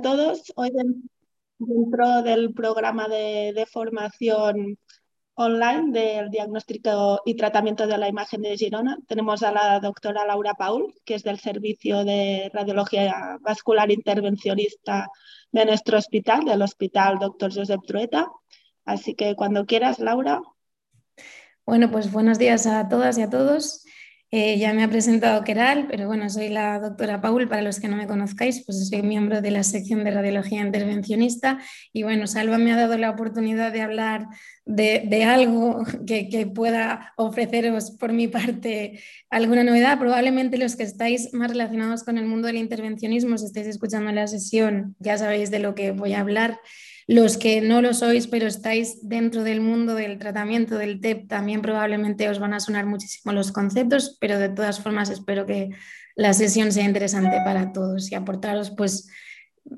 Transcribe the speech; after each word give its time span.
todos. 0.00 0.52
Hoy 0.56 0.70
dentro 1.58 2.22
del 2.22 2.52
programa 2.54 3.08
de, 3.08 3.66
formación 3.70 4.78
online 5.34 5.92
del 5.92 6.30
diagnóstico 6.30 7.20
y 7.24 7.34
tratamiento 7.34 7.86
de 7.86 7.98
la 7.98 8.08
imagen 8.08 8.42
de 8.42 8.56
Girona 8.56 8.98
tenemos 9.06 9.42
a 9.42 9.52
la 9.52 9.80
doctora 9.80 10.24
Laura 10.26 10.54
Paul, 10.54 10.94
que 11.04 11.14
es 11.14 11.22
del 11.22 11.38
Servicio 11.38 12.04
de 12.04 12.50
Radiología 12.52 13.38
Vascular 13.40 13.90
Intervencionista 13.90 15.08
de 15.52 15.64
nuestro 15.64 15.98
hospital, 15.98 16.44
del 16.44 16.62
Hospital 16.62 17.18
Dr. 17.18 17.54
Josep 17.54 17.80
Trueta. 17.86 18.28
Así 18.84 19.14
que 19.14 19.34
cuando 19.34 19.66
quieras, 19.66 19.98
Laura. 19.98 20.40
Bueno, 21.64 21.90
pues 21.90 22.10
buenos 22.12 22.38
días 22.38 22.66
a 22.66 22.88
todas 22.88 23.18
y 23.18 23.22
a 23.22 23.30
todos. 23.30 23.84
Eh, 24.32 24.58
ya 24.58 24.72
me 24.72 24.84
ha 24.84 24.88
presentado 24.88 25.42
Keral, 25.42 25.88
pero 25.88 26.06
bueno, 26.06 26.30
soy 26.30 26.50
la 26.50 26.78
doctora 26.78 27.20
Paul, 27.20 27.48
para 27.48 27.62
los 27.62 27.80
que 27.80 27.88
no 27.88 27.96
me 27.96 28.06
conozcáis, 28.06 28.64
pues 28.64 28.88
soy 28.88 29.02
miembro 29.02 29.40
de 29.40 29.50
la 29.50 29.64
sección 29.64 30.04
de 30.04 30.12
radiología 30.12 30.60
intervencionista 30.60 31.58
y 31.92 32.04
bueno, 32.04 32.28
Salva 32.28 32.56
me 32.56 32.72
ha 32.72 32.76
dado 32.76 32.96
la 32.96 33.10
oportunidad 33.10 33.72
de 33.72 33.82
hablar 33.82 34.28
de, 34.64 35.24
algo 35.24 35.84
que, 36.06 36.48
pueda 36.54 37.12
ofreceros 37.16 37.90
por 37.92 38.12
mi 38.12 38.28
parte 38.28 39.00
alguna 39.30 39.64
novedad. 39.64 39.98
Probablemente 39.98 40.58
los 40.58 40.76
que 40.76 40.84
estáis 40.84 41.34
más 41.34 41.50
relacionados 41.50 42.04
con 42.04 42.16
el 42.16 42.26
mundo 42.26 42.46
del 42.46 42.56
intervencionismo, 42.56 43.36
si 43.36 43.46
estáis 43.46 43.66
escuchando 43.66 44.12
la 44.12 44.28
sesión, 44.28 44.94
ya 45.00 45.18
sabéis 45.18 45.50
de 45.50 45.58
lo 45.58 45.74
que 45.74 45.90
voy 45.90 46.12
a 46.12 46.20
hablar. 46.20 46.60
Los 47.10 47.38
que 47.38 47.60
no 47.60 47.82
lo 47.82 47.92
sois, 47.92 48.28
pero 48.28 48.46
estáis 48.46 49.00
dentro 49.02 49.42
del 49.42 49.60
mundo 49.60 49.96
del 49.96 50.16
tratamiento 50.20 50.78
del 50.78 51.00
TEP, 51.00 51.26
también 51.26 51.60
probablemente 51.60 52.28
os 52.28 52.38
van 52.38 52.54
a 52.54 52.60
sonar 52.60 52.86
muchísimo 52.86 53.32
los 53.32 53.50
conceptos, 53.50 54.16
pero 54.20 54.38
de 54.38 54.48
todas 54.48 54.78
formas 54.78 55.10
espero 55.10 55.44
que 55.44 55.70
la 56.14 56.32
sesión 56.34 56.70
sea 56.70 56.84
interesante 56.84 57.36
para 57.44 57.72
todos 57.72 58.12
y 58.12 58.14
aportaros 58.14 58.70
pues 58.70 59.08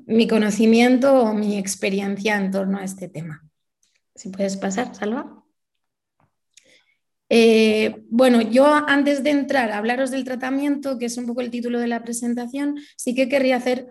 mi 0.05 0.27
conocimiento 0.27 1.21
o 1.21 1.33
mi 1.33 1.57
experiencia 1.57 2.37
en 2.37 2.51
torno 2.51 2.77
a 2.77 2.83
este 2.83 3.09
tema. 3.09 3.43
Si 4.13 4.29
puedes 4.29 4.55
pasar, 4.55 4.93
Salva. 4.93 5.43
Eh, 7.29 8.05
bueno, 8.11 8.43
yo 8.43 8.67
antes 8.67 9.23
de 9.23 9.31
entrar 9.31 9.71
a 9.71 9.79
hablaros 9.79 10.11
del 10.11 10.23
tratamiento, 10.23 10.99
que 10.99 11.07
es 11.07 11.17
un 11.17 11.25
poco 11.25 11.41
el 11.41 11.49
título 11.49 11.79
de 11.79 11.87
la 11.87 12.03
presentación, 12.03 12.77
sí 12.95 13.15
que 13.15 13.27
querría 13.27 13.55
hacer 13.55 13.87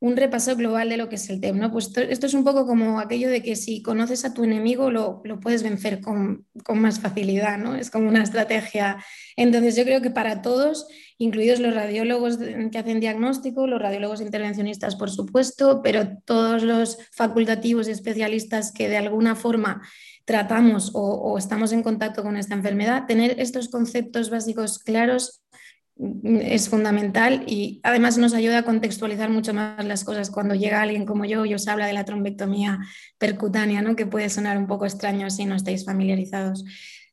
un 0.00 0.16
repaso 0.16 0.54
global 0.54 0.88
de 0.88 0.96
lo 0.96 1.08
que 1.08 1.16
es 1.16 1.28
el 1.28 1.40
TEP. 1.40 1.54
¿no? 1.54 1.72
Pues 1.72 1.90
esto, 1.96 2.26
es 2.26 2.34
un 2.34 2.44
poco 2.44 2.66
como 2.66 3.00
aquello 3.00 3.28
de 3.28 3.42
que 3.42 3.56
si 3.56 3.82
conoces 3.82 4.24
a 4.24 4.32
tu 4.32 4.44
enemigo 4.44 4.90
lo, 4.90 5.22
puedes 5.40 5.62
vencer 5.62 6.00
con, 6.00 6.46
más 6.74 7.00
facilidad, 7.00 7.58
¿no? 7.58 7.74
es 7.74 7.90
como 7.90 8.08
una 8.08 8.22
estrategia. 8.22 9.02
Entonces 9.36 9.76
yo 9.76 9.84
creo 9.84 10.00
que 10.00 10.10
para 10.10 10.40
todos, 10.40 10.86
incluidos 11.18 11.58
los 11.58 11.74
radiólogos 11.74 12.38
que 12.38 12.78
hacen 12.78 13.00
diagnóstico, 13.00 13.66
los 13.66 13.82
radiólogos 13.82 14.20
intervencionistas 14.20 14.94
por 14.94 15.10
supuesto, 15.10 15.82
pero 15.82 16.18
todos 16.24 16.62
los 16.62 16.98
facultativos 17.12 17.88
y 17.88 17.92
especialistas 17.92 18.72
que 18.72 18.88
de 18.88 18.98
alguna 18.98 19.34
forma 19.34 19.82
tratamos 20.24 20.90
o 20.92 21.38
estamos 21.38 21.72
en 21.72 21.82
contacto 21.82 22.22
con 22.22 22.36
esta 22.36 22.54
enfermedad, 22.54 23.06
tener 23.06 23.40
estos 23.40 23.70
conceptos 23.70 24.28
básicos 24.28 24.78
claros 24.78 25.42
es 26.24 26.68
fundamental 26.68 27.42
y 27.46 27.80
además 27.82 28.18
nos 28.18 28.32
ayuda 28.32 28.58
a 28.58 28.62
contextualizar 28.62 29.30
mucho 29.30 29.52
más 29.52 29.84
las 29.84 30.04
cosas 30.04 30.30
cuando 30.30 30.54
llega 30.54 30.80
alguien 30.80 31.04
como 31.04 31.24
yo 31.24 31.44
y 31.44 31.54
os 31.54 31.66
habla 31.66 31.86
de 31.86 31.92
la 31.92 32.04
trombectomía 32.04 32.78
percutánea, 33.18 33.82
¿no? 33.82 33.96
que 33.96 34.06
puede 34.06 34.30
sonar 34.30 34.58
un 34.58 34.68
poco 34.68 34.86
extraño 34.86 35.28
si 35.30 35.44
no 35.44 35.56
estáis 35.56 35.84
familiarizados. 35.84 36.64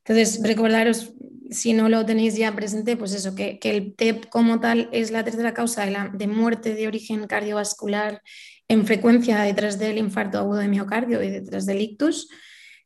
Entonces, 0.04 0.40
recordaros, 0.44 1.14
si 1.50 1.72
no 1.72 1.88
lo 1.88 2.06
tenéis 2.06 2.36
ya 2.36 2.54
presente, 2.54 2.96
pues 2.96 3.12
eso, 3.12 3.34
que, 3.34 3.58
el 3.60 3.94
TEP 3.96 4.28
como 4.28 4.60
tal 4.60 4.88
es 4.92 5.10
la 5.10 5.24
tercera 5.24 5.52
causa 5.52 5.84
de, 5.84 5.96
de 6.12 6.26
muerte 6.28 6.74
de 6.74 6.86
origen 6.86 7.26
cardiovascular 7.26 8.22
en 8.68 8.86
frecuencia 8.86 9.40
detrás 9.42 9.80
del 9.80 9.98
infarto 9.98 10.38
agudo 10.38 10.58
de 10.58 10.68
miocardio 10.68 11.22
y 11.24 11.30
detrás 11.30 11.66
del 11.66 11.80
ictus, 11.80 12.28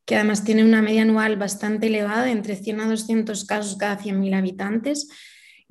que 0.05 0.15
además 0.15 0.43
tiene 0.43 0.63
una 0.63 0.81
media 0.81 1.03
anual 1.03 1.37
bastante 1.37 1.87
elevada, 1.87 2.31
entre 2.31 2.55
100 2.55 2.81
a 2.81 2.87
200 2.87 3.45
casos 3.45 3.77
cada 3.77 3.99
100.000 3.99 4.35
habitantes 4.35 5.07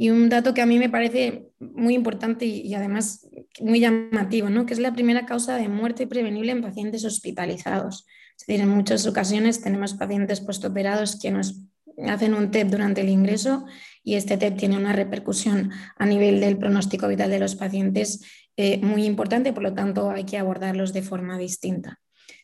y 0.00 0.08
un 0.08 0.30
dato 0.30 0.54
que 0.54 0.62
a 0.62 0.66
mí 0.66 0.78
me 0.78 0.88
parece 0.88 1.50
muy 1.58 1.94
importante 1.94 2.46
y, 2.46 2.72
además 2.72 3.28
muy 3.60 3.80
llamativo, 3.80 4.48
¿no? 4.48 4.64
que 4.64 4.72
es 4.72 4.80
la 4.80 4.94
primera 4.94 5.26
causa 5.26 5.56
de 5.56 5.68
muerte 5.68 6.06
prevenible 6.06 6.52
en 6.52 6.62
pacientes 6.62 7.04
hospitalizados. 7.04 8.06
Es 8.38 8.46
decir, 8.46 8.62
en 8.62 8.70
muchas 8.70 9.06
ocasiones 9.06 9.60
tenemos 9.60 9.92
pacientes 9.92 10.40
postoperados 10.40 11.20
que 11.20 11.30
nos 11.30 11.60
hacen 12.08 12.32
un 12.32 12.50
TEP 12.50 12.68
durante 12.68 13.02
el 13.02 13.10
ingreso 13.10 13.66
y 14.02 14.14
este 14.14 14.38
TEP 14.38 14.56
tiene 14.56 14.78
una 14.78 14.94
repercusión 14.94 15.70
a 15.98 16.06
nivel 16.06 16.40
del 16.40 16.56
pronóstico 16.56 17.06
vital 17.06 17.28
de 17.28 17.40
los 17.40 17.54
pacientes 17.54 18.24
eh, 18.56 18.78
muy 18.78 19.04
importante, 19.04 19.52
por 19.52 19.64
lo 19.64 19.74
tanto 19.74 20.10
hay 20.10 20.24
que 20.24 20.38
abordarlos 20.38 20.94
de 20.94 21.02
forma 21.02 21.36
distinta. 21.36 22.00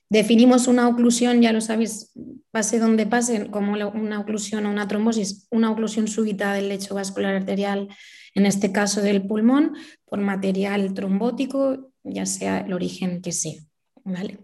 Definimos 0.09 0.69
una 0.69 0.89
oclusión, 0.89 1.43
ya 1.43 1.53
lo 1.53 1.61
sabéis, 1.61 2.13
pase 2.53 2.79
donde 2.79 3.07
pase, 3.07 3.51
como 3.51 3.73
una 3.73 4.21
oclusión 4.21 4.67
o 4.67 4.71
una 4.71 4.87
trombosis, 4.87 5.49
una 5.51 5.71
oclusión 5.71 6.07
súbita 6.07 6.53
del 6.53 6.69
lecho 6.69 6.95
vascular 6.95 7.35
arterial, 7.35 7.89
en 8.35 8.47
este 8.47 8.71
caso 8.71 9.01
del 9.03 9.27
pulmón, 9.27 9.75
por 10.05 10.21
material 10.21 10.95
trombótico, 10.95 11.93
ya 12.05 12.27
sea 12.27 12.61
el 12.61 12.73
origen 12.73 13.21
que 13.21 13.33
sea. 13.33 13.61
¿Vale? 14.05 14.39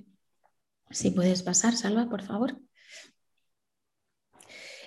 Si 0.91 1.11
puedes 1.11 1.43
pasar, 1.43 1.77
Salva, 1.77 2.09
por 2.09 2.23
favor. 2.23 2.59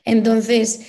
Entonces, 0.03 0.88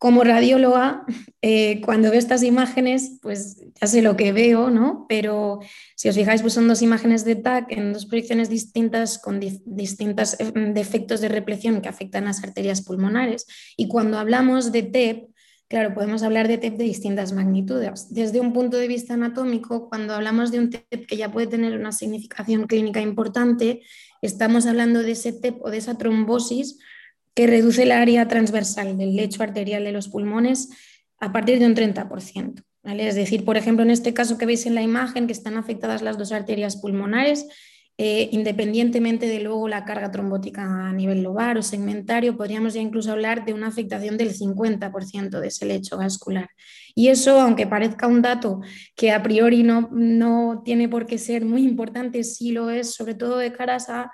como 0.00 0.24
radióloga, 0.24 1.04
eh, 1.42 1.82
cuando 1.82 2.10
veo 2.10 2.18
estas 2.18 2.42
imágenes, 2.42 3.18
pues 3.20 3.62
ya 3.78 3.86
sé 3.86 4.00
lo 4.00 4.16
que 4.16 4.32
veo, 4.32 4.70
¿no? 4.70 5.04
Pero 5.10 5.60
si 5.94 6.08
os 6.08 6.14
fijáis, 6.14 6.40
pues 6.40 6.54
son 6.54 6.66
dos 6.68 6.80
imágenes 6.80 7.26
de 7.26 7.36
TAC 7.36 7.70
en 7.70 7.92
dos 7.92 8.06
proyecciones 8.06 8.48
distintas 8.48 9.18
con 9.18 9.40
distintos 9.40 10.40
eh, 10.40 10.52
defectos 10.72 11.20
de 11.20 11.28
repleción 11.28 11.82
que 11.82 11.90
afectan 11.90 12.24
las 12.24 12.42
arterias 12.42 12.80
pulmonares. 12.80 13.46
Y 13.76 13.88
cuando 13.88 14.18
hablamos 14.18 14.72
de 14.72 14.84
TEP, 14.84 15.28
claro, 15.68 15.92
podemos 15.92 16.22
hablar 16.22 16.48
de 16.48 16.56
TEP 16.56 16.78
de 16.78 16.84
distintas 16.84 17.34
magnitudes. 17.34 18.08
Desde 18.08 18.40
un 18.40 18.54
punto 18.54 18.78
de 18.78 18.88
vista 18.88 19.12
anatómico, 19.12 19.90
cuando 19.90 20.14
hablamos 20.14 20.50
de 20.50 20.60
un 20.60 20.70
TEP 20.70 21.06
que 21.06 21.18
ya 21.18 21.30
puede 21.30 21.46
tener 21.46 21.78
una 21.78 21.92
significación 21.92 22.66
clínica 22.66 23.02
importante, 23.02 23.82
estamos 24.22 24.64
hablando 24.64 25.02
de 25.02 25.10
ese 25.10 25.34
TEP 25.34 25.62
o 25.62 25.70
de 25.70 25.76
esa 25.76 25.98
trombosis 25.98 26.78
que 27.34 27.46
reduce 27.46 27.84
el 27.84 27.92
área 27.92 28.28
transversal 28.28 28.96
del 28.98 29.16
lecho 29.16 29.42
arterial 29.42 29.84
de 29.84 29.92
los 29.92 30.08
pulmones 30.08 30.70
a 31.18 31.32
partir 31.32 31.58
de 31.58 31.66
un 31.66 31.74
30%. 31.74 32.62
Es 32.82 33.14
decir, 33.14 33.44
por 33.44 33.56
ejemplo, 33.56 33.84
en 33.84 33.90
este 33.90 34.14
caso 34.14 34.38
que 34.38 34.46
veis 34.46 34.66
en 34.66 34.74
la 34.74 34.82
imagen, 34.82 35.26
que 35.26 35.32
están 35.32 35.56
afectadas 35.56 36.02
las 36.02 36.16
dos 36.16 36.32
arterias 36.32 36.76
pulmonares, 36.76 37.46
eh, 38.02 38.30
independientemente 38.32 39.26
de 39.26 39.40
luego 39.40 39.68
la 39.68 39.84
carga 39.84 40.10
trombótica 40.10 40.62
a 40.62 40.92
nivel 40.94 41.22
lobar 41.22 41.58
o 41.58 41.62
segmentario, 41.62 42.34
podríamos 42.34 42.72
ya 42.72 42.80
incluso 42.80 43.12
hablar 43.12 43.44
de 43.44 43.52
una 43.52 43.66
afectación 43.66 44.16
del 44.16 44.34
50% 44.34 45.38
de 45.38 45.48
ese 45.48 45.66
lecho 45.66 45.98
vascular. 45.98 46.48
Y 46.94 47.08
eso, 47.08 47.38
aunque 47.38 47.66
parezca 47.66 48.06
un 48.06 48.22
dato 48.22 48.62
que 48.96 49.10
a 49.10 49.22
priori 49.22 49.62
no, 49.62 49.90
no 49.92 50.62
tiene 50.64 50.88
por 50.88 51.04
qué 51.04 51.18
ser 51.18 51.44
muy 51.44 51.62
importante, 51.62 52.24
sí 52.24 52.52
lo 52.52 52.70
es, 52.70 52.94
sobre 52.94 53.14
todo 53.14 53.36
de 53.36 53.52
caras 53.52 53.90
a 53.90 54.10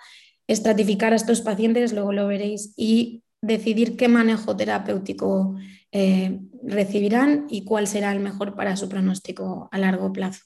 estratificar 0.47 1.13
a 1.13 1.17
estos 1.17 1.41
pacientes, 1.41 1.93
luego 1.93 2.13
lo 2.13 2.27
veréis, 2.27 2.73
y 2.77 3.23
decidir 3.43 3.97
qué 3.97 4.09
manejo 4.09 4.57
terapéutico 4.57 5.57
eh, 5.93 6.41
recibirán 6.63 7.47
y 7.49 7.65
cuál 7.65 7.87
será 7.87 8.13
el 8.13 8.21
mejor 8.21 8.55
para 8.55 8.77
su 8.77 8.89
pronóstico 8.89 9.69
a 9.73 9.79
largo 9.79 10.13
plazo. 10.13 10.45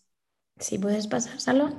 Si 0.58 0.78
puedes 0.78 1.06
pasar, 1.06 1.40
Salva. 1.40 1.72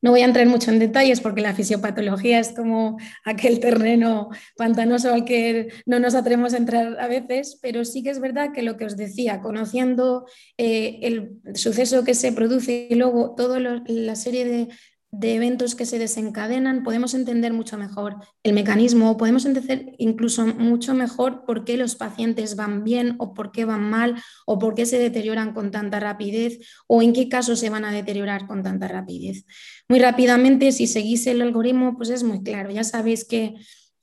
No 0.00 0.12
voy 0.12 0.20
a 0.20 0.26
entrar 0.26 0.46
mucho 0.46 0.70
en 0.70 0.78
detalles 0.78 1.20
porque 1.20 1.40
la 1.40 1.54
fisiopatología 1.54 2.38
es 2.38 2.52
como 2.52 2.98
aquel 3.24 3.58
terreno 3.58 4.28
pantanoso 4.56 5.12
al 5.12 5.24
que 5.24 5.72
no 5.86 5.98
nos 5.98 6.14
atrevemos 6.14 6.54
a 6.54 6.58
entrar 6.58 7.00
a 7.00 7.08
veces, 7.08 7.58
pero 7.60 7.84
sí 7.84 8.04
que 8.04 8.10
es 8.10 8.20
verdad 8.20 8.52
que 8.52 8.62
lo 8.62 8.76
que 8.76 8.84
os 8.84 8.96
decía, 8.96 9.40
conociendo 9.40 10.26
eh, 10.56 11.00
el 11.02 11.40
suceso 11.54 12.04
que 12.04 12.14
se 12.14 12.32
produce 12.32 12.86
y 12.88 12.94
luego 12.94 13.34
toda 13.34 13.58
la 13.58 14.14
serie 14.14 14.44
de 14.44 14.68
de 15.10 15.34
eventos 15.34 15.74
que 15.74 15.86
se 15.86 15.98
desencadenan, 15.98 16.82
podemos 16.82 17.14
entender 17.14 17.52
mucho 17.52 17.78
mejor 17.78 18.16
el 18.42 18.52
mecanismo, 18.52 19.16
podemos 19.16 19.46
entender 19.46 19.94
incluso 19.98 20.46
mucho 20.46 20.94
mejor 20.94 21.44
por 21.46 21.64
qué 21.64 21.78
los 21.78 21.96
pacientes 21.96 22.56
van 22.56 22.84
bien 22.84 23.16
o 23.18 23.32
por 23.32 23.50
qué 23.50 23.64
van 23.64 23.88
mal 23.88 24.22
o 24.46 24.58
por 24.58 24.74
qué 24.74 24.84
se 24.84 24.98
deterioran 24.98 25.54
con 25.54 25.70
tanta 25.70 25.98
rapidez 25.98 26.58
o 26.86 27.00
en 27.00 27.14
qué 27.14 27.28
casos 27.28 27.58
se 27.58 27.70
van 27.70 27.86
a 27.86 27.92
deteriorar 27.92 28.46
con 28.46 28.62
tanta 28.62 28.86
rapidez. 28.86 29.46
Muy 29.88 29.98
rápidamente, 29.98 30.72
si 30.72 30.86
seguís 30.86 31.26
el 31.26 31.40
algoritmo, 31.40 31.96
pues 31.96 32.10
es 32.10 32.22
muy 32.22 32.42
claro. 32.42 32.70
Ya 32.70 32.84
sabéis 32.84 33.24
que 33.24 33.54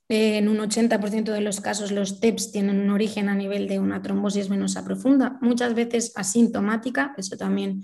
eh, 0.08 0.38
en 0.38 0.50
un 0.50 0.58
80% 0.58 1.32
de 1.32 1.42
los 1.42 1.62
casos 1.62 1.92
los 1.92 2.20
TEPS 2.20 2.52
tienen 2.52 2.80
un 2.80 2.92
origen 2.92 3.28
a 3.28 3.36
nivel 3.36 3.68
de 3.68 3.80
una 3.80 4.04
trombosis 4.04 4.50
venosa 4.50 4.86
profunda, 4.86 5.40
muchas 5.42 5.74
veces 5.74 6.14
asintomática, 6.16 7.16
eso 7.18 7.38
también 7.38 7.84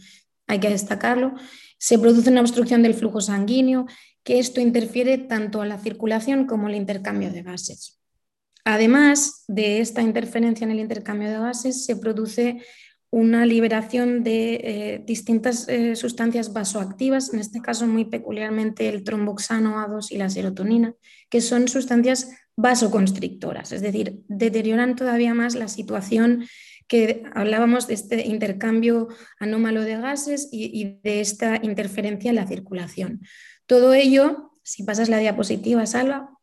hay 0.51 0.59
que 0.59 0.69
destacarlo, 0.69 1.33
se 1.77 1.97
produce 1.97 2.29
una 2.29 2.41
obstrucción 2.41 2.83
del 2.83 2.93
flujo 2.93 3.21
sanguíneo, 3.21 3.87
que 4.23 4.37
esto 4.37 4.59
interfiere 4.59 5.17
tanto 5.17 5.61
a 5.61 5.65
la 5.65 5.79
circulación 5.79 6.45
como 6.45 6.67
al 6.67 6.75
intercambio 6.75 7.31
de 7.31 7.41
gases. 7.41 7.99
Además 8.65 9.45
de 9.47 9.79
esta 9.79 10.01
interferencia 10.01 10.65
en 10.65 10.71
el 10.71 10.79
intercambio 10.79 11.29
de 11.29 11.39
gases, 11.39 11.85
se 11.85 11.95
produce 11.95 12.61
una 13.09 13.45
liberación 13.45 14.23
de 14.23 14.53
eh, 14.55 15.03
distintas 15.05 15.67
eh, 15.67 15.95
sustancias 15.95 16.53
vasoactivas, 16.53 17.33
en 17.33 17.39
este 17.39 17.61
caso 17.61 17.87
muy 17.87 18.05
peculiarmente 18.05 18.87
el 18.87 19.03
tromboxano 19.03 19.75
A2 19.77 20.11
y 20.11 20.17
la 20.17 20.29
serotonina, 20.29 20.93
que 21.29 21.41
son 21.41 21.67
sustancias 21.67 22.29
vasoconstrictoras, 22.55 23.71
es 23.71 23.81
decir, 23.81 24.21
deterioran 24.27 24.95
todavía 24.95 25.33
más 25.33 25.55
la 25.55 25.67
situación 25.67 26.45
que 26.91 27.23
hablábamos 27.33 27.87
de 27.87 27.93
este 27.93 28.27
intercambio 28.27 29.07
anómalo 29.39 29.81
de 29.81 29.95
gases 29.95 30.49
y, 30.51 30.99
de 31.01 31.21
esta 31.21 31.57
interferencia 31.63 32.27
en 32.27 32.35
la 32.35 32.45
circulación. 32.45 33.21
Todo 33.65 33.93
ello, 33.93 34.51
si 34.61 34.83
pasas 34.83 35.07
la 35.07 35.19
diapositiva, 35.19 35.85
Salva, 35.85 36.37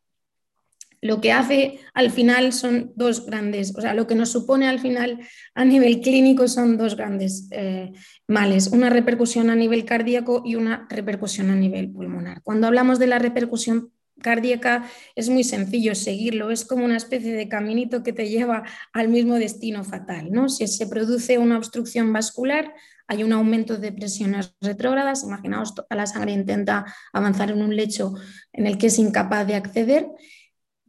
lo 1.01 1.21
que 1.21 1.33
hace 1.33 1.79
al 1.93 2.09
final 2.09 2.51
son 2.51 2.93
dos 2.95 3.27
grandes, 3.27 3.75
o 3.77 3.81
sea, 3.81 3.93
lo 3.93 4.07
que 4.07 4.15
nos 4.15 4.31
supone 4.31 4.67
al 4.67 4.79
final 4.79 5.19
a 5.53 5.65
nivel 5.65 6.01
clínico 6.01 6.47
son 6.47 6.79
dos 6.79 6.95
grandes 6.95 7.47
eh, 7.51 7.91
males, 8.27 8.69
una 8.69 8.89
repercusión 8.89 9.51
a 9.51 9.55
nivel 9.55 9.85
cardíaco 9.85 10.41
y 10.43 10.55
una 10.55 10.87
repercusión 10.89 11.51
a 11.51 11.55
nivel 11.55 11.91
pulmonar. 11.91 12.41
Cuando 12.41 12.65
hablamos 12.65 12.97
de 12.97 13.05
la 13.05 13.19
repercusión 13.19 13.91
cardíaca 14.19 14.85
es 15.15 15.29
muy 15.29 15.43
sencillo 15.43 15.95
seguirlo, 15.95 16.51
es 16.51 16.65
como 16.65 16.85
una 16.85 16.97
especie 16.97 17.33
de 17.33 17.49
caminito 17.49 18.03
que 18.03 18.13
te 18.13 18.29
lleva 18.29 18.63
al 18.93 19.09
mismo 19.09 19.35
destino 19.35 19.83
fatal. 19.83 20.31
¿no? 20.31 20.49
Si 20.49 20.67
se 20.67 20.87
produce 20.87 21.37
una 21.37 21.57
obstrucción 21.57 22.13
vascular, 22.13 22.73
hay 23.07 23.23
un 23.23 23.33
aumento 23.33 23.77
de 23.77 23.91
presiones 23.91 24.55
retrógradas, 24.61 25.23
imaginaos, 25.23 25.73
a 25.89 25.95
la 25.95 26.05
sangre 26.05 26.31
intenta 26.31 26.85
avanzar 27.11 27.49
en 27.49 27.61
un 27.61 27.75
lecho 27.75 28.13
en 28.53 28.67
el 28.67 28.77
que 28.77 28.87
es 28.87 28.99
incapaz 28.99 29.47
de 29.47 29.55
acceder 29.55 30.07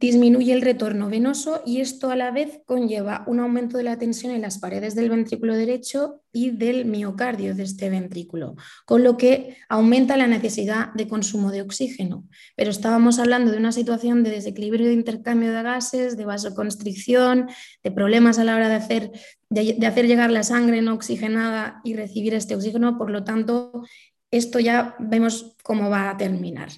disminuye 0.01 0.51
el 0.51 0.63
retorno 0.63 1.09
venoso 1.09 1.61
y 1.63 1.79
esto 1.79 2.09
a 2.09 2.15
la 2.15 2.31
vez 2.31 2.61
conlleva 2.65 3.23
un 3.27 3.39
aumento 3.39 3.77
de 3.77 3.83
la 3.83 3.99
tensión 3.99 4.33
en 4.33 4.41
las 4.41 4.57
paredes 4.57 4.95
del 4.95 5.11
ventrículo 5.11 5.55
derecho 5.55 6.23
y 6.33 6.49
del 6.49 6.85
miocardio 6.85 7.53
de 7.53 7.61
este 7.61 7.91
ventrículo, 7.91 8.55
con 8.85 9.03
lo 9.03 9.15
que 9.15 9.57
aumenta 9.69 10.17
la 10.17 10.25
necesidad 10.25 10.91
de 10.93 11.07
consumo 11.07 11.51
de 11.51 11.61
oxígeno. 11.61 12.27
Pero 12.55 12.71
estábamos 12.71 13.19
hablando 13.19 13.51
de 13.51 13.59
una 13.59 13.71
situación 13.71 14.23
de 14.23 14.31
desequilibrio 14.31 14.87
de 14.87 14.93
intercambio 14.93 15.53
de 15.53 15.61
gases, 15.61 16.17
de 16.17 16.25
vasoconstricción, 16.25 17.47
de 17.83 17.91
problemas 17.91 18.39
a 18.39 18.43
la 18.43 18.55
hora 18.55 18.69
de 18.69 18.75
hacer, 18.75 19.11
de 19.49 19.85
hacer 19.85 20.07
llegar 20.07 20.31
la 20.31 20.41
sangre 20.41 20.81
no 20.81 20.95
oxigenada 20.95 21.79
y 21.83 21.93
recibir 21.93 22.33
este 22.33 22.55
oxígeno, 22.55 22.97
por 22.97 23.11
lo 23.11 23.23
tanto, 23.23 23.83
esto 24.31 24.59
ya 24.59 24.95
vemos 24.97 25.55
cómo 25.61 25.91
va 25.91 26.09
a 26.09 26.17
terminar. 26.17 26.69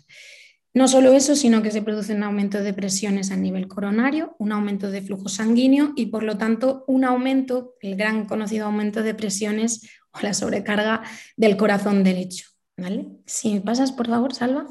No 0.74 0.88
solo 0.88 1.14
eso, 1.14 1.36
sino 1.36 1.62
que 1.62 1.72
se 1.72 1.84
produce 1.84 2.16
un 2.16 2.24
aumento 2.24 2.62
de 2.64 2.74
presiones 2.74 3.30
a 3.30 3.36
nivel 3.36 3.68
coronario, 3.68 4.36
un 4.40 4.52
aumento 4.52 4.90
de 4.90 5.02
flujo 5.02 5.30
sanguíneo 5.30 5.94
y 5.96 6.08
por 6.08 6.24
lo 6.24 6.38
tanto 6.38 6.84
un 6.88 7.06
aumento, 7.06 7.76
el 7.82 7.96
gran 7.96 8.26
conocido 8.26 8.66
aumento 8.66 9.04
de 9.04 9.14
presiones 9.14 9.88
o 10.12 10.20
la 10.22 10.34
sobrecarga 10.34 11.04
del 11.38 11.58
corazón 11.58 12.04
derecho. 12.04 12.48
¿vale? 12.76 13.06
Si 13.26 13.60
pasas, 13.60 13.92
por 13.92 14.08
favor, 14.08 14.34
Salva. 14.34 14.66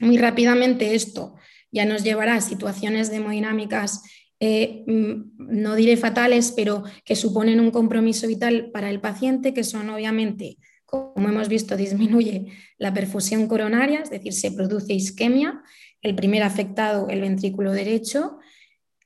Muy 0.00 0.18
rápidamente 0.18 0.94
esto 0.94 1.36
ya 1.72 1.84
nos 1.84 2.02
llevará 2.02 2.34
a 2.34 2.40
situaciones 2.40 3.10
hemodinámicas, 3.10 4.02
eh, 4.40 4.84
mm, 4.86 5.36
no 5.38 5.74
diré 5.74 5.96
fatales, 5.96 6.52
pero 6.56 6.84
que 7.04 7.16
suponen 7.16 7.60
un 7.60 7.70
compromiso 7.70 8.26
vital 8.26 8.70
para 8.72 8.90
el 8.90 9.00
paciente, 9.00 9.54
que 9.54 9.64
son 9.64 9.90
obviamente 9.90 10.56
como 10.90 11.28
hemos 11.28 11.48
visto, 11.48 11.76
disminuye 11.76 12.46
la 12.78 12.92
perfusión 12.92 13.46
coronaria, 13.46 14.00
es 14.00 14.10
decir, 14.10 14.32
se 14.32 14.50
produce 14.50 14.92
isquemia, 14.92 15.62
el 16.02 16.14
primer 16.14 16.42
afectado, 16.42 17.08
el 17.08 17.20
ventrículo 17.20 17.72
derecho. 17.72 18.38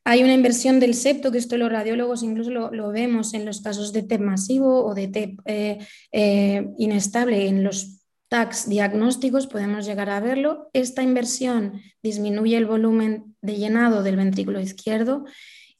Hay 0.05 0.23
una 0.23 0.35
inversión 0.35 0.81
del 0.81 0.95
septo, 0.95 1.31
que 1.31 1.39
esto 1.39 1.57
los 1.57 1.71
radiólogos 1.71 2.23
incluso 2.23 2.51
lo, 2.51 2.93
vemos 2.93 3.35
en 3.35 3.45
los 3.45 3.61
casos 3.61 3.93
de 3.93 4.03
TEP 4.03 4.21
masivo 4.21 4.85
o 4.85 4.95
de 4.95 5.09
TEP 5.09 5.41
eh, 5.47 5.79
eh, 6.13 6.67
inestable 6.79 7.49
en 7.49 7.65
los 7.65 8.05
TACs 8.29 8.69
diagnósticos, 8.69 9.47
podemos 9.47 9.87
llegar 9.87 10.11
a 10.11 10.21
verlo. 10.21 10.69
Esta 10.73 11.03
inversión 11.03 11.81
disminuye 12.03 12.57
el 12.57 12.67
volumen 12.67 13.37
de 13.43 13.57
llenado 13.57 14.03
del 14.03 14.17
ventrículo 14.17 14.61
izquierdo 14.61 15.25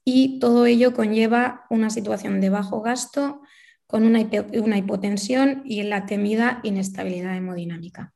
y 0.05 0.39
todo 0.39 0.67
ello 0.67 0.93
conlleva 0.93 1.65
una 1.71 1.91
situación 1.91 2.41
de 2.41 2.51
bajo 2.51 2.83
gasto, 2.83 3.41
con 3.87 4.05
una, 4.05 4.21
hipotensión 4.21 5.63
y 5.65 5.83
la 5.83 6.07
temida 6.07 6.61
inestabilidad 6.63 7.37
hemodinámica. 7.37 8.13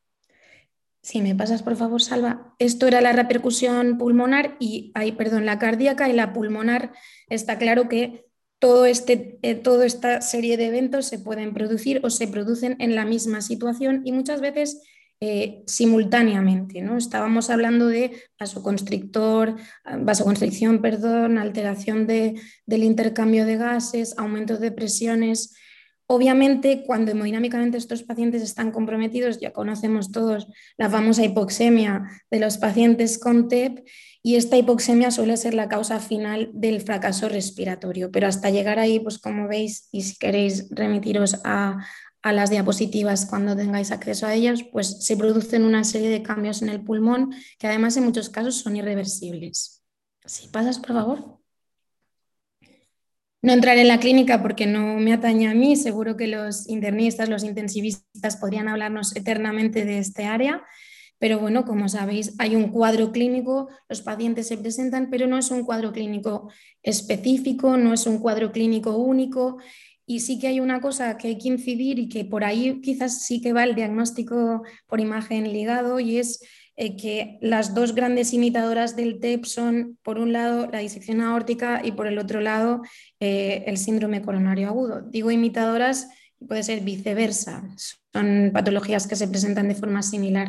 Si 1.03 1.23
me 1.23 1.35
pasas, 1.35 1.63
por 1.63 1.77
favor, 1.77 2.03
Salva. 2.03 2.55
Esto 2.59 2.87
era 2.87 3.01
la 3.01 3.13
repercusión 3.13 3.99
pulmonar 3.99 4.57
y, 4.59 4.91
hay 4.95 5.13
perdón, 5.13 5.47
la 5.47 5.59
cardíaca 5.59 6.09
y 6.09 6.13
la 6.13 6.33
pulmonar. 6.33 6.93
Está 7.29 7.59
claro 7.59 7.89
que 7.89 8.27
todo 8.59 8.87
este, 8.87 9.39
eh, 9.43 9.55
toda 9.55 9.87
esta 9.87 10.21
serie 10.21 10.57
de 10.57 10.67
eventos 10.67 11.07
se 11.07 11.19
pueden 11.19 11.55
producir 11.55 12.01
o 12.03 12.11
se 12.11 12.27
producen 12.27 12.77
en 12.81 12.95
la 12.95 13.05
misma 13.05 13.41
situación 13.41 14.03
y 14.05 14.13
muchas 14.13 14.41
veces 14.41 14.83
eh, 15.21 15.65
simultáneamente. 15.67 16.81
¿no? 16.81 16.97
Estábamos 16.97 17.51
hablando 17.51 17.89
de 17.89 18.23
vasoconstrictor, 18.39 19.57
vasoconstricción, 20.01 20.81
perdón, 20.81 21.39
alteración 21.39 22.07
de, 22.07 22.41
del 22.67 22.85
intercambio 22.85 23.45
de 23.45 23.57
gases, 23.57 24.17
aumentos 24.17 24.61
de 24.61 24.71
presiones. 24.71 25.55
Obviamente, 26.07 26.85
cuando 26.87 27.11
hemodinámicamente 27.11 27.79
estos 27.79 28.03
pacientes 28.03 28.43
están 28.43 28.71
comprometidos, 28.71 29.41
ya 29.41 29.53
conocemos 29.53 30.13
todos 30.13 30.47
la 30.77 30.89
famosa 30.89 31.25
hipoxemia 31.25 32.05
de 32.31 32.41
los 32.41 32.57
pacientes 32.57 33.19
con 33.19 33.49
TEP 33.49 33.85
y 34.23 34.37
esta 34.37 34.57
hipoxemia 34.57 35.11
suele 35.11 35.37
ser 35.37 35.55
la 35.55 35.69
causa 35.69 36.01
final 36.01 36.51
del 36.53 36.81
fracaso 36.81 37.29
respiratorio. 37.29 38.11
Pero 38.11 38.27
hasta 38.27 38.51
llegar 38.51 38.79
ahí, 38.79 39.01
pues 39.01 39.19
como 39.19 39.49
veis, 39.49 39.89
y 39.93 40.03
si 40.03 40.17
queréis 40.17 40.69
remitiros 40.71 41.41
a, 41.45 41.79
a 42.23 42.33
las 42.33 42.51
diapositivas 42.51 43.27
cuando 43.27 43.57
tengáis 43.57 43.91
acceso 43.91 44.27
a 44.27 44.35
ellas, 44.35 44.65
pues 44.73 45.05
se 45.05 45.17
producen 45.17 45.65
una 45.65 45.85
serie 45.85 46.11
de 46.11 46.23
cambios 46.23 46.63
en 46.63 46.69
el 46.69 46.83
pulmón 46.83 47.35
que 47.59 47.67
además 47.67 47.97
en 47.97 48.05
muchos 48.05 48.29
casos 48.29 48.57
son 48.57 48.77
irreversibles. 48.77 49.85
Si 50.25 50.49
pasas, 50.49 50.79
por 50.79 50.95
favor. 50.95 51.39
No 53.41 53.53
entraré 53.53 53.83
en 53.83 53.89
la 53.89 54.01
clínica 54.01 54.43
porque 54.43 54.67
no 54.67 54.99
me 54.99 55.13
atañe 55.13 55.49
a 55.49 55.55
mí, 55.55 55.77
seguro 55.77 56.17
que 56.17 56.27
los 56.27 56.69
internistas, 56.69 57.29
los 57.29 57.45
intensivistas 57.45 58.37
podrían 58.37 58.69
hablarnos 58.69 59.15
eternamente 59.15 59.85
de 59.85 59.99
este 59.99 60.25
área, 60.25 60.65
pero 61.21 61.39
bueno, 61.39 61.65
como 61.65 61.89
sabéis, 61.89 62.35
hay 62.39 62.57
un 62.57 62.69
cuadro 62.69 63.13
clínico, 63.13 63.69
los 63.89 64.03
pacientes 64.03 64.49
se 64.49 64.59
presentan, 64.59 65.09
pero 65.11 65.27
no 65.27 65.39
es 65.39 65.51
un 65.51 65.65
cuadro 65.65 65.93
clínico 65.93 66.51
específico, 66.83 67.77
no 67.77 67.93
es 67.93 68.07
un 68.07 68.19
cuadro 68.19 68.51
clínico 68.51 68.97
único 68.97 69.59
y 70.09 70.21
sí 70.21 70.39
que 70.39 70.49
hay 70.49 70.59
una 70.59 70.81
cosa 70.81 71.19
que 71.19 71.29
hay 71.29 71.39
que 71.39 71.49
incidir 71.49 71.99
y 71.99 72.09
que 72.09 72.25
por 72.25 72.43
ahí 72.43 72.81
quizás 72.81 73.27
sí 73.27 73.43
que 73.43 73.53
va 73.53 73.63
el 73.65 73.75
diagnóstico 73.75 74.63
por 74.87 75.01
imagen 75.01 75.53
ligado 75.53 76.01
y 76.01 76.17
es 76.17 76.41
eh, 76.77 76.97
que 76.97 77.39
las 77.43 77.75
dos 77.75 77.95
grandes 77.95 78.33
imitadoras 78.33 78.97
del 78.97 79.21
TEP 79.21 79.45
son, 79.45 79.99
por 80.03 80.19
un 80.19 80.33
lado, 80.33 80.67
la 80.73 80.79
disección 80.79 81.21
aórtica 81.21 81.83
y 81.85 81.93
por 81.93 82.07
el 82.07 82.19
otro 82.19 82.41
lado, 82.41 82.81
eh, 83.21 83.65
el 83.67 83.77
síndrome 83.77 84.23
coronario 84.23 84.69
agudo. 84.69 85.03
Digo 85.03 85.31
imitadoras, 85.31 86.09
puede 86.47 86.63
ser 86.63 86.81
viceversa, 86.81 87.69
son 88.11 88.51
patologías 88.55 89.07
que 89.07 89.17
se 89.17 89.29
presentan 89.29 89.69
de 89.69 89.75
forma 89.75 90.03
similar. 90.03 90.49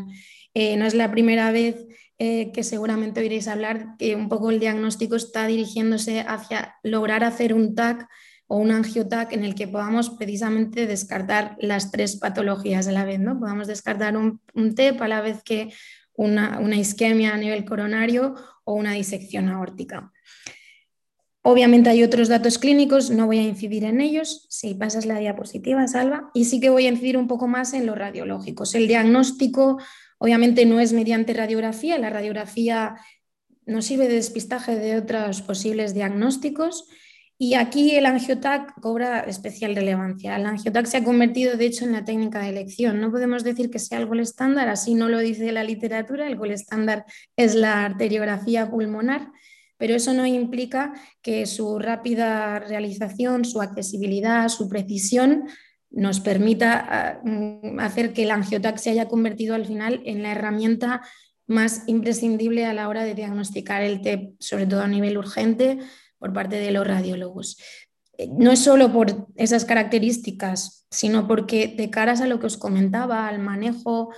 Eh, 0.53 0.77
no 0.77 0.85
es 0.85 0.93
la 0.93 1.11
primera 1.11 1.51
vez 1.51 1.75
que 2.17 2.63
seguramente 2.63 3.21
oiréis 3.21 3.47
hablar 3.47 3.95
que 3.97 4.13
un 4.13 4.27
poco 4.27 4.51
el 4.51 4.59
diagnóstico 4.59 5.15
está 5.15 5.47
dirigiéndose 5.47 6.19
hacia 6.19 6.75
lograr 6.83 7.23
hacer 7.23 7.53
un 7.53 7.75
TAC 7.75 8.09
o 8.51 8.57
un 8.57 8.71
angiotac 8.71 9.31
en 9.31 9.43
el 9.43 9.53
que 9.53 9.67
podamos 9.67 10.09
precisamente 10.09 10.87
descartar 10.87 11.55
las 11.59 11.91
tres 11.91 12.15
patologías 12.15 12.87
a 12.87 12.91
la 12.91 13.05
vez, 13.05 13.19
¿no? 13.19 13.39
Podamos 13.39 13.67
descartar 13.67 14.17
un, 14.17 14.41
TEP 14.75 14.99
a 15.03 15.07
la 15.07 15.21
vez 15.21 15.43
que 15.43 15.71
una, 16.15 16.59
isquemia 16.75 17.35
a 17.35 17.37
nivel 17.37 17.63
coronario 17.63 18.33
o 18.63 18.73
una 18.73 18.93
disección 18.93 19.49
aórtica. 19.49 20.11
Obviamente 21.43 21.91
hay 21.91 22.01
otros 22.01 22.27
datos 22.27 22.57
clínicos, 22.57 23.11
no 23.11 23.27
voy 23.27 23.37
a 23.37 23.43
incidir 23.43 23.83
en 23.83 24.01
ellos, 24.01 24.47
si 24.49 24.73
pasas 24.73 25.05
la 25.05 25.19
diapositiva, 25.19 25.87
Salva, 25.87 26.31
y 26.33 26.45
sí 26.45 26.59
que 26.59 26.71
voy 26.71 26.87
a 26.87 26.89
incidir 26.89 27.17
un 27.17 27.27
poco 27.27 27.47
más 27.47 27.73
en 27.73 27.85
los 27.85 27.99
radiológicos. 27.99 28.73
El 28.73 28.87
diagnóstico 28.87 29.77
obviamente 30.17 30.65
no 30.65 30.79
es 30.79 30.91
mediante 30.91 31.35
radiografía, 31.35 31.99
la 31.99 32.09
radiografía 32.09 32.95
nos 33.67 33.85
sirve 33.85 34.07
de 34.07 34.15
despistaje 34.15 34.75
de 34.75 34.97
otros 34.97 35.43
posibles 35.43 35.93
diagnósticos 35.93 36.87
y 37.41 37.53
aquí 37.53 37.95
el 37.95 38.05
angiotac 38.05 38.77
cobra 38.81 39.21
especial 39.21 39.73
relevancia. 39.73 40.35
El 40.35 40.45
angiotac 40.45 40.85
se 40.87 40.97
ha 40.97 41.03
convertido, 41.05 41.55
de 41.55 41.67
hecho, 41.67 41.85
en 41.85 41.93
la 41.93 42.03
técnica 42.03 42.41
de 42.41 42.49
elección. 42.49 42.99
No 42.99 43.11
podemos 43.11 43.45
decir 43.45 43.69
que 43.69 43.79
sea 43.79 43.97
el 43.97 44.07
gol 44.07 44.19
estándar, 44.19 44.67
así 44.67 44.93
no 44.93 45.07
lo 45.07 45.19
dice 45.19 45.53
la 45.53 45.63
literatura. 45.63 46.27
El 46.27 46.35
gol 46.35 46.51
estándar 46.51 47.05
es 47.37 47.55
la 47.55 47.85
arteriografía 47.85 48.69
pulmonar, 48.69 49.31
pero 49.77 49.95
eso 49.95 50.13
no 50.13 50.25
implica 50.25 50.91
que 51.21 51.45
su 51.45 51.79
rápida 51.79 52.59
realización, 52.59 53.45
su 53.45 53.61
accesibilidad, 53.61 54.49
su 54.49 54.67
precisión 54.67 55.45
nos 55.91 56.19
permita 56.19 56.85
ah, 56.89 57.21
hacer 57.79 58.11
que 58.11 58.23
el 58.23 58.31
angiotac 58.31 58.75
se 58.75 58.89
haya 58.89 59.07
convertido 59.07 59.55
al 59.55 59.65
final 59.65 60.01
en 60.03 60.23
la 60.23 60.33
herramienta 60.33 61.03
más 61.47 61.83
imprescindible 61.87 62.65
a 62.65 62.73
la 62.73 62.89
hora 62.89 63.05
de 63.05 63.15
diagnosticar 63.15 63.81
el 63.81 64.01
TEP, 64.01 64.35
sobre 64.39 64.67
todo 64.67 64.81
a 64.81 64.89
nivel 64.89 65.17
urgente, 65.17 65.79
por 66.19 66.33
parte 66.33 66.57
de 66.57 66.71
los 66.71 66.85
radiólogos. 66.85 67.57
no 68.37 68.51
es 68.51 68.59
solo 68.59 68.91
por 68.91 69.27
esas 69.35 69.63
características, 69.63 70.85
sino 70.91 71.27
porque 71.27 71.73
de 71.77 71.89
caras 71.89 72.19
a 72.21 72.27
lo 72.27 72.39
que 72.39 72.47
os 72.47 72.57
comentaba, 72.57 73.27
al 73.27 73.39
manejo, 73.39 74.09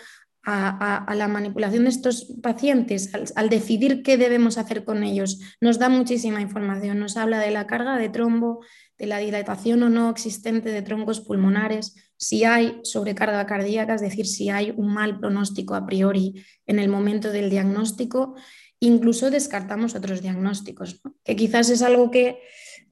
a, 0.43 1.13
la 1.15 1.27
manipulación 1.27 1.83
de 1.83 1.91
estos 1.91 2.33
pacientes, 2.41 3.11
al, 3.35 3.49
decidir 3.49 4.01
qué 4.01 4.17
debemos 4.17 4.57
hacer 4.57 4.83
con 4.83 5.03
ellos, 5.03 5.39
nos 5.61 5.77
da 5.77 5.89
muchísima 5.89 6.41
información. 6.41 6.99
Nos 6.99 7.17
habla 7.17 7.39
de 7.39 7.51
la 7.51 7.67
carga 7.67 7.97
de 7.97 8.09
trombo, 8.09 8.63
de 8.97 9.05
la 9.07 9.19
dilatación 9.19 9.83
o 9.83 9.89
no 9.89 10.09
existente 10.09 10.71
de 10.71 10.81
troncos 10.81 11.21
pulmonares, 11.21 11.95
si 12.17 12.43
hay 12.43 12.79
sobrecarga 12.83 13.45
cardíaca, 13.47 13.95
es 13.95 14.01
decir, 14.01 14.27
si 14.27 14.49
hay 14.49 14.73
un 14.75 14.93
mal 14.93 15.19
pronóstico 15.19 15.73
a 15.73 15.87
priori 15.87 16.45
en 16.67 16.77
el 16.77 16.87
momento 16.87 17.31
del 17.31 17.49
diagnóstico, 17.49 18.35
incluso 18.81 19.29
descartamos 19.29 19.95
otros 19.95 20.21
diagnósticos, 20.21 21.01
que 21.23 21.35
quizás 21.35 21.69
es 21.69 21.81
algo 21.81 22.11
que 22.11 22.39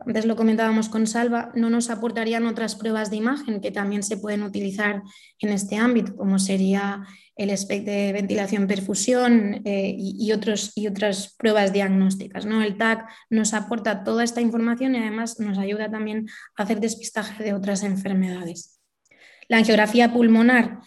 antes 0.05 0.25
lo 0.25 0.37
comentábamos 0.37 0.87
con 0.87 1.07
Salva, 1.07 1.51
no 1.55 1.69
nos 1.69 1.89
aportarían 1.89 2.47
otras 2.47 2.75
pruebas 2.75 3.09
de 3.09 3.17
imagen 3.17 3.59
que 3.59 3.69
también 3.69 4.01
se 4.01 4.15
pueden 4.15 4.43
utilizar 4.43 5.01
en 5.39 5.49
este 5.49 5.75
ámbito, 5.75 6.15
como 6.15 6.39
sería 6.39 7.05
el 7.35 7.49
espectro 7.49 7.91
de 7.91 8.13
ventilación-perfusión 8.13 9.61
eh, 9.65 9.95
y, 9.97 10.31
otros, 10.31 10.71
y 10.75 10.87
otras 10.87 11.35
pruebas 11.37 11.73
diagnósticas. 11.73 12.45
¿no? 12.45 12.61
El 12.61 12.77
TAC 12.77 13.09
nos 13.29 13.53
aporta 13.53 14.05
toda 14.05 14.23
esta 14.23 14.39
información 14.39 14.95
y 14.95 14.99
además 14.99 15.39
nos 15.39 15.57
ayuda 15.57 15.91
también 15.91 16.27
a 16.55 16.63
hacer 16.63 16.79
despistaje 16.79 17.43
de 17.43 17.53
otras 17.53 17.83
enfermedades. 17.83 18.79
La 19.49 19.57
angiografía 19.57 20.13
pulmonar 20.13 20.79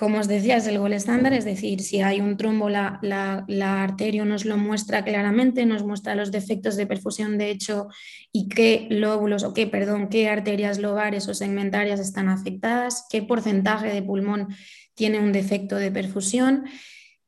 como 0.00 0.18
os 0.18 0.28
decía, 0.28 0.56
es 0.56 0.66
el 0.66 0.78
gol 0.78 0.94
estándar, 0.94 1.34
es 1.34 1.44
decir, 1.44 1.82
si 1.82 2.00
hay 2.00 2.22
un 2.22 2.38
trombo, 2.38 2.70
la, 2.70 2.98
la, 3.02 3.82
arteria 3.82 4.24
nos 4.24 4.46
lo 4.46 4.56
muestra 4.56 5.04
claramente, 5.04 5.66
nos 5.66 5.84
muestra 5.84 6.14
los 6.14 6.32
defectos 6.32 6.76
de 6.76 6.86
perfusión 6.86 7.36
de 7.36 7.50
hecho 7.50 7.88
y 8.32 8.48
qué 8.48 8.86
lóbulos, 8.88 9.44
o 9.44 9.52
qué, 9.52 9.66
perdón, 9.66 10.08
qué 10.08 10.30
arterias 10.30 10.78
lobares 10.78 11.28
o 11.28 11.34
segmentarias 11.34 12.00
están 12.00 12.30
afectadas, 12.30 13.04
qué 13.10 13.20
porcentaje 13.22 13.88
de 13.88 14.00
pulmón 14.02 14.48
tiene 14.94 15.20
un 15.20 15.32
defecto 15.32 15.76
de 15.76 15.90
perfusión. 15.90 16.64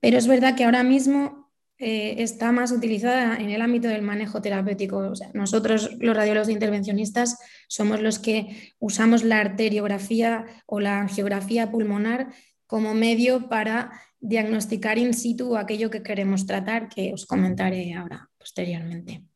Pero 0.00 0.16
es 0.16 0.26
verdad 0.26 0.56
que 0.56 0.64
ahora 0.64 0.82
mismo 0.82 1.52
eh, 1.76 2.22
está 2.22 2.52
más 2.52 2.72
utilizada 2.72 3.36
en 3.36 3.50
el 3.50 3.60
ámbito 3.60 3.88
del 3.88 4.00
manejo 4.00 4.40
terapéutico. 4.40 5.12
nosotros, 5.34 5.90
los 6.00 6.16
radiólogos 6.16 6.48
intervencionistas, 6.48 7.36
somos 7.68 8.00
los 8.00 8.18
que 8.18 8.72
usamos 8.78 9.24
la 9.24 9.40
arteriografía 9.40 10.46
o 10.64 10.80
la 10.80 11.00
angiografía 11.00 11.70
pulmonar 11.70 12.32
como 12.72 12.94
medio 12.94 13.50
para 13.50 13.92
diagnosticar 14.18 14.96
in 14.96 15.12
situ 15.12 15.58
aquello 15.58 15.90
que 15.90 16.02
queremos 16.02 16.46
tratar, 16.46 16.88
que 16.88 17.12
os 17.12 17.26
comentaré 17.26 17.92
ahora 17.92 18.30
posteriormente. 18.38 19.28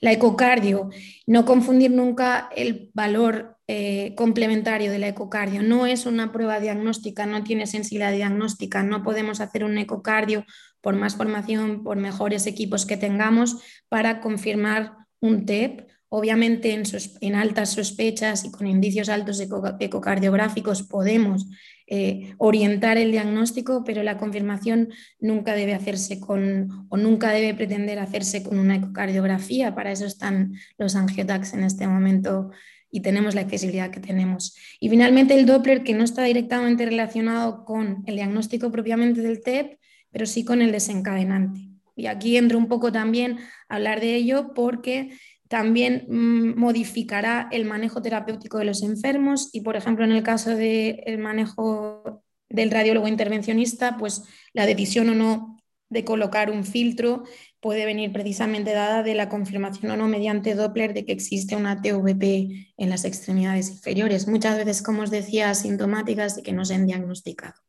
La 0.00 0.12
ecocardio, 0.12 0.90
no 1.26 1.46
confundir 1.46 1.90
nunca 1.90 2.50
el 2.54 2.90
valor 2.92 3.56
eh, 3.66 4.12
complementario 4.14 4.92
de 4.92 4.98
la 4.98 5.08
ecocardio. 5.08 5.62
No 5.62 5.86
es 5.86 6.04
una 6.04 6.32
prueba 6.32 6.60
diagnóstica, 6.60 7.24
no 7.24 7.42
tiene 7.42 7.66
sensibilidad 7.66 8.12
diagnóstica, 8.12 8.82
no 8.82 9.02
podemos 9.02 9.40
hacer 9.40 9.64
un 9.64 9.78
ecocardio 9.78 10.44
por 10.82 10.94
más 10.94 11.16
formación, 11.16 11.82
por 11.82 11.96
mejores 11.96 12.46
equipos 12.46 12.84
que 12.84 12.98
tengamos 12.98 13.56
para 13.88 14.20
confirmar 14.20 14.92
un 15.18 15.46
TEP. 15.46 15.88
Obviamente 16.10 16.78
en, 17.22 17.34
altas 17.36 17.70
sospechas 17.70 18.44
y 18.44 18.50
con 18.50 18.66
indicios 18.66 19.08
altos 19.08 19.40
ecocardiográficos 19.40 20.82
podemos 20.82 21.46
eh, 21.94 22.32
orientar 22.38 22.96
el 22.96 23.12
diagnóstico, 23.12 23.84
pero 23.84 24.02
la 24.02 24.16
confirmación 24.16 24.88
nunca 25.20 25.52
debe 25.52 25.74
hacerse 25.74 26.18
con 26.20 26.86
o 26.88 26.96
nunca 26.96 27.32
debe 27.32 27.52
pretender 27.52 27.98
hacerse 27.98 28.42
con 28.42 28.58
una 28.58 28.76
ecocardiografía. 28.76 29.74
Para 29.74 29.92
eso 29.92 30.06
están 30.06 30.54
los 30.78 30.96
angiotacs 30.96 31.52
en 31.52 31.64
este 31.64 31.86
momento 31.86 32.50
y 32.90 33.00
tenemos 33.00 33.34
la 33.34 33.42
accesibilidad 33.42 33.90
que 33.90 34.00
tenemos. 34.00 34.56
Y 34.80 34.88
finalmente 34.88 35.34
el 35.34 35.44
Doppler, 35.44 35.82
que 35.82 35.92
no 35.92 36.02
está 36.02 36.24
directamente 36.24 36.86
relacionado 36.86 37.66
con 37.66 38.04
el 38.06 38.14
diagnóstico 38.14 38.72
propiamente 38.72 39.20
del 39.20 39.42
TEP, 39.42 39.78
pero 40.10 40.24
sí 40.24 40.46
con 40.46 40.62
el 40.62 40.72
desencadenante. 40.72 41.60
Y 41.94 42.06
aquí 42.06 42.38
entro 42.38 42.56
un 42.56 42.68
poco 42.68 42.90
también 42.90 43.36
a 43.68 43.74
hablar 43.74 44.00
de 44.00 44.14
ello 44.14 44.54
porque 44.54 45.10
también 45.52 46.06
mm, 46.08 46.58
modificará 46.58 47.46
el 47.52 47.66
manejo 47.66 48.00
terapéutico 48.00 48.56
de 48.56 48.64
los 48.64 48.82
enfermos 48.82 49.50
y, 49.52 49.60
por 49.60 49.76
ejemplo, 49.76 50.02
en 50.02 50.12
el 50.12 50.22
caso 50.22 50.56
del 50.56 51.18
manejo 51.18 52.22
del 52.48 52.70
radiólogo 52.70 53.06
intervencionista, 53.06 53.98
pues 53.98 54.22
la 54.54 54.64
decisión 54.64 55.10
o 55.10 55.14
no 55.14 55.58
de 55.90 56.06
colocar 56.06 56.50
un 56.50 56.64
filtro 56.64 57.24
puede 57.60 57.84
venir 57.84 58.12
precisamente 58.12 58.72
dada 58.72 59.02
de 59.02 59.14
la 59.14 59.28
confirmación 59.28 59.92
o 59.92 59.96
no 59.98 60.08
mediante 60.08 60.54
Doppler 60.54 60.94
de 60.94 61.04
que 61.04 61.12
existe 61.12 61.54
una 61.54 61.82
TVP 61.82 62.72
en 62.78 62.88
las 62.88 63.04
extremidades 63.04 63.68
inferiores, 63.68 64.26
muchas 64.28 64.56
veces, 64.56 64.80
como 64.80 65.02
os 65.02 65.10
decía, 65.10 65.50
asintomáticas 65.50 66.34
de 66.34 66.42
que 66.42 66.54
no 66.54 66.64
se 66.64 66.76
han 66.76 66.86
diagnosticado. 66.86 67.60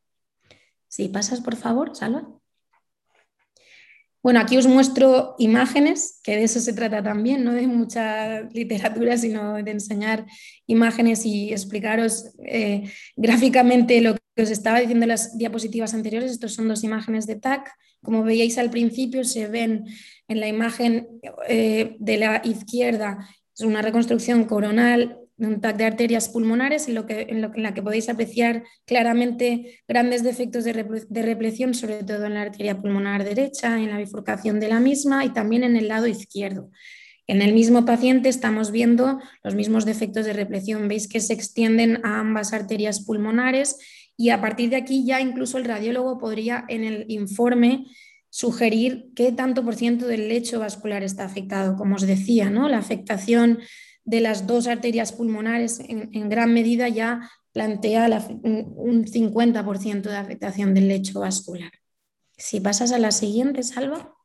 Si 0.87 1.09
pasas, 1.09 1.41
por 1.41 1.57
favor, 1.57 1.97
Salva. 1.97 2.29
Bueno, 4.23 4.39
aquí 4.39 4.57
os 4.57 4.67
muestro 4.67 5.35
imágenes, 5.37 6.21
que 6.23 6.37
de 6.37 6.43
eso 6.45 6.61
se 6.61 6.71
trata 6.71 7.03
también, 7.03 7.43
no 7.43 7.51
de 7.53 7.67
mucha 7.67 8.41
literatura, 8.53 9.17
sino 9.17 9.61
de 9.61 9.71
enseñar 9.71 10.25
imágenes 10.65 11.25
y 11.25 11.51
explicaros 11.51 12.33
eh, 12.45 12.89
gráficamente 13.17 13.99
lo 13.99 14.15
que 14.15 14.43
os 14.43 14.49
estaba 14.49 14.79
diciendo 14.79 15.03
en 15.03 15.09
las 15.09 15.37
diapositivas 15.37 15.93
anteriores. 15.93 16.31
Estos 16.31 16.53
son 16.53 16.69
dos 16.69 16.85
imágenes 16.85 17.27
de 17.27 17.35
TAC. 17.35 17.69
Como 18.01 18.23
veíais 18.23 18.57
al 18.57 18.69
principio, 18.69 19.25
se 19.25 19.47
ven 19.47 19.85
en 20.29 20.39
la 20.39 20.47
imagen 20.47 21.07
eh, 21.49 21.97
de 21.99 22.17
la 22.17 22.41
izquierda, 22.45 23.27
es 23.55 23.61
una 23.65 23.81
reconstrucción 23.81 24.45
coronal 24.45 25.19
un 25.37 25.61
TAC 25.61 25.77
de 25.77 25.85
arterias 25.85 26.29
pulmonares 26.29 26.87
en, 26.87 26.95
lo 26.95 27.05
que, 27.05 27.27
en, 27.29 27.41
lo, 27.41 27.53
en, 27.53 27.63
la 27.63 27.73
que 27.73 27.81
podéis 27.81 28.09
apreciar 28.09 28.63
claramente 28.85 29.81
grandes 29.87 30.23
defectos 30.23 30.63
de, 30.63 31.05
de 31.09 31.21
repleción, 31.21 31.73
sobre 31.73 32.03
todo 32.03 32.25
en 32.25 32.35
la 32.35 32.43
arteria 32.43 32.79
pulmonar 32.79 33.23
derecha, 33.23 33.79
en 33.79 33.89
la 33.89 33.97
bifurcación 33.97 34.59
de 34.59 34.69
la 34.69 34.79
misma 34.79 35.25
y 35.25 35.29
también 35.29 35.63
en 35.63 35.75
el 35.75 35.87
lado 35.87 36.07
izquierdo. 36.07 36.69
En 37.25 37.41
el 37.41 37.53
mismo 37.53 37.85
paciente 37.85 38.29
estamos 38.29 38.71
viendo 38.71 39.19
los 39.43 39.55
mismos 39.55 39.85
defectos 39.85 40.25
de 40.25 40.33
repleción. 40.33 40.87
Veis 40.87 41.07
que 41.07 41.21
se 41.21 41.33
extienden 41.33 42.05
a 42.05 42.19
ambas 42.19 42.51
arterias 42.51 43.05
pulmonares 43.05 43.77
y 44.17 44.29
a 44.29 44.41
partir 44.41 44.69
de 44.69 44.75
aquí 44.75 45.05
ya 45.05 45.21
incluso 45.21 45.57
el 45.57 45.65
radiólogo 45.65 46.19
podría 46.19 46.65
en 46.67 46.83
el 46.83 47.05
informe 47.07 47.85
sugerir 48.29 49.11
qué 49.15 49.31
tanto 49.31 49.63
por 49.63 49.75
ciento 49.75 50.07
del 50.07 50.27
lecho 50.27 50.59
vascular 50.59 51.03
está 51.03 51.23
afectado. 51.23 51.75
Como 51.77 51.95
os 51.95 52.01
decía, 52.01 52.49
¿no? 52.49 52.67
la 52.67 52.79
afectación 52.79 53.59
de 54.05 54.21
las 54.21 54.47
dos 54.47 54.67
arterias 54.67 55.13
pulmonares 55.13 55.79
en, 55.79 56.29
gran 56.29 56.53
medida 56.53 56.89
ya 56.89 57.29
plantea 57.53 58.07
un 58.43 59.05
50% 59.05 60.01
de 60.01 60.17
afectación 60.17 60.73
del 60.73 60.87
lecho 60.87 61.19
vascular. 61.19 61.71
Si 62.37 62.59
pasas 62.59 62.91
a 62.91 62.99
la 62.99 63.11
siguiente, 63.11 63.63
Salva. 63.63 64.15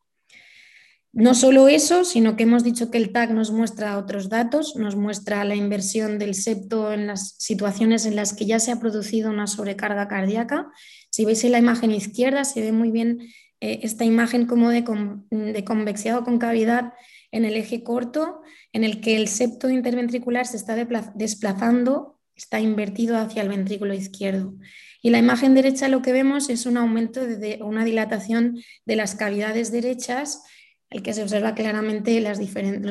No 1.12 1.34
solo 1.34 1.68
eso, 1.68 2.04
sino 2.04 2.36
que 2.36 2.42
hemos 2.42 2.64
dicho 2.64 2.90
que 2.90 2.98
el 2.98 3.12
TAC 3.12 3.30
nos 3.30 3.50
muestra 3.50 3.98
otros 3.98 4.28
datos, 4.28 4.76
nos 4.76 4.94
muestra 4.94 5.44
la 5.44 5.54
inversión 5.54 6.18
del 6.18 6.34
septo 6.34 6.92
en 6.92 7.06
las 7.06 7.34
situaciones 7.38 8.06
en 8.06 8.14
las 8.14 8.34
que 8.34 8.46
ya 8.46 8.60
se 8.60 8.72
ha 8.72 8.78
producido 8.78 9.30
una 9.30 9.46
sobrecarga 9.46 10.06
cardíaca. 10.06 10.70
Si 11.10 11.24
veis 11.24 11.42
en 11.44 11.52
la 11.52 11.58
imagen 11.58 11.92
izquierda, 11.92 12.44
se 12.44 12.60
ve 12.60 12.72
muy 12.72 12.90
bien 12.90 13.20
eh, 13.60 13.80
esta 13.82 14.04
imagen 14.04 14.46
como 14.46 14.68
de, 14.70 14.84
de 15.30 15.64
convexidad 15.64 16.18
o 16.18 16.24
concavidad 16.24 16.92
en 17.32 17.44
el 17.44 17.56
eje 17.56 17.82
corto, 17.82 18.42
en 18.72 18.84
el 18.84 19.00
que 19.00 19.16
el 19.16 19.28
septo 19.28 19.70
interventricular 19.70 20.46
se 20.46 20.56
está 20.56 20.76
desplazando, 21.14 22.18
está 22.34 22.60
invertido 22.60 23.16
hacia 23.16 23.42
el 23.42 23.48
ventrículo 23.48 23.94
izquierdo. 23.94 24.54
Y 25.02 25.10
la 25.10 25.18
imagen 25.18 25.54
derecha 25.54 25.88
lo 25.88 26.02
que 26.02 26.12
vemos 26.12 26.48
es 26.48 26.66
un 26.66 26.76
aumento 26.76 27.24
de 27.26 27.60
una 27.62 27.84
dilatación 27.84 28.58
de 28.84 28.96
las 28.96 29.14
cavidades 29.14 29.70
derechas, 29.70 30.42
el 30.90 31.02
que 31.02 31.12
se 31.12 31.22
observa 31.22 31.54
claramente 31.54 32.18
los 32.20 32.38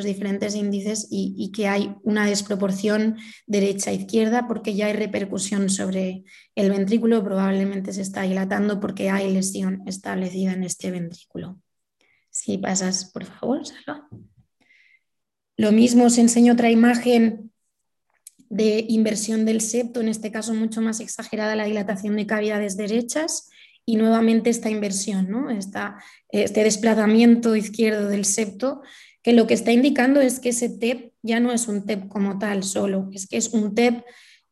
diferentes 0.06 0.56
índices 0.56 1.08
y, 1.10 1.34
y, 1.36 1.52
que 1.52 1.68
hay 1.68 1.96
una 2.04 2.28
desproporción 2.28 3.18
derecha-izquierda 3.48 4.48
porque 4.48 4.76
ya 4.76 4.86
hay 4.86 4.94
repercusión 4.94 5.70
sobre 5.70 6.24
el 6.54 6.70
ventrículo, 6.70 7.24
probablemente 7.24 7.92
se 7.94 8.04
está 8.04 8.22
dilatando 8.22 8.80
porque 8.80 9.10
hay 9.10 9.34
lesión 9.34 9.82
establecida 9.88 10.54
en 10.54 10.64
este 10.64 10.92
ventrículo. 10.92 11.60
Si 12.30 12.60
pasas, 12.60 13.06
por 13.06 13.26
favor, 13.26 13.66
Salva. 13.66 14.08
Lo 15.58 15.72
mismo 15.72 16.06
os 16.06 16.18
enseño 16.18 16.54
otra 16.54 16.70
imagen 16.70 17.52
de 18.50 18.86
inversión 18.88 19.44
del 19.44 19.60
septo, 19.60 20.00
en 20.00 20.08
este 20.08 20.32
caso 20.32 20.54
mucho 20.54 20.82
más 20.82 21.00
exagerada 21.00 21.56
la 21.56 21.66
dilatación 21.66 22.16
de 22.16 22.28
cavidades 22.28 22.78
derechas 22.78 23.50
y 23.86 23.96
nuevamente 23.98 24.50
esta 24.50 24.70
inversión, 24.70 25.30
¿no? 25.30 25.50
este 25.50 26.64
desplazamiento 26.64 27.56
izquierdo 27.56 28.08
del 28.08 28.26
septo, 28.26 28.82
que 29.24 29.34
lo 29.34 29.48
que 29.48 29.56
está 29.56 29.72
indicando 29.72 30.22
es 30.22 30.40
que 30.40 30.50
ese 30.50 30.70
TEP 30.70 31.12
ya 31.24 31.40
no 31.40 31.52
es 31.52 31.68
un 31.68 31.86
TEP 31.86 32.08
como 32.08 32.38
tal 32.38 32.64
solo, 32.64 33.10
es 33.12 33.28
que 33.28 33.38
es 33.38 33.50
un 33.50 33.76
TEP 33.76 34.04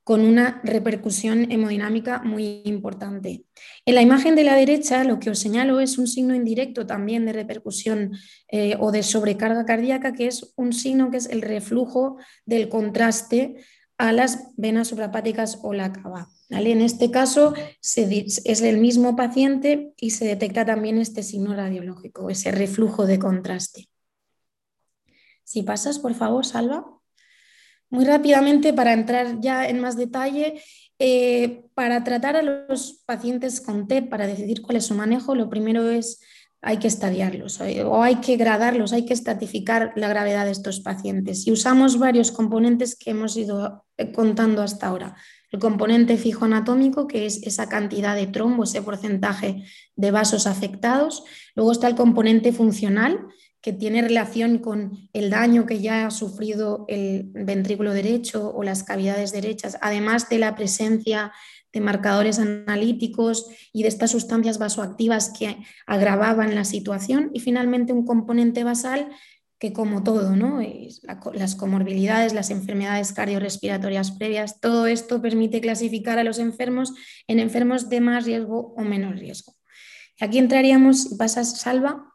con 0.05 0.21
una 0.21 0.61
repercusión 0.63 1.51
hemodinámica 1.51 2.21
muy 2.21 2.61
importante. 2.65 3.43
En 3.87 3.95
la 3.95 4.03
imagen 4.03 4.35
de 4.35 4.43
la 4.43 4.53
derecha 4.55 5.03
lo 5.03 5.19
que 5.19 5.31
os 5.31 5.39
señalo 5.39 5.79
es 5.79 5.97
un 5.97 6.05
signo 6.05 6.35
indirecto 6.35 6.85
también 6.85 7.25
de 7.25 7.33
repercusión 7.33 8.11
eh, 8.47 8.77
o 8.79 8.91
de 8.91 9.01
sobrecarga 9.01 9.65
cardíaca, 9.65 10.13
que 10.13 10.27
es 10.27 10.53
un 10.57 10.73
signo 10.73 11.09
que 11.09 11.17
es 11.17 11.25
el 11.25 11.41
reflujo 11.41 12.17
del 12.45 12.69
contraste 12.69 13.55
a 13.97 14.11
las 14.11 14.53
venas 14.57 14.89
suprapáticas 14.89 15.57
o 15.63 15.73
la 15.73 15.91
cava. 15.91 16.29
En 16.49 16.81
este 16.81 17.09
caso 17.09 17.55
es 17.81 18.61
el 18.61 18.77
mismo 18.77 19.15
paciente 19.15 19.91
y 19.97 20.11
se 20.11 20.25
detecta 20.25 20.65
también 20.65 20.99
este 20.99 21.23
signo 21.23 21.55
radiológico, 21.55 22.29
ese 22.29 22.51
reflujo 22.51 23.07
de 23.07 23.17
contraste. 23.17 23.89
Si 25.43 25.63
pasas, 25.63 25.97
por 25.97 26.13
favor, 26.13 26.45
Salva. 26.45 26.94
Muy 27.89 28.05
rápidamente, 28.05 28.73
para 28.73 28.93
entrar 28.93 29.39
ya 29.39 29.67
en 29.67 29.79
más 29.79 29.95
detalle, 29.97 30.61
eh, 30.99 31.65
para 31.73 32.03
tratar 32.03 32.35
a 32.35 32.41
los 32.41 33.03
pacientes 33.05 33.61
con 33.61 33.87
TEP, 33.87 34.09
para 34.09 34.27
decidir 34.27 34.61
cuál 34.61 34.77
es 34.77 34.85
su 34.85 34.95
manejo, 34.95 35.35
lo 35.35 35.49
primero 35.49 35.89
es 35.89 36.19
hay 36.65 36.77
que 36.77 36.87
estadiarlos 36.87 37.61
o 37.61 38.01
hay 38.01 38.15
que 38.15 38.37
gradarlos, 38.37 38.91
hay 38.91 39.05
que 39.05 39.13
estratificar 39.13 39.93
la 39.95 40.07
gravedad 40.07 40.45
de 40.45 40.51
estos 40.51 40.79
pacientes. 40.79 41.45
Y 41.45 41.51
usamos 41.51 41.99
varios 41.99 42.31
componentes 42.31 42.95
que 42.95 43.11
hemos 43.11 43.37
ido 43.37 43.85
eh, 43.97 44.11
contando 44.11 44.63
hasta 44.63 44.87
ahora. 44.87 45.15
El 45.51 45.59
componente 45.59 46.17
fijo 46.17 46.45
anatómico, 46.45 47.05
que 47.05 47.27
es 47.27 47.43
esa 47.43 47.69
cantidad 47.69 48.15
de 48.15 48.25
trombo, 48.25 48.63
ese 48.63 48.81
porcentaje 48.81 49.63
de 49.95 50.09
vasos 50.09 50.47
afectados. 50.47 51.23
Luego 51.53 51.71
está 51.71 51.87
el 51.87 51.95
componente 51.95 52.51
funcional, 52.51 53.19
que 53.65 53.73
tiene 53.73 54.03
relación 54.03 54.59
con 54.59 55.09
el 55.11 55.31
daño 55.31 55.65
que 55.65 55.81
ya 55.81 56.05
ha 56.05 56.11
sufrido 56.11 56.85
el 56.87 57.31
ventrículo 57.33 57.95
derecho 57.95 58.53
o 58.53 58.61
las 58.61 58.83
cavidades 58.83 59.31
derechas, 59.31 59.79
además 59.81 60.29
de 60.29 60.37
la 60.37 60.53
presencia 60.53 61.31
de 61.73 61.81
marcadores 61.81 62.37
analíticos 62.37 63.47
y 63.73 63.81
de 63.81 63.87
estas 63.87 64.11
sustancias 64.11 64.59
vasoactivas 64.59 65.31
que 65.31 65.57
agravaban 65.87 66.53
la 66.53 66.63
situación. 66.63 67.31
Y 67.33 67.39
finalmente 67.39 67.91
un 67.91 68.05
componente 68.05 68.63
basal 68.63 69.09
que 69.57 69.73
como 69.73 70.03
todo, 70.03 70.35
¿no? 70.35 70.59
las 71.33 71.55
comorbilidades, 71.55 72.35
las 72.35 72.51
enfermedades 72.51 73.13
cardiorrespiratorias 73.13 74.11
previas, 74.11 74.61
todo 74.61 74.85
esto 74.85 75.23
permite 75.23 75.59
clasificar 75.59 76.19
a 76.19 76.23
los 76.23 76.37
enfermos 76.37 76.93
en 77.27 77.39
enfermos 77.39 77.89
de 77.89 77.99
más 77.99 78.25
riesgo 78.25 78.75
o 78.77 78.83
menos 78.83 79.19
riesgo. 79.19 79.55
Aquí 80.19 80.37
entraríamos, 80.37 81.11
y 81.13 81.15
pasas, 81.15 81.59
Salva, 81.59 82.14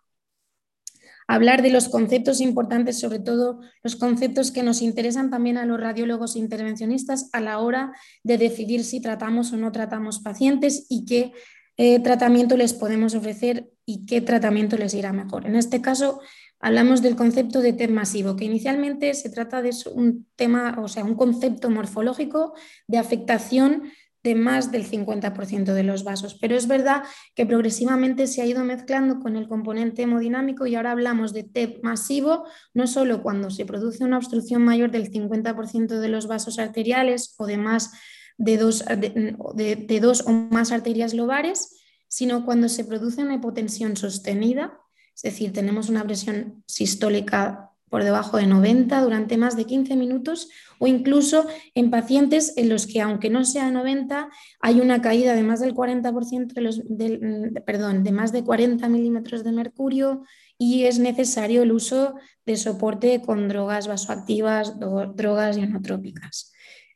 hablar 1.30 1.62
de 1.62 1.70
los 1.70 1.88
conceptos 1.88 2.40
importantes, 2.40 2.98
sobre 2.98 3.20
todo 3.20 3.60
los 3.84 3.94
conceptos 3.94 4.50
que 4.50 4.64
nos 4.64 4.82
interesan 4.82 5.30
también 5.30 5.58
a 5.58 5.64
los 5.64 5.80
radiólogos 5.80 6.34
intervencionistas 6.34 7.30
a 7.32 7.40
la 7.40 7.60
hora 7.60 7.92
de 8.24 8.36
decidir 8.36 8.82
si 8.82 9.00
tratamos 9.00 9.52
o 9.52 9.56
no 9.56 9.70
tratamos 9.70 10.18
pacientes 10.18 10.86
y 10.88 11.04
qué 11.04 11.32
eh, 11.76 12.00
tratamiento 12.00 12.56
les 12.56 12.72
podemos 12.74 13.14
ofrecer 13.14 13.70
y 13.86 14.06
qué 14.06 14.20
tratamiento 14.20 14.76
les 14.76 14.92
irá 14.92 15.12
mejor. 15.12 15.46
En 15.46 15.54
este 15.54 15.80
caso, 15.80 16.20
hablamos 16.58 17.00
del 17.00 17.14
concepto 17.14 17.60
de 17.60 17.74
TEP 17.74 17.90
masivo, 17.90 18.34
que 18.34 18.46
inicialmente 18.46 19.14
se 19.14 19.30
trata 19.30 19.62
de 19.62 19.70
un 19.94 20.26
tema, 20.34 20.78
o 20.82 20.88
sea, 20.88 21.04
un 21.04 21.14
concepto 21.14 21.70
morfológico 21.70 22.54
de 22.88 22.98
afectación 22.98 23.84
de 24.22 24.34
más 24.34 24.70
del 24.70 24.88
50% 24.88 25.72
de 25.72 25.82
los 25.82 26.04
vasos. 26.04 26.36
Pero 26.40 26.56
es 26.56 26.66
verdad 26.66 27.04
que 27.34 27.46
progresivamente 27.46 28.26
se 28.26 28.42
ha 28.42 28.46
ido 28.46 28.64
mezclando 28.64 29.20
con 29.20 29.36
el 29.36 29.48
componente 29.48 30.02
hemodinámico 30.02 30.66
y 30.66 30.74
ahora 30.74 30.92
hablamos 30.92 31.32
de 31.32 31.44
TEP 31.44 31.82
masivo, 31.82 32.44
no 32.74 32.86
solo 32.86 33.22
cuando 33.22 33.50
se 33.50 33.64
produce 33.64 34.04
una 34.04 34.18
obstrucción 34.18 34.62
mayor 34.62 34.90
del 34.90 35.10
50% 35.10 35.98
de 35.98 36.08
los 36.08 36.26
vasos 36.26 36.58
arteriales 36.58 37.34
o 37.38 37.46
de 37.46 37.56
más 37.56 37.92
de 38.36 38.56
dos, 38.56 38.84
de 38.86 40.00
dos 40.00 40.24
o 40.26 40.30
más 40.30 40.72
arterias 40.72 41.14
lobares, 41.14 41.76
sino 42.08 42.44
cuando 42.44 42.68
se 42.68 42.84
produce 42.84 43.22
una 43.22 43.34
hipotensión 43.34 43.96
sostenida, 43.96 44.80
es 45.14 45.22
decir, 45.22 45.52
tenemos 45.52 45.88
una 45.88 46.04
presión 46.04 46.64
sistólica 46.66 47.69
por 47.90 48.04
debajo 48.04 48.38
de 48.38 48.46
90 48.46 49.02
durante 49.02 49.36
más 49.36 49.56
de 49.56 49.66
15 49.66 49.96
minutos 49.96 50.48
o 50.78 50.86
incluso 50.86 51.46
en 51.74 51.90
pacientes 51.90 52.54
en 52.56 52.70
los 52.70 52.86
que 52.86 53.00
aunque 53.02 53.28
no 53.28 53.44
sea 53.44 53.70
90 53.70 54.30
hay 54.60 54.80
una 54.80 55.02
caída 55.02 55.34
de 55.34 55.42
más 55.42 55.60
del 55.60 55.74
40% 55.74 56.54
de, 56.54 56.60
los, 56.62 56.82
perdón, 57.66 58.02
de 58.02 58.12
más 58.12 58.32
de 58.32 58.44
40 58.44 58.88
milímetros 58.88 59.44
de 59.44 59.52
mercurio 59.52 60.22
y 60.56 60.84
es 60.84 60.98
necesario 60.98 61.62
el 61.62 61.72
uso 61.72 62.14
de 62.46 62.56
soporte 62.56 63.20
con 63.20 63.48
drogas 63.48 63.88
vasoactivas, 63.88 64.78
drogas 64.78 65.58
ionotrópicas. 65.58 66.49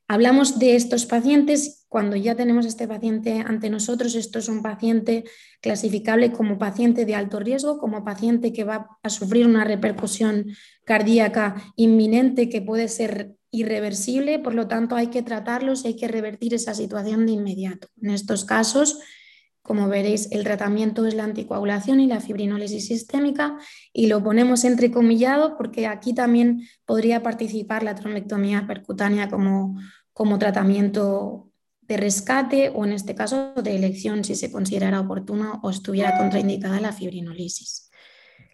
Hablamos 0.06 0.58
de 0.58 0.76
estos 0.76 1.06
pacientes 1.06 1.86
cuando 1.88 2.16
ya 2.16 2.34
tenemos 2.34 2.66
este 2.66 2.86
paciente 2.86 3.42
ante 3.46 3.70
nosotros. 3.70 4.14
Esto 4.14 4.38
es 4.38 4.48
un 4.48 4.62
paciente 4.62 5.24
clasificable 5.62 6.30
como 6.30 6.58
paciente 6.58 7.06
de 7.06 7.14
alto 7.14 7.40
riesgo, 7.40 7.78
como 7.78 8.04
paciente 8.04 8.52
que 8.52 8.64
va 8.64 8.98
a 9.02 9.08
sufrir 9.08 9.46
una 9.46 9.64
repercusión 9.64 10.46
cardíaca 10.84 11.54
inminente 11.76 12.50
que 12.50 12.60
puede 12.60 12.88
ser 12.88 13.36
irreversible. 13.50 14.38
Por 14.40 14.54
lo 14.54 14.68
tanto, 14.68 14.94
hay 14.96 15.06
que 15.06 15.22
tratarlos 15.22 15.84
y 15.84 15.88
hay 15.88 15.96
que 15.96 16.08
revertir 16.08 16.52
esa 16.52 16.74
situación 16.74 17.24
de 17.24 17.32
inmediato. 17.32 17.88
En 18.02 18.10
estos 18.10 18.44
casos, 18.44 18.98
como 19.64 19.88
veréis, 19.88 20.30
el 20.30 20.44
tratamiento 20.44 21.06
es 21.06 21.14
la 21.14 21.24
anticoagulación 21.24 21.98
y 21.98 22.06
la 22.06 22.20
fibrinólisis 22.20 22.86
sistémica 22.86 23.56
y 23.94 24.08
lo 24.08 24.22
ponemos 24.22 24.62
entrecomillado 24.62 25.56
porque 25.56 25.86
aquí 25.86 26.12
también 26.12 26.68
podría 26.84 27.22
participar 27.22 27.82
la 27.82 27.94
trombectomía 27.94 28.66
percutánea 28.66 29.30
como, 29.30 29.80
como 30.12 30.38
tratamiento 30.38 31.50
de 31.80 31.96
rescate 31.96 32.72
o 32.74 32.84
en 32.84 32.92
este 32.92 33.14
caso 33.14 33.54
de 33.54 33.74
elección 33.74 34.22
si 34.22 34.34
se 34.34 34.52
considerara 34.52 35.00
oportuno 35.00 35.60
o 35.62 35.70
estuviera 35.70 36.18
contraindicada 36.18 36.78
la 36.78 36.92
fibrinólisis. 36.92 37.90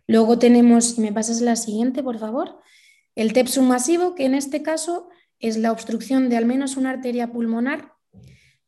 Luego 0.06 0.38
tenemos, 0.38 0.94
si 0.94 1.00
me 1.00 1.12
pasas 1.12 1.40
la 1.40 1.56
siguiente, 1.56 2.04
por 2.04 2.20
favor, 2.20 2.60
el 3.16 3.32
TEP 3.32 3.48
masivo, 3.62 4.14
que 4.14 4.26
en 4.26 4.36
este 4.36 4.62
caso 4.62 5.08
es 5.40 5.56
la 5.56 5.72
obstrucción 5.72 6.28
de 6.28 6.36
al 6.36 6.46
menos 6.46 6.76
una 6.76 6.90
arteria 6.90 7.32
pulmonar 7.32 7.94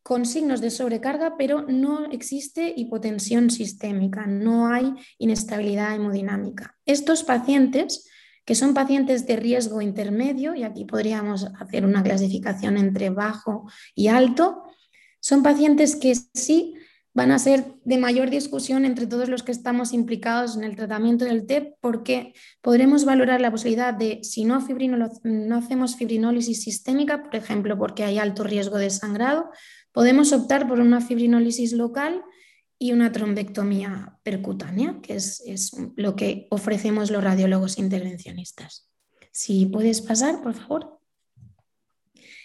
con 0.03 0.27
signos 0.27 0.61
de 0.61 0.71
sobrecarga, 0.71 1.37
pero 1.37 1.63
no 1.63 2.07
existe 2.11 2.73
hipotensión 2.77 3.51
sistémica, 3.51 4.27
no 4.27 4.67
hay 4.69 4.95
inestabilidad 5.19 5.95
hemodinámica. 5.95 6.77
Estos 6.87 7.23
pacientes, 7.23 8.09
que 8.45 8.55
son 8.55 8.75
pacientes 8.75 9.27
de 9.27 9.37
riesgo 9.37 9.81
intermedio, 9.81 10.55
y 10.55 10.65
aquí 10.65 10.85
podríamos 10.85 11.47
hacer 11.61 11.85
una 11.85 12.03
clasificación 12.03 12.77
entre 12.77 13.11
bajo 13.11 13.71
y 13.95 14.09
alto, 14.09 14.65
son 15.21 15.45
pacientes 15.45 15.95
que 15.95 16.15
sí 16.35 16.75
van 17.15 17.31
a 17.31 17.39
ser 17.39 17.75
de 17.85 17.99
mayor 17.99 18.31
discusión 18.31 18.85
entre 18.85 19.07
todos 19.07 19.29
los 19.29 19.43
que 19.43 19.53
estamos 19.53 19.93
implicados 19.93 20.57
en 20.57 20.65
el 20.65 20.77
tratamiento 20.77 21.25
del 21.25 21.47
TEP 21.47 21.75
porque 21.81 22.33
podremos 22.63 23.05
valorar 23.05 23.41
la 23.41 23.51
posibilidad 23.51 23.93
de, 23.93 24.21
si 24.23 24.45
no, 24.45 24.57
hacemos 24.57 25.97
fibrinólisis 25.97 26.63
sistémica, 26.63 27.23
por 27.23 27.37
ejemplo, 27.37 27.79
porque 27.79 28.05
hay 28.05 28.19
alto 28.19 28.45
riesgo 28.45 28.79
de 28.79 28.89
sangrado, 28.89 29.51
Podemos 29.93 30.33
optar 30.33 30.67
por 30.67 30.81
una 30.81 31.01
fibrinólisis 31.01 31.73
local 31.73 32.23
y 32.79 32.93
una 32.93 33.13
trombectomía 33.13 34.19
percutánea, 34.23 34.99
que 35.03 35.15
es, 35.15 35.77
lo 35.97 36.17
que 36.17 36.49
ofrecemos 36.51 37.11
los 37.11 37.23
radiólogos 37.23 37.79
intervencionistas. 37.79 38.89
Si 39.31 39.67
puedes 39.67 40.01
pasar, 40.01 40.43
por 40.43 40.55
favor. 40.55 40.99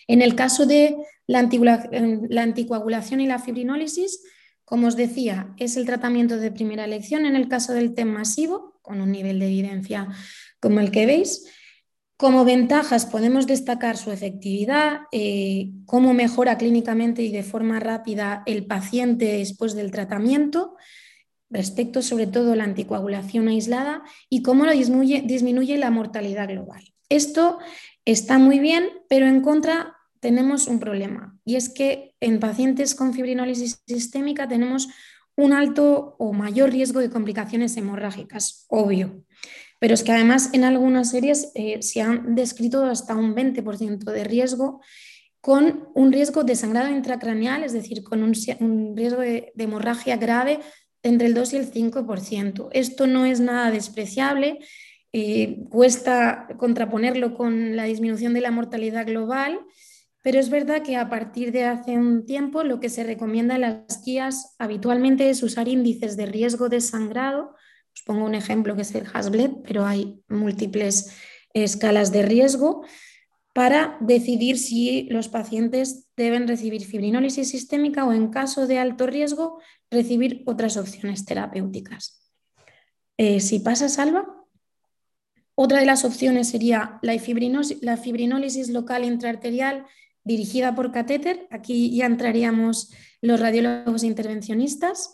En 0.07 0.21
el 0.21 0.35
caso 0.35 0.65
de 0.65 0.95
la, 1.25 1.39
anticoagulación 1.39 3.21
y 3.21 3.27
la 3.27 3.39
fibrinólisis, 3.39 4.21
como 4.63 4.87
os 4.87 4.95
decía, 4.95 5.53
es 5.57 5.75
el 5.75 5.85
tratamiento 5.85 6.37
de 6.37 6.51
primera 6.51 6.85
elección 6.85 7.25
en 7.25 7.35
el 7.35 7.47
caso 7.47 7.73
del 7.73 7.93
TEM 7.93 8.09
masivo, 8.09 8.79
con 8.81 9.01
un 9.01 9.11
nivel 9.11 9.39
de 9.39 9.47
evidencia 9.47 10.07
como 10.59 10.81
el 10.81 10.91
que 10.91 11.05
veis. 11.05 11.45
Como 12.17 12.45
ventajas 12.45 13.05
podemos 13.05 13.45
destacar 13.45 13.95
su 13.95 14.11
efectividad, 14.11 15.01
eh, 15.11 15.69
cómo 15.85 16.15
mejora 16.15 16.57
clínicamente 16.57 17.21
y 17.21 17.31
de 17.31 17.43
forma 17.43 17.79
rápida 17.79 18.41
el 18.47 18.65
paciente 18.65 19.37
después 19.37 19.75
del 19.75 19.91
tratamiento, 19.91 20.75
respecto 21.51 22.01
sobre 22.01 22.25
todo 22.25 22.53
a 22.53 22.55
la 22.55 22.63
anticoagulación 22.63 23.47
aislada 23.49 24.01
y 24.29 24.41
cómo 24.41 24.65
disminuye, 24.65 25.21
disminuye 25.25 25.77
la 25.77 25.91
mortalidad 25.91 26.47
global. 26.47 26.83
Esto 27.07 27.59
está 28.03 28.39
muy 28.39 28.57
bien, 28.57 28.89
pero 29.07 29.27
en 29.27 29.41
contra 29.41 29.95
tenemos 30.19 30.67
un 30.67 30.79
problema 30.79 31.37
y 31.45 31.55
es 31.55 31.69
que 31.69 32.15
en 32.19 32.39
pacientes 32.39 32.95
con 32.95 33.13
fibrinólisis 33.13 33.83
sistémica 33.85 34.47
tenemos 34.47 34.89
un 35.35 35.53
alto 35.53 36.15
o 36.17 36.33
mayor 36.33 36.71
riesgo 36.71 36.99
de 36.99 37.11
complicaciones 37.11 37.77
hemorrágicas, 37.77 38.65
obvio. 38.69 39.23
Pero 39.79 39.93
es 39.93 40.03
que 40.03 40.11
además 40.11 40.49
en 40.53 40.63
algunas 40.63 41.11
series 41.11 41.51
eh, 41.55 41.81
se 41.81 42.01
han 42.01 42.35
descrito 42.35 42.83
hasta 42.85 43.15
un 43.15 43.35
20% 43.35 44.11
de 44.11 44.23
riesgo 44.23 44.81
con 45.41 45.87
un 45.93 46.11
riesgo 46.11 46.43
de 46.43 46.55
sangrado 46.55 46.89
intracraneal, 46.89 47.63
es 47.63 47.73
decir, 47.73 48.03
con 48.03 48.23
un, 48.23 48.33
riesgo 48.95 49.21
de, 49.21 49.53
hemorragia 49.57 50.17
grave 50.17 50.59
entre 51.03 51.27
el 51.27 51.33
2 51.33 51.53
y 51.53 51.55
el 51.57 51.71
5%. 51.71 52.69
Esto 52.73 53.07
no 53.07 53.25
es 53.25 53.39
nada 53.39 53.71
despreciable, 53.71 54.59
eh, 55.13 55.63
cuesta 55.69 56.47
contraponerlo 56.57 57.33
con 57.33 57.75
la 57.75 57.85
disminución 57.85 58.33
de 58.33 58.41
la 58.41 58.51
mortalidad 58.51 59.05
global, 59.05 59.59
pero 60.21 60.39
es 60.39 60.49
verdad 60.49 60.81
que 60.81 60.97
a 60.97 61.07
partir 61.07 61.53
de 61.53 61.63
hace 61.63 61.97
un 61.97 62.25
tiempo 62.25 62.63
lo 62.63 62.81
que 62.81 62.89
se 62.89 63.05
recomienda 63.05 63.55
en 63.55 63.61
las 63.61 64.03
guías 64.03 64.55
habitualmente 64.59 65.29
es 65.29 65.41
usar 65.43 65.69
índices 65.69 66.17
de 66.17 66.25
riesgo 66.25 66.67
de 66.67 66.81
sangrado. 66.81 67.55
Os 67.97 68.03
pongo 68.03 68.25
un 68.25 68.35
ejemplo 68.35 68.75
que 68.75 68.83
es 68.83 68.93
el 68.93 69.07
Hasbled, 69.11 69.63
pero 69.63 69.83
hay 69.83 70.21
múltiples 70.29 71.17
escalas 71.55 72.11
de 72.11 72.21
riesgo 72.21 72.85
para 73.55 73.97
decidir 74.01 74.59
si 74.59 75.07
los 75.09 75.29
pacientes 75.29 76.07
deben 76.15 76.47
recibir 76.47 76.85
fibrinólisis 76.85 77.49
sistémica 77.49 78.05
o 78.05 78.13
en 78.13 78.29
caso 78.29 78.67
de 78.67 78.77
alto 78.77 79.07
riesgo 79.07 79.59
recibir 79.89 80.43
otras 80.45 80.77
opciones 80.77 81.25
terapéuticas. 81.25 82.21
Eh, 83.17 83.39
si 83.39 83.57
pasa, 83.57 83.89
Salva. 83.89 84.27
Otra 85.55 85.79
de 85.79 85.87
las 85.87 86.05
opciones 86.05 86.49
sería 86.49 86.99
la, 87.01 87.19
la 87.81 87.97
fibrinólisis 87.97 88.69
local 88.69 89.05
intraarterial 89.05 89.87
dirigida 90.23 90.75
por 90.75 90.91
catéter. 90.91 91.47
Aquí 91.49 91.95
ya 91.95 92.05
entraríamos 92.05 92.93
los 93.21 93.39
radiólogos 93.39 94.03
intervencionistas. 94.03 95.13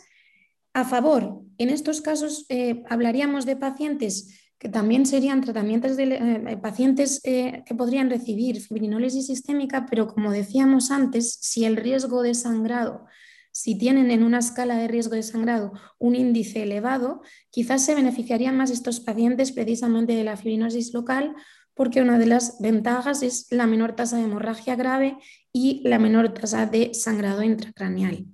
A 0.73 0.86
favor, 0.86 1.41
en 1.59 1.69
estos 1.69 2.01
casos 2.01 2.45
eh, 2.49 2.83
hablaríamos 2.89 3.45
de 3.45 3.55
pacientes 3.55 4.39
que 4.57 4.69
también 4.69 5.05
serían 5.05 5.41
tratamientos 5.41 5.97
de 5.97 6.15
eh, 6.15 6.57
pacientes 6.57 7.19
eh, 7.25 7.63
que 7.65 7.75
podrían 7.75 8.09
recibir 8.09 8.62
fibrinólisis 8.62 9.27
sistémica, 9.27 9.86
pero 9.86 10.07
como 10.07 10.31
decíamos 10.31 10.89
antes, 10.89 11.38
si 11.41 11.65
el 11.65 11.75
riesgo 11.75 12.23
de 12.23 12.33
sangrado, 12.33 13.05
si 13.51 13.77
tienen 13.77 14.09
en 14.09 14.23
una 14.23 14.39
escala 14.39 14.77
de 14.77 14.88
riesgo 14.88 15.15
de 15.15 15.23
sangrado 15.23 15.73
un 15.99 16.15
índice 16.15 16.63
elevado, 16.63 17.21
quizás 17.51 17.83
se 17.83 17.93
beneficiarían 17.93 18.55
más 18.55 18.71
estos 18.71 19.01
pacientes 19.01 19.51
precisamente 19.51 20.15
de 20.15 20.23
la 20.23 20.38
fibrinosis 20.38 20.93
local, 20.93 21.36
porque 21.75 22.01
una 22.01 22.17
de 22.17 22.27
las 22.27 22.59
ventajas 22.62 23.21
es 23.21 23.47
la 23.51 23.67
menor 23.67 23.95
tasa 23.95 24.15
de 24.15 24.23
hemorragia 24.23 24.75
grave 24.75 25.17
y 25.51 25.88
la 25.88 25.99
menor 25.99 26.33
tasa 26.33 26.65
de 26.65 26.93
sangrado 26.93 27.43
intracraneal. 27.43 28.25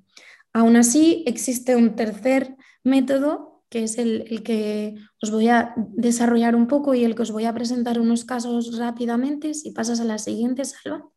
Aún 0.53 0.75
así, 0.75 1.23
existe 1.27 1.75
un 1.75 1.95
tercer 1.95 2.55
método 2.83 3.49
que 3.69 3.83
es 3.83 3.97
el, 3.99 4.41
que 4.43 4.95
os 5.21 5.31
voy 5.31 5.47
a 5.47 5.73
desarrollar 5.77 6.55
un 6.55 6.67
poco 6.67 6.95
y 6.95 7.03
el 7.03 7.15
que 7.15 7.21
os 7.21 7.31
voy 7.31 7.45
a 7.45 7.53
presentar 7.53 7.99
unos 7.99 8.25
casos 8.25 8.77
rápidamente, 8.77 9.53
si 9.53 9.71
pasas 9.71 9.99
a 9.99 10.05
la 10.05 10.17
siguiente, 10.17 10.65
Salva, 10.65 11.07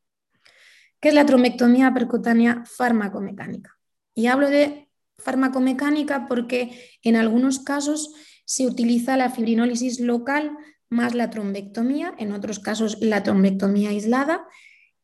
que 1.00 1.08
es 1.08 1.14
la 1.14 1.24
trombectomía 1.24 1.92
percutánea 1.94 2.62
farmacomecánica. 2.66 3.78
Y 4.14 4.26
hablo 4.26 4.50
de 4.50 4.90
farmacomecánica 5.16 6.26
porque 6.26 6.78
en 7.02 7.16
algunos 7.16 7.58
casos 7.58 8.12
se 8.44 8.66
utiliza 8.66 9.16
la 9.16 9.30
fibrinólisis 9.30 10.00
local 10.00 10.56
más 10.90 11.14
la 11.14 11.30
trombectomía, 11.30 12.14
en 12.18 12.32
otros 12.32 12.58
casos 12.58 12.98
la 13.00 13.22
trombectomía 13.22 13.88
aislada. 13.88 14.46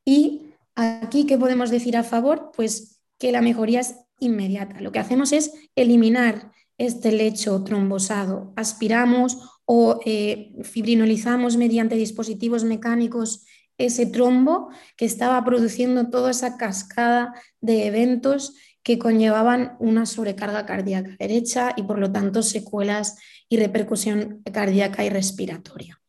Y 0.04 0.52
aquí, 0.74 1.24
¿qué 1.24 1.38
podemos 1.38 1.70
decir 1.70 1.96
a 1.96 2.04
favor? 2.04 2.50
Pues 2.54 3.00
que 3.18 3.32
la 3.32 3.40
mejoría 3.40 3.80
es 3.80 3.96
inmediata. 4.18 4.80
Lo 4.80 4.92
que 4.92 4.98
hacemos 4.98 5.32
es 5.32 5.52
eliminar 5.76 6.52
este 6.78 7.12
lecho 7.12 7.62
trombosado. 7.64 8.52
Aspiramos 8.56 9.38
o 9.64 10.00
eh, 10.04 10.52
fibrinolizamos 10.62 11.56
mediante 11.56 11.96
dispositivos 11.96 12.64
mecánicos 12.64 13.44
ese 13.76 14.06
trombo 14.06 14.70
que 14.96 15.04
estaba 15.04 15.42
produciendo 15.44 16.10
toda 16.10 16.30
esa 16.30 16.56
cascada 16.56 17.32
de 17.60 17.86
eventos 17.86 18.54
que 18.82 18.98
conllevaban 18.98 19.76
una 19.78 20.06
sobrecarga 20.06 20.66
cardíaca 20.66 21.14
derecha 21.18 21.74
y 21.76 21.82
por 21.82 21.98
lo 21.98 22.10
tanto 22.10 22.42
secuelas 22.42 23.16
y 23.48 23.58
repercusión 23.58 24.42
cardíaca 24.52 25.04
y 25.04 25.10
respiratoria. 25.10 26.00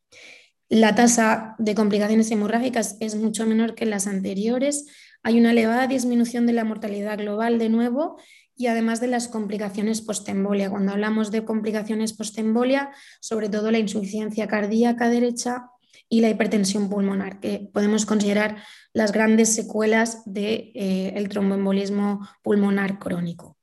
La 0.70 0.94
tasa 0.94 1.56
de 1.58 1.74
complicaciones 1.74 2.30
hemorrágicas 2.32 2.96
es 3.00 3.16
mucho 3.16 3.46
menor 3.46 3.74
que 3.74 3.86
las 3.86 4.06
anteriores. 4.06 4.86
Hay 5.24 5.40
una 5.40 5.52
elevada 5.52 5.88
disminución 5.88 6.46
de 6.46 6.54
la 6.54 6.64
mortalidad 6.64 7.18
global 7.18 7.60
de 7.60 7.70
nuevo 7.70 8.18
y 8.56 8.68
además 8.68 9.00
de 9.00 9.08
las 9.08 9.28
complicaciones 9.28 10.02
postembolia. 10.02 10.70
Cuando 10.70 10.92
hablamos 10.92 11.32
de 11.32 11.46
complicaciones 11.46 12.14
postembolia, 12.14 12.92
sobre 13.20 13.50
todo 13.50 13.72
la 13.72 13.80
insuficiencia 13.80 14.48
cardíaca 14.48 15.10
derecha 15.10 15.70
y 16.10 16.22
la 16.22 16.30
hipertensión 16.30 16.90
pulmonar, 16.90 17.40
que 17.40 17.70
podemos 17.72 18.06
considerar 18.06 18.58
las 18.94 19.12
grandes 19.12 19.54
secuelas 19.54 20.24
del 20.26 20.72
de, 20.74 21.12
eh, 21.16 21.28
tromboembolismo 21.30 22.28
pulmonar 22.42 23.00
crónico. 23.00 23.58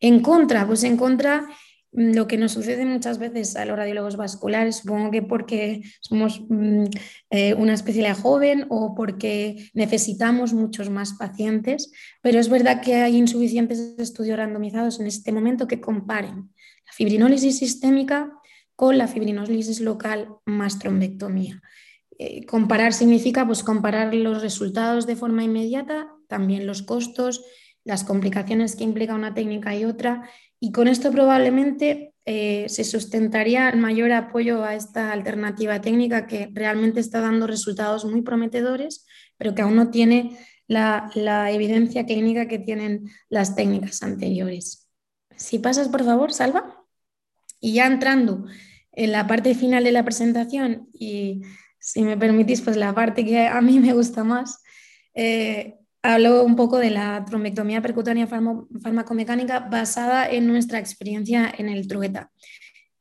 En 0.00 0.20
contra, 0.20 0.66
pues 0.66 0.82
en 0.84 0.96
contra 0.96 1.46
lo 1.92 2.26
que 2.26 2.38
nos 2.38 2.52
sucede 2.52 2.86
muchas 2.86 3.18
veces 3.18 3.54
a 3.54 3.66
los 3.66 3.76
radiólogos 3.76 4.16
vasculares, 4.16 4.76
supongo 4.76 5.10
que 5.10 5.22
porque 5.22 5.82
somos 6.00 6.42
mm, 6.48 6.84
eh, 7.30 7.54
una 7.54 7.74
especialidad 7.74 8.16
joven 8.16 8.66
o 8.70 8.94
porque 8.94 9.70
necesitamos 9.74 10.54
muchos 10.54 10.88
más 10.88 11.12
pacientes, 11.14 11.92
pero 12.22 12.40
es 12.40 12.48
verdad 12.48 12.80
que 12.80 12.96
hay 12.96 13.16
insuficientes 13.16 13.94
estudios 13.98 14.38
randomizados 14.38 15.00
en 15.00 15.06
este 15.06 15.32
momento 15.32 15.68
que 15.68 15.80
comparen 15.80 16.50
la 16.86 16.92
fibrinólisis 16.92 17.58
sistémica 17.58 18.32
con 18.74 18.96
la 18.96 19.06
fibrinólisis 19.06 19.80
local 19.80 20.28
más 20.46 20.78
trombectomía. 20.78 21.60
Eh, 22.18 22.46
comparar 22.46 22.94
significa 22.94 23.46
pues, 23.46 23.62
comparar 23.62 24.14
los 24.14 24.40
resultados 24.40 25.06
de 25.06 25.16
forma 25.16 25.44
inmediata, 25.44 26.08
también 26.26 26.66
los 26.66 26.82
costos, 26.82 27.44
las 27.84 28.04
complicaciones 28.04 28.76
que 28.76 28.84
implica 28.84 29.14
una 29.14 29.34
técnica 29.34 29.74
y 29.76 29.84
otra 29.84 30.28
y 30.64 30.70
con 30.70 30.86
esto 30.86 31.10
probablemente 31.10 32.14
eh, 32.24 32.66
se 32.68 32.84
sustentaría 32.84 33.68
el 33.68 33.80
mayor 33.80 34.12
apoyo 34.12 34.62
a 34.62 34.76
esta 34.76 35.10
alternativa 35.10 35.80
técnica 35.80 36.28
que 36.28 36.50
realmente 36.52 37.00
está 37.00 37.20
dando 37.20 37.48
resultados 37.48 38.04
muy 38.04 38.22
prometedores, 38.22 39.04
pero 39.36 39.56
que 39.56 39.62
aún 39.62 39.74
no 39.74 39.90
tiene 39.90 40.38
la, 40.68 41.10
evidencia 41.50 42.06
clínica 42.06 42.46
que 42.46 42.60
tienen 42.60 43.10
las 43.28 43.56
técnicas 43.56 44.04
anteriores. 44.04 44.88
Si 45.36 45.58
pasas, 45.58 45.88
por 45.88 46.04
favor, 46.04 46.32
Salva. 46.32 46.86
Y 47.58 47.72
ya 47.72 47.88
entrando 47.88 48.44
en 48.92 49.10
la 49.10 49.26
parte 49.26 49.56
final 49.56 49.82
de 49.82 49.90
la 49.90 50.04
presentación 50.04 50.90
y 50.92 51.42
si 51.80 52.02
me 52.02 52.16
permitís, 52.16 52.60
pues 52.60 52.76
la 52.76 52.94
parte 52.94 53.24
que 53.24 53.48
a 53.48 53.60
mí 53.60 53.80
me 53.80 53.94
gusta 53.94 54.22
más, 54.22 54.62
eh, 55.12 55.80
hablo 56.02 56.44
un 56.44 56.56
poco 56.56 56.78
de 56.78 56.90
la 56.90 57.24
trombectomía 57.24 57.80
percutánea 57.80 58.26
farmacomecánica 58.26 59.60
basada 59.60 60.28
en 60.28 60.46
nuestra 60.46 60.78
experiencia 60.78 61.52
en 61.56 61.68
el 61.68 61.86
Trueta. 61.86 62.30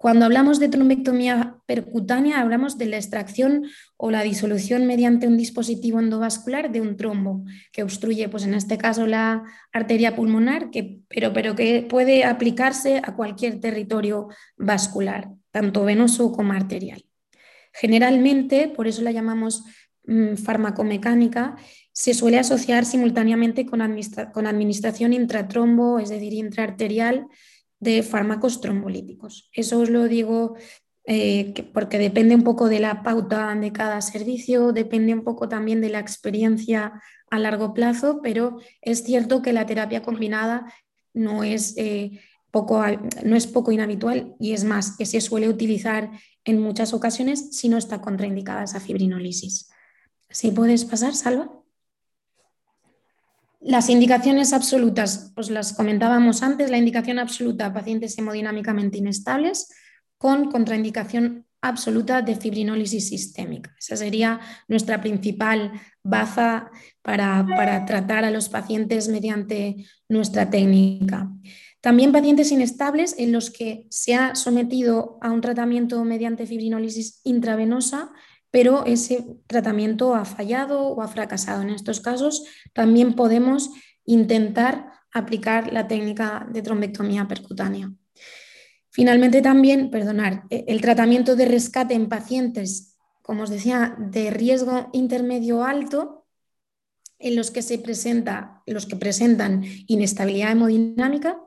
Cuando 0.02 0.26
hablamos 0.26 0.60
de 0.60 0.68
trombectomía 0.68 1.58
percutánea, 1.68 2.40
hablamos 2.40 2.80
de 2.80 2.88
la 2.88 2.98
extracción 2.98 3.68
o 3.98 4.10
la 4.10 4.24
disolución 4.24 4.88
mediante 4.88 5.28
un 5.28 5.38
dispositivo 5.38 6.00
endovascular 6.00 6.72
de 6.72 6.82
un 6.82 6.98
trombo 6.98 7.44
que 7.72 7.84
obstruye, 7.84 8.28
pues 8.28 8.46
en 8.46 8.56
este 8.56 8.80
caso, 8.80 9.06
la 9.06 9.44
arteria 9.72 10.16
pulmonar, 10.16 10.72
que, 10.72 11.02
pero, 11.08 11.34
pero 11.34 11.56
que 11.56 11.86
puede 11.88 12.24
aplicarse 12.24 13.00
a 13.04 13.16
cualquier 13.16 13.60
territorio 13.60 14.28
vascular, 14.58 15.30
tanto 15.52 15.86
venoso 15.86 16.32
como 16.32 16.54
arterial. 16.54 17.06
Generalmente, 17.72 18.70
por 18.70 18.88
eso 18.88 19.04
la 19.04 19.12
llamamos 19.12 19.64
mm, 20.08 20.34
farmacomecánica, 20.34 21.58
se 21.94 22.14
suele 22.14 22.40
asociar 22.40 22.86
simultáneamente 22.86 23.66
con, 23.66 23.82
administración 23.82 25.14
intratrombo, 25.14 26.00
es 26.00 26.10
decir, 26.10 26.34
intraarterial 26.34 27.28
de 27.80 28.04
fármacos 28.04 28.62
trombolíticos. 28.62 29.50
Eso 29.54 29.80
os 29.80 29.90
lo 29.90 30.08
digo 30.08 30.56
eh, 31.06 31.70
porque 31.74 31.98
depende 31.98 32.36
un 32.36 32.44
poco 32.44 32.70
de 32.70 32.80
la 32.80 33.04
pauta 33.04 33.54
de 33.56 33.72
cada 33.72 34.02
servicio, 34.02 34.72
depende 34.72 35.14
un 35.14 35.24
poco 35.24 35.50
también 35.50 35.82
de 35.82 35.90
la 35.90 36.00
experiencia 36.00 37.02
a 37.30 37.40
largo 37.40 37.74
plazo, 37.74 38.22
pero 38.22 38.60
es 38.82 39.04
cierto 39.04 39.42
que 39.42 39.54
la 39.54 39.66
terapia 39.66 40.04
combinada 40.04 40.72
no 41.14 41.44
es, 41.44 41.76
eh, 41.78 42.22
poco, 42.52 42.84
no 43.24 43.36
es 43.36 43.48
poco 43.48 43.72
inhabitual 43.72 44.36
y 44.40 44.54
es 44.54 44.64
más, 44.64 44.96
que 44.96 45.06
se 45.06 45.22
suele 45.22 45.50
utilizar 45.50 46.12
en 46.46 46.62
muchas 46.62 46.94
ocasiones 46.94 47.58
si 47.58 47.68
no 47.68 47.78
está 47.78 48.02
contraindicada 48.02 48.64
esa 48.64 48.80
fibrinolisis. 48.80 49.70
¿Sí 50.30 50.52
puedes 50.52 50.86
pasar, 50.86 51.16
Salva? 51.16 51.61
Las 53.62 53.90
indicaciones 53.90 54.54
absolutas, 54.54 55.32
pues 55.36 55.52
las 55.52 55.74
comentábamos 55.74 56.42
antes, 56.42 56.72
la 56.72 56.80
indicación 56.80 57.20
absoluta 57.20 57.68
a 57.68 57.74
pacientes 57.74 58.18
hemodinámicamente 58.18 58.98
inestables 58.98 59.70
con 60.18 60.50
contraindicación 60.50 61.46
absoluta 61.62 62.24
de 62.24 62.36
fibrinólisis 62.36 63.10
sistémica. 63.10 63.76
Esa 63.78 63.96
sería 63.96 64.40
nuestra 64.68 65.00
principal 65.00 65.74
baza 66.02 66.72
para, 67.04 67.46
para 67.56 67.86
tratar 67.86 68.26
a 68.26 68.32
los 68.32 68.50
pacientes 68.50 69.08
mediante 69.10 69.86
nuestra 70.10 70.50
técnica. 70.50 71.30
También 71.82 72.12
pacientes 72.12 72.52
inestables 72.52 73.16
en 73.20 73.32
los 73.32 73.52
que 73.52 73.86
se 73.92 74.16
ha 74.16 74.34
sometido 74.34 75.20
a 75.22 75.32
un 75.32 75.42
tratamiento 75.42 76.04
mediante 76.04 76.48
fibrinólisis 76.48 77.22
intravenosa 77.24 78.12
pero 78.52 78.86
ese 78.86 79.26
tratamiento 79.48 80.14
ha 80.14 80.26
fallado 80.26 80.88
o 80.88 81.02
ha 81.02 81.08
fracasado. 81.08 81.62
En 81.62 81.70
estos 81.70 82.02
casos 82.02 82.44
también 82.74 83.16
podemos 83.16 83.72
intentar 84.06 84.92
aplicar 85.14 85.72
la 85.72 85.88
técnica 85.88 86.48
de 86.52 86.62
trombectomía 86.62 87.28
percutánea. 87.28 87.92
Finalmente 88.90 89.42
también, 89.42 89.90
perdonar, 89.90 90.44
e, 90.50 90.66
el 90.68 90.82
tratamiento 90.82 91.36
de 91.36 91.46
rescate 91.46 91.94
en 91.94 92.10
pacientes, 92.10 92.98
como 93.22 93.44
os 93.44 93.50
decía, 93.50 93.96
de 93.98 94.32
riesgo 94.32 94.90
intermedio 94.92 95.64
alto, 95.64 96.28
en 97.18 97.36
los 97.36 97.52
que 97.52 97.62
se 97.62 97.78
presenta, 97.78 98.64
los 98.66 98.86
que 98.86 98.96
presentan 98.96 99.64
inestabilidad 99.88 100.52
hemodinámica, 100.52 101.38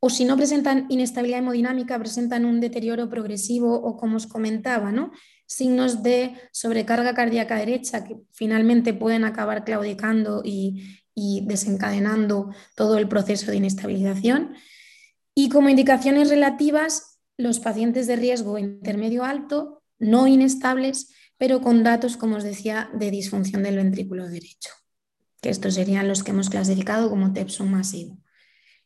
o 0.00 0.10
si 0.10 0.24
no 0.24 0.36
presentan 0.36 0.86
inestabilidad 0.88 1.38
hemodinámica, 1.38 1.98
presentan 1.98 2.44
un 2.44 2.60
deterioro 2.60 3.08
progresivo 3.08 3.72
o 3.72 3.96
como 3.96 4.16
os 4.16 4.26
comentaba, 4.26 4.90
¿no? 4.90 5.12
Signos 5.54 6.02
de 6.02 6.34
sobrecarga 6.52 7.14
cardíaca 7.14 7.56
derecha 7.56 8.04
que 8.04 8.16
finalmente 8.32 8.94
pueden 8.94 9.24
acabar 9.24 9.64
claudicando 9.64 10.42
y, 10.44 11.00
y 11.14 11.44
desencadenando 11.46 12.54
todo 12.74 12.98
el 12.98 13.08
proceso 13.08 13.50
de 13.50 13.58
inestabilización. 13.58 14.54
Y 15.34 15.48
como 15.48 15.68
indicaciones 15.68 16.28
relativas, 16.28 17.18
los 17.36 17.60
pacientes 17.60 18.06
de 18.06 18.16
riesgo 18.16 18.58
intermedio 18.58 19.24
alto, 19.24 19.82
no 19.98 20.26
inestables, 20.26 21.10
pero 21.38 21.60
con 21.60 21.82
datos, 21.82 22.16
como 22.16 22.36
os 22.36 22.44
decía, 22.44 22.90
de 22.94 23.10
disfunción 23.10 23.62
del 23.62 23.76
ventrículo 23.76 24.28
derecho, 24.28 24.70
que 25.40 25.50
estos 25.50 25.74
serían 25.74 26.08
los 26.08 26.22
que 26.22 26.30
hemos 26.30 26.50
clasificado 26.50 27.10
como 27.10 27.32
TEP 27.32 27.48
masivo. 27.60 28.18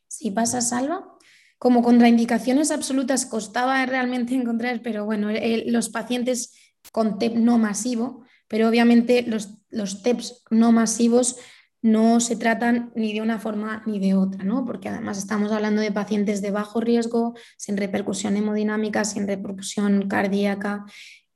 Si 0.07 0.31
pasa, 0.31 0.61
Salva. 0.61 1.16
Como 1.57 1.81
contraindicaciones 1.81 2.71
absolutas 2.71 3.25
costaba 3.25 3.85
realmente 3.85 4.35
encontrar, 4.35 4.81
pero 4.81 5.05
bueno, 5.05 5.29
los 5.65 5.89
pacientes 5.89 6.53
con 6.91 7.19
TEP 7.19 7.35
no 7.35 7.57
masivo, 7.57 8.23
pero 8.47 8.67
obviamente 8.69 9.23
los, 9.23 9.57
los 9.69 10.03
TEPs 10.03 10.43
no 10.49 10.71
masivos 10.71 11.37
no 11.81 12.19
se 12.19 12.35
tratan 12.35 12.91
ni 12.95 13.13
de 13.13 13.21
una 13.21 13.39
forma 13.39 13.83
ni 13.85 13.99
de 13.99 14.15
otra, 14.15 14.43
¿no? 14.43 14.65
porque 14.65 14.89
además 14.89 15.17
estamos 15.17 15.51
hablando 15.51 15.81
de 15.81 15.91
pacientes 15.91 16.41
de 16.41 16.51
bajo 16.51 16.81
riesgo, 16.81 17.35
sin 17.57 17.77
repercusión 17.77 18.35
hemodinámica, 18.35 19.05
sin 19.05 19.27
repercusión 19.27 20.07
cardíaca 20.07 20.85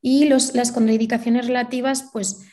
y 0.01 0.25
los, 0.25 0.55
las 0.55 0.71
contraindicaciones 0.71 1.47
relativas, 1.47 2.09
pues 2.11 2.50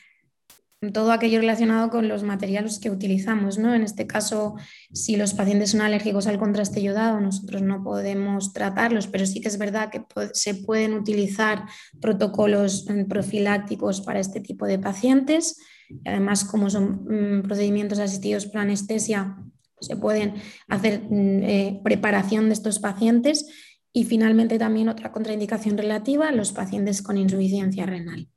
todo 0.93 1.11
aquello 1.11 1.41
relacionado 1.41 1.91
con 1.91 2.07
los 2.07 2.23
materiales 2.23 2.79
que 2.79 2.91
utilizamos. 2.91 3.59
¿no? 3.59 3.75
En 3.75 3.83
este 3.83 4.07
caso, 4.07 4.55
si 4.93 5.17
los 5.17 5.35
pacientes 5.35 5.71
son 5.73 5.81
alérgicos 5.81 6.27
al 6.27 6.39
contraste 6.39 6.83
yodado, 6.83 7.21
nosotros 7.21 7.63
no 7.63 7.83
podemos 7.83 8.53
tratarlos, 8.53 9.09
pero 9.09 9.27
sí 9.27 9.41
que 9.41 9.49
es 9.49 9.59
verdad 9.59 9.91
que 9.91 10.05
se 10.33 10.55
pueden 10.55 10.95
utilizar 10.95 11.65
protocolos 12.01 12.87
mm, 12.89 13.05
profilácticos 13.05 14.01
para 14.01 14.21
este 14.21 14.41
tipo 14.41 14.67
de 14.67 14.79
pacientes. 14.79 15.59
Además, 16.05 16.45
como 16.45 16.71
son 16.71 17.05
mm, 17.05 17.43
procedimientos 17.43 17.99
asistidos 17.99 18.47
por 18.47 18.61
anestesia, 18.61 19.37
se 19.81 19.97
pueden 19.97 20.35
hacer 20.69 21.03
mm, 21.03 21.43
eh, 21.43 21.81
preparación 21.83 22.47
de 22.47 22.55
estos 22.55 22.79
pacientes. 22.79 23.47
Y 23.93 24.05
finalmente 24.05 24.59
también 24.59 24.89
otra 24.89 25.11
contraindicación 25.11 25.77
relativa, 25.77 26.31
los 26.31 26.53
pacientes 26.53 27.03
con 27.03 27.17
insuficiencia 27.17 27.85
renal. 27.85 28.29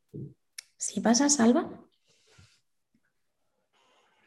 Si 0.78 1.02
pasa, 1.02 1.30
Salva. 1.30 1.82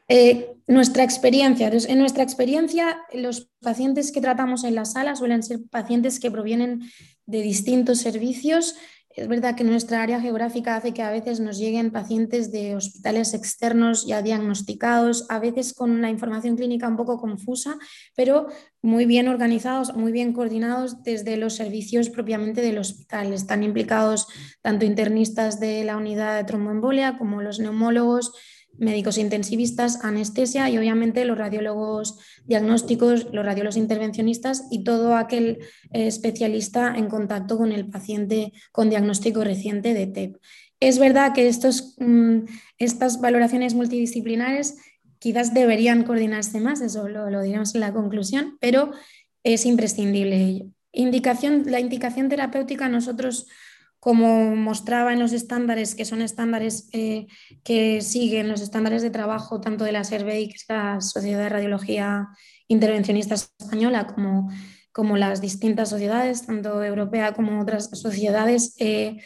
Eh, 0.09 0.51
nuestra 0.67 1.03
experiencia, 1.03 1.71
en 1.71 1.99
nuestra 1.99 2.23
experiencia, 2.23 2.99
los 3.13 3.51
pacientes 3.61 4.13
que 4.13 4.21
tratamos 4.21 4.65
en 4.65 4.75
la 4.75 4.85
sala 4.85 5.17
suelen 5.17 5.43
ser 5.43 5.61
pacientes 5.71 6.21
que 6.21 6.31
provienen 6.31 6.83
de 7.27 7.43
distintos 7.43 7.99
servicios. 7.99 8.75
Es 9.11 9.29
verdad 9.29 9.55
que 9.55 9.63
nuestra 9.63 10.03
área 10.03 10.21
geográfica 10.21 10.75
hace 10.75 10.93
que 10.93 11.03
a 11.03 11.11
veces 11.11 11.39
nos 11.39 11.57
lleguen 11.59 11.93
pacientes 11.93 12.51
de 12.51 12.75
hospitales 12.75 13.33
externos 13.33 14.07
ya 14.07 14.23
diagnosticados, 14.23 15.27
a 15.29 15.39
veces 15.39 15.73
con 15.73 15.93
una 15.93 16.11
información 16.11 16.57
clínica 16.57 16.89
un 16.89 16.97
poco 16.97 17.19
confusa, 17.19 17.79
pero 18.17 18.49
muy 18.83 19.07
bien 19.07 19.29
organizados, 19.29 19.95
muy 19.95 20.11
bien 20.11 20.33
coordinados 20.33 21.03
desde 21.05 21.37
los 21.37 21.55
servicios 21.55 22.11
propiamente 22.11 22.61
del 22.61 22.79
hospital. 22.79 23.33
Están 23.33 23.63
implicados 23.63 24.27
tanto 24.63 24.85
internistas 24.85 25.61
de 25.61 25.85
la 25.85 25.97
unidad 25.97 26.37
de 26.37 26.45
tromboembolia 26.45 27.17
como 27.17 27.41
los 27.41 27.61
neumólogos, 27.61 28.33
médicos 28.79 29.19
intensivistas, 29.19 30.05
anestesia 30.05 30.69
y 30.69 30.79
obviamente 30.79 31.25
los 31.25 31.39
radiólogos 31.39 32.19
diagnósticos, 32.45 33.29
los 33.33 33.45
radiólogos 33.45 33.77
intervencionistas 33.77 34.67
y 34.71 34.85
todo 34.85 35.17
aquel 35.17 35.59
eh, 35.93 36.07
especialista 36.07 36.95
en 36.97 37.09
contacto 37.09 37.57
con 37.59 37.73
el 37.73 37.87
paciente 37.87 38.53
con 38.73 38.91
diagnóstico 38.91 39.45
reciente 39.45 39.95
de 39.95 40.07
TEP. 40.07 40.37
Es 40.81 40.99
verdad 40.99 41.33
que 41.33 41.49
estos, 41.49 41.95
mm, 41.99 42.41
estas 42.79 43.21
valoraciones 43.21 43.75
multidisciplinares 43.75 44.77
quizás 45.19 45.55
deberían 45.55 46.03
coordinarse 46.03 46.61
más, 46.61 46.81
eso 46.81 47.09
lo, 47.09 47.31
lo 47.31 47.43
diremos 47.43 47.75
en 47.75 47.81
la 47.81 47.93
conclusión, 47.93 48.59
pero 48.61 48.93
es 49.43 49.65
imprescindible 49.67 50.45
ello. 50.45 50.67
Indicación, 50.93 51.65
la 51.67 51.81
indicación 51.81 52.29
terapéutica 52.29 52.89
nosotros 52.89 53.47
como 54.05 54.55
mostraba 54.55 55.15
en 55.15 55.19
los 55.19 55.33
estándares, 55.33 55.95
que 55.95 56.05
son 56.05 56.21
estándares 56.21 56.91
eh, 56.93 57.27
que 57.63 58.03
siguen 58.03 58.51
los 58.51 58.61
estándares 58.61 59.01
de 59.01 59.09
trabajo 59.09 59.63
tanto 59.63 59.83
de 59.85 59.93
la 59.93 60.05
SERVEI, 60.05 60.49
que 60.49 60.57
es 60.57 60.67
la 60.69 61.01
Sociedad 61.01 61.39
de 61.39 61.49
Radiología 61.49 62.29
Intervencionista 62.69 63.35
Española, 63.35 64.07
como, 64.07 64.51
como 64.93 65.17
las 65.17 65.41
distintas 65.41 65.89
sociedades, 65.89 66.45
tanto 66.45 66.85
europea 66.85 67.33
como 67.33 67.59
otras 67.63 67.89
sociedades, 67.99 68.77
eh, 68.79 69.23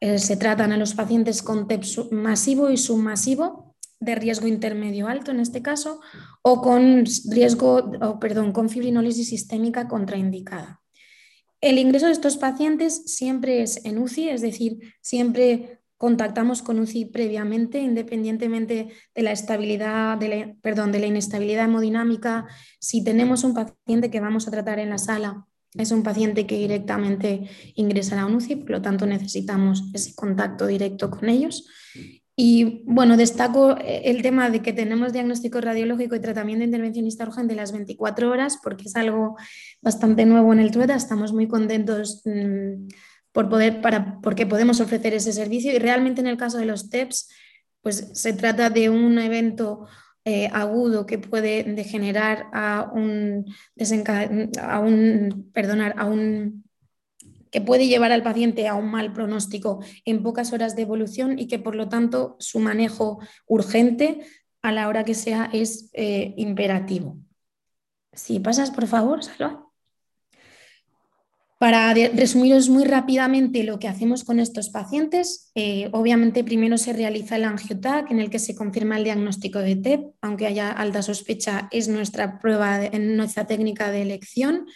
eh, 0.00 0.18
se 0.18 0.38
tratan 0.38 0.72
a 0.72 0.78
los 0.78 0.94
pacientes 0.94 1.42
con 1.42 1.68
TEP 1.68 1.84
masivo 2.10 2.70
y 2.70 2.78
submasivo 2.78 3.76
de 4.00 4.14
riesgo 4.14 4.46
intermedio 4.46 5.08
alto 5.08 5.30
en 5.30 5.40
este 5.40 5.60
caso, 5.60 6.00
o 6.40 6.62
con 6.62 7.04
riesgo, 7.30 7.90
o, 8.00 8.18
perdón, 8.18 8.52
con 8.52 8.70
fibrinólisis 8.70 9.28
sistémica 9.28 9.88
contraindicada. 9.88 10.81
El 11.62 11.78
ingreso 11.78 12.06
de 12.06 12.12
estos 12.12 12.38
pacientes 12.38 13.04
siempre 13.06 13.62
es 13.62 13.84
en 13.84 13.98
UCI, 13.98 14.30
es 14.30 14.40
decir, 14.40 14.80
siempre 15.00 15.78
contactamos 15.96 16.60
con 16.60 16.80
UCI 16.80 17.04
previamente, 17.04 17.78
independientemente 17.78 18.88
de 19.14 19.22
la 19.22 19.30
estabilidad, 19.30 20.18
de 20.18 20.28
la, 20.28 20.54
perdón, 20.60 20.90
de 20.90 20.98
la 20.98 21.06
inestabilidad 21.06 21.66
hemodinámica. 21.66 22.48
Si 22.80 23.04
tenemos 23.04 23.44
un 23.44 23.54
paciente 23.54 24.10
que 24.10 24.18
vamos 24.18 24.48
a 24.48 24.50
tratar 24.50 24.80
en 24.80 24.90
la 24.90 24.98
sala, 24.98 25.46
es 25.74 25.92
un 25.92 26.02
paciente 26.02 26.48
que 26.48 26.58
directamente 26.58 27.48
ingresa 27.76 28.20
a 28.20 28.28
la 28.28 28.34
UCI, 28.36 28.56
por 28.56 28.70
lo 28.70 28.82
tanto 28.82 29.06
necesitamos 29.06 29.84
ese 29.94 30.16
contacto 30.16 30.66
directo 30.66 31.10
con 31.10 31.28
ellos. 31.28 31.68
Y 32.34 32.82
bueno, 32.86 33.16
destaco 33.16 33.76
el 33.78 34.22
tema 34.22 34.48
de 34.48 34.62
que 34.62 34.72
tenemos 34.72 35.12
diagnóstico 35.12 35.60
radiológico 35.60 36.14
y 36.14 36.20
tratamiento 36.20 36.64
intervencionista 36.64 37.24
urgente 37.24 37.54
las 37.54 37.72
24 37.72 38.30
horas, 38.30 38.58
porque 38.62 38.84
es 38.84 38.96
algo 38.96 39.36
bastante 39.82 40.24
nuevo 40.24 40.52
en 40.52 40.60
el 40.60 40.70
TUETA. 40.70 40.94
Estamos 40.94 41.32
muy 41.32 41.46
contentos 41.46 42.22
mm, 42.24 42.88
por 43.32 43.50
poder, 43.50 43.82
para, 43.82 44.18
porque 44.22 44.46
podemos 44.46 44.80
ofrecer 44.80 45.12
ese 45.12 45.32
servicio. 45.32 45.72
Y 45.72 45.78
realmente 45.78 46.22
en 46.22 46.26
el 46.26 46.38
caso 46.38 46.56
de 46.56 46.64
los 46.66 46.88
TEPS, 46.88 47.28
pues 47.82 48.10
se 48.14 48.32
trata 48.32 48.70
de 48.70 48.88
un 48.88 49.18
evento 49.18 49.86
eh, 50.24 50.48
agudo 50.52 51.04
que 51.04 51.18
puede 51.18 51.64
degenerar 51.64 52.46
a 52.52 52.90
un, 52.94 53.44
a 54.60 54.78
un, 54.78 55.50
perdonar, 55.52 55.94
a 55.98 56.06
un 56.06 56.64
que 57.52 57.60
puede 57.60 57.86
llevar 57.86 58.10
al 58.10 58.24
paciente 58.24 58.66
a 58.66 58.74
un 58.74 58.90
mal 58.90 59.12
pronóstico 59.12 59.84
en 60.04 60.24
pocas 60.24 60.52
horas 60.52 60.74
de 60.74 60.82
evolución 60.82 61.38
y 61.38 61.46
que 61.46 61.60
por 61.60 61.76
lo 61.76 61.88
tanto 61.88 62.34
su 62.40 62.58
manejo 62.58 63.20
urgente 63.46 64.22
a 64.62 64.72
la 64.72 64.88
hora 64.88 65.04
que 65.04 65.14
sea 65.14 65.50
es 65.52 65.90
eh, 65.92 66.34
imperativo. 66.36 67.18
Si 68.12 68.40
pasas, 68.40 68.70
por 68.70 68.86
favor, 68.86 69.22
Salva. 69.22 69.66
Para 71.58 71.94
resumiros 71.94 72.68
muy 72.68 72.82
rápidamente 72.82 73.62
lo 73.62 73.78
que 73.78 73.86
hacemos 73.86 74.24
con 74.24 74.40
estos 74.40 74.70
pacientes, 74.70 75.52
eh, 75.54 75.90
obviamente 75.92 76.42
primero 76.42 76.76
se 76.76 76.92
realiza 76.92 77.36
el 77.36 77.44
angiotac 77.44 78.10
en 78.10 78.18
el 78.18 78.30
que 78.30 78.40
se 78.40 78.56
confirma 78.56 78.96
el 78.96 79.04
diagnóstico 79.04 79.60
de 79.60 79.76
TEP, 79.76 80.00
aunque 80.22 80.48
haya 80.48 80.72
alta 80.72 81.02
sospecha, 81.02 81.68
es 81.70 81.86
nuestra 81.86 82.40
prueba, 82.40 82.84
en 82.84 83.16
nuestra 83.16 83.46
técnica 83.46 83.92
de 83.92 84.02
elección 84.02 84.66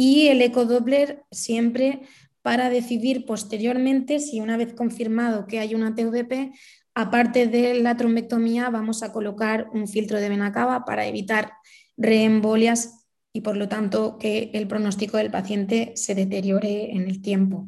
y 0.00 0.28
el 0.28 0.40
ecodoppler 0.42 1.24
siempre 1.32 2.02
para 2.40 2.70
decidir 2.70 3.26
posteriormente 3.26 4.20
si 4.20 4.40
una 4.40 4.56
vez 4.56 4.72
confirmado 4.72 5.48
que 5.48 5.58
hay 5.58 5.74
una 5.74 5.96
TVP, 5.96 6.52
aparte 6.94 7.48
de 7.48 7.74
la 7.74 7.96
trombectomía, 7.96 8.70
vamos 8.70 9.02
a 9.02 9.12
colocar 9.12 9.66
un 9.72 9.88
filtro 9.88 10.20
de 10.20 10.28
vena 10.28 10.52
cava 10.52 10.84
para 10.84 11.08
evitar 11.08 11.54
reembolias 11.96 13.08
y 13.32 13.40
por 13.40 13.56
lo 13.56 13.68
tanto 13.68 14.18
que 14.18 14.52
el 14.54 14.68
pronóstico 14.68 15.16
del 15.16 15.32
paciente 15.32 15.94
se 15.96 16.14
deteriore 16.14 16.92
en 16.92 17.08
el 17.08 17.20
tiempo. 17.20 17.66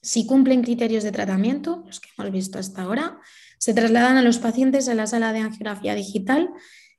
Si 0.00 0.26
cumplen 0.26 0.64
criterios 0.64 1.04
de 1.04 1.12
tratamiento, 1.12 1.84
los 1.86 2.00
que 2.00 2.08
hemos 2.18 2.32
visto 2.32 2.58
hasta 2.58 2.82
ahora, 2.82 3.20
se 3.58 3.74
trasladan 3.74 4.16
a 4.16 4.22
los 4.22 4.38
pacientes 4.38 4.88
a 4.88 4.96
la 4.96 5.06
sala 5.06 5.32
de 5.32 5.38
angiografía 5.38 5.94
digital. 5.94 6.50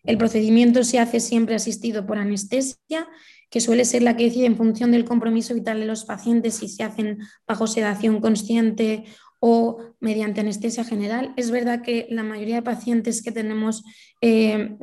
El 0.06 0.18
procedimiento 0.18 0.86
se 0.86 1.00
hace 1.00 1.20
siempre 1.20 1.56
asistido 1.56 2.06
por 2.06 2.18
anestesia 2.18 3.10
que 3.54 3.62
suele 3.62 3.86
ser 3.86 4.02
la 4.02 4.18
que 4.18 4.24
decide 4.24 4.48
en 4.48 4.58
función 4.58 4.89
del 4.89 5.06
compromiso 5.06 5.54
vital 5.54 5.80
de 5.80 5.86
los 5.86 6.06
pacientes 6.06 6.56
si 6.56 6.68
se 6.68 6.82
hacen 6.82 7.20
bajo 7.46 7.68
sedación 7.68 8.20
consciente 8.20 9.04
o 9.39 9.78
mediante 10.00 10.42
anestesia 10.42 10.84
general. 10.84 11.36
Es 11.38 11.52
verdad 11.52 11.84
que 11.84 12.08
la 12.10 12.24
mayoría 12.24 12.56
de 12.56 12.62
pacientes 12.63 13.22
que 13.22 13.32
tenemos 13.32 13.84
eh, 14.22 14.76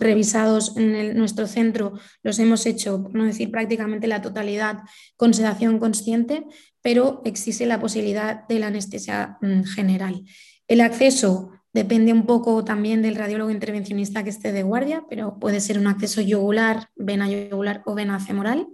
revisados 0.00 0.78
en 0.78 1.14
nuestro 1.18 1.46
centro 1.46 1.92
los 2.22 2.38
hemos 2.38 2.64
hecho, 2.64 3.02
por 3.02 3.14
no 3.14 3.24
decir 3.24 3.50
prácticamente 3.50 4.06
la 4.06 4.22
totalidad, 4.22 4.78
con 5.18 5.34
sedación 5.34 5.78
consciente, 5.78 6.46
pero 6.80 7.20
existe 7.26 7.66
la 7.66 7.80
posibilidad 7.80 8.48
de 8.48 8.60
la 8.60 8.68
anestesia 8.68 9.36
mm, 9.42 9.64
general. 9.64 10.24
El 10.68 10.80
acceso 10.80 11.50
Depende 11.76 12.10
un 12.10 12.24
poco 12.24 12.64
también 12.64 13.02
del 13.02 13.16
radiólogo 13.16 13.50
intervencionista 13.50 14.24
que 14.24 14.30
esté 14.30 14.50
de 14.50 14.62
guardia, 14.62 15.04
pero 15.10 15.38
puede 15.38 15.60
ser 15.60 15.78
un 15.78 15.88
acceso 15.88 16.22
yugular, 16.22 16.88
vena 16.96 17.28
yugular 17.28 17.82
o 17.84 17.94
vena 17.94 18.18
femoral. 18.18 18.66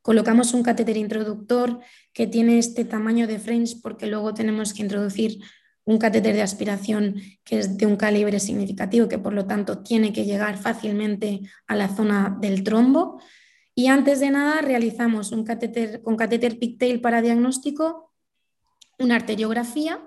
Colocamos 0.00 0.54
un 0.54 0.62
catéter 0.62 0.96
introductor 0.96 1.80
que 2.14 2.26
tiene 2.26 2.56
este 2.56 2.86
tamaño 2.86 3.26
de 3.26 3.38
frames 3.38 3.74
porque 3.74 4.06
luego 4.06 4.32
tenemos 4.32 4.72
que 4.72 4.80
introducir 4.80 5.40
un 5.84 5.98
catéter 5.98 6.34
de 6.34 6.40
aspiración 6.40 7.16
que 7.44 7.58
es 7.58 7.76
de 7.76 7.84
un 7.84 7.96
calibre 7.96 8.40
significativo, 8.40 9.08
que 9.08 9.18
por 9.18 9.34
lo 9.34 9.44
tanto 9.44 9.82
tiene 9.82 10.14
que 10.14 10.24
llegar 10.24 10.56
fácilmente 10.56 11.42
a 11.66 11.76
la 11.76 11.94
zona 11.94 12.38
del 12.40 12.62
trombo. 12.62 13.20
Y 13.74 13.88
antes 13.88 14.20
de 14.20 14.30
nada 14.30 14.62
realizamos 14.62 15.32
un 15.32 15.44
catéter 15.44 16.00
con 16.00 16.16
catéter 16.16 16.58
pigtail 16.58 17.02
para 17.02 17.20
diagnóstico, 17.20 18.14
una 18.98 19.16
arteriografía 19.16 20.00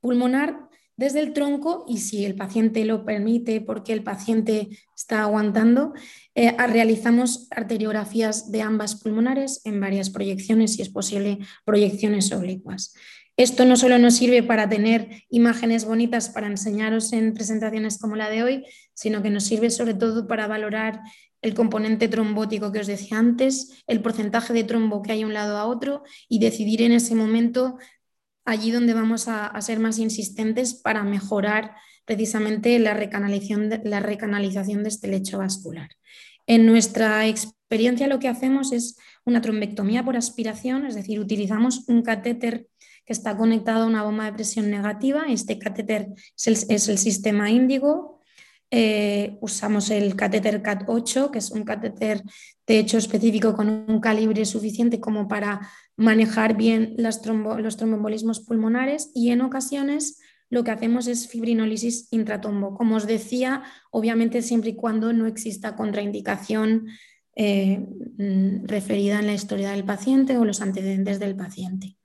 pulmonar 0.00 0.71
desde 0.96 1.20
el 1.20 1.32
tronco 1.32 1.84
y 1.88 1.98
si 1.98 2.24
el 2.24 2.34
paciente 2.34 2.84
lo 2.84 3.04
permite 3.04 3.60
porque 3.60 3.92
el 3.92 4.02
paciente 4.02 4.68
está 4.96 5.22
aguantando, 5.22 5.94
eh, 6.34 6.56
realizamos 6.68 7.48
arteriografías 7.50 8.50
de 8.52 8.62
ambas 8.62 8.96
pulmonares 8.96 9.60
en 9.64 9.80
varias 9.80 10.10
proyecciones, 10.10 10.74
si 10.74 10.82
es 10.82 10.88
posible, 10.88 11.38
proyecciones 11.64 12.32
oblicuas. 12.32 12.94
Esto 13.36 13.64
no 13.64 13.76
solo 13.76 13.98
nos 13.98 14.16
sirve 14.16 14.42
para 14.42 14.68
tener 14.68 15.24
imágenes 15.30 15.86
bonitas 15.86 16.28
para 16.28 16.46
enseñaros 16.46 17.12
en 17.14 17.32
presentaciones 17.32 17.98
como 17.98 18.14
la 18.14 18.28
de 18.28 18.42
hoy, 18.42 18.64
sino 18.94 19.22
que 19.22 19.30
nos 19.30 19.44
sirve 19.44 19.70
sobre 19.70 19.94
todo 19.94 20.28
para 20.28 20.46
valorar 20.46 21.00
el 21.40 21.54
componente 21.54 22.08
trombótico 22.08 22.70
que 22.70 22.80
os 22.80 22.86
decía 22.86 23.18
antes, 23.18 23.82
el 23.86 24.00
porcentaje 24.00 24.52
de 24.52 24.64
trombo 24.64 25.02
que 25.02 25.12
hay 25.12 25.24
un 25.24 25.34
lado 25.34 25.56
a 25.56 25.66
otro 25.66 26.04
y 26.28 26.38
decidir 26.38 26.82
en 26.82 26.92
ese 26.92 27.14
momento 27.14 27.78
allí 28.44 28.70
donde 28.70 28.94
vamos 28.94 29.28
a, 29.28 29.60
ser 29.60 29.78
más 29.78 29.98
insistentes 29.98 30.74
para 30.74 31.04
mejorar 31.04 31.74
precisamente 32.04 32.78
la 32.78 32.94
recanalización, 32.94 33.68
de, 33.68 34.88
este 34.88 35.08
lecho 35.08 35.38
vascular. 35.38 35.90
En 36.46 36.66
nuestra 36.66 37.26
experiencia 37.26 38.08
lo 38.08 38.18
que 38.18 38.28
hacemos 38.28 38.72
es 38.72 38.96
una 39.24 39.40
trombectomía 39.40 40.04
por 40.04 40.16
aspiración, 40.16 40.86
es 40.86 40.94
decir, 40.94 41.20
utilizamos 41.20 41.88
un 41.88 42.02
catéter 42.02 42.66
que 43.04 43.12
está 43.12 43.36
conectado 43.36 43.84
a 43.84 43.86
una 43.86 44.02
bomba 44.02 44.24
de 44.24 44.32
presión 44.32 44.70
negativa. 44.70 45.24
Este 45.28 45.58
catéter 45.58 46.08
es 46.36 46.88
el, 46.88 46.98
sistema 46.98 47.50
índigo. 47.50 48.20
Eh, 48.74 49.36
usamos 49.42 49.90
el 49.90 50.16
catéter 50.16 50.62
CAT8, 50.62 51.30
que 51.30 51.40
es 51.40 51.50
un 51.50 51.62
catéter 51.62 52.22
de 52.66 52.78
hecho 52.78 52.96
específico 52.96 53.52
con 53.54 53.68
un 53.68 54.00
calibre 54.00 54.46
suficiente 54.46 54.98
como 54.98 55.28
para 55.28 55.68
manejar 55.94 56.56
bien 56.56 56.94
los 56.96 57.20
tromboembolismos 57.20 58.40
pulmonares 58.40 59.10
y 59.14 59.30
en 59.30 59.42
ocasiones 59.42 60.18
lo 60.48 60.64
que 60.64 60.70
hacemos 60.70 61.06
es 61.06 61.28
fibrinólisis 61.28 62.08
intratombo. 62.12 62.74
Como 62.74 62.96
os 62.96 63.06
decía, 63.06 63.62
obviamente 63.90 64.40
siempre 64.40 64.70
y 64.70 64.76
cuando 64.76 65.12
no 65.12 65.26
exista 65.26 65.76
contraindicación 65.76 66.86
eh, 67.36 67.78
mm, 67.78 68.64
referida 68.64 69.18
en 69.18 69.26
la 69.26 69.34
historia 69.34 69.72
del 69.72 69.84
paciente 69.84 70.38
o 70.38 70.46
los 70.46 70.62
antecedentes 70.62 71.20
del 71.20 71.36
paciente. 71.36 71.98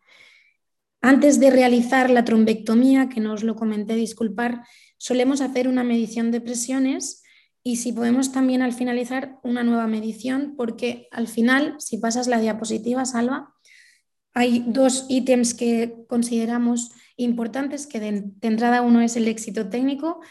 Antes 1.00 1.40
de 1.40 1.50
realizar 1.50 2.10
la 2.10 2.26
trombectomía, 2.26 3.08
que 3.08 3.22
no 3.22 3.34
os 3.34 3.44
lo 3.44 3.56
comenté, 3.56 3.96
disculpar, 3.96 4.64
solemos 4.98 5.42
hacer 5.42 5.68
una 5.68 5.84
medición 5.84 6.32
de 6.32 6.42
presiones 6.42 7.24
y 7.64 7.78
si 7.78 7.92
podemos 7.92 8.32
también 8.32 8.62
al 8.62 8.72
finalizar 8.72 9.40
una 9.44 9.64
nueva 9.64 9.88
medición, 9.88 10.54
porque 10.56 11.08
al 11.12 11.28
final, 11.28 11.76
si 11.80 11.98
pasas 11.98 12.28
la 12.28 12.40
diapositiva, 12.40 13.04
Salva, 13.06 13.54
hay 14.34 14.64
dos 14.68 15.06
ítems 15.10 15.54
que 15.54 16.06
consideramos 16.08 16.92
importantes, 17.18 17.88
que 17.88 18.00
de, 18.00 18.24
entrada 18.42 18.82
uno 18.82 19.02
es 19.02 19.18
el 19.18 19.28
éxito 19.28 19.68
técnico, 19.68 20.22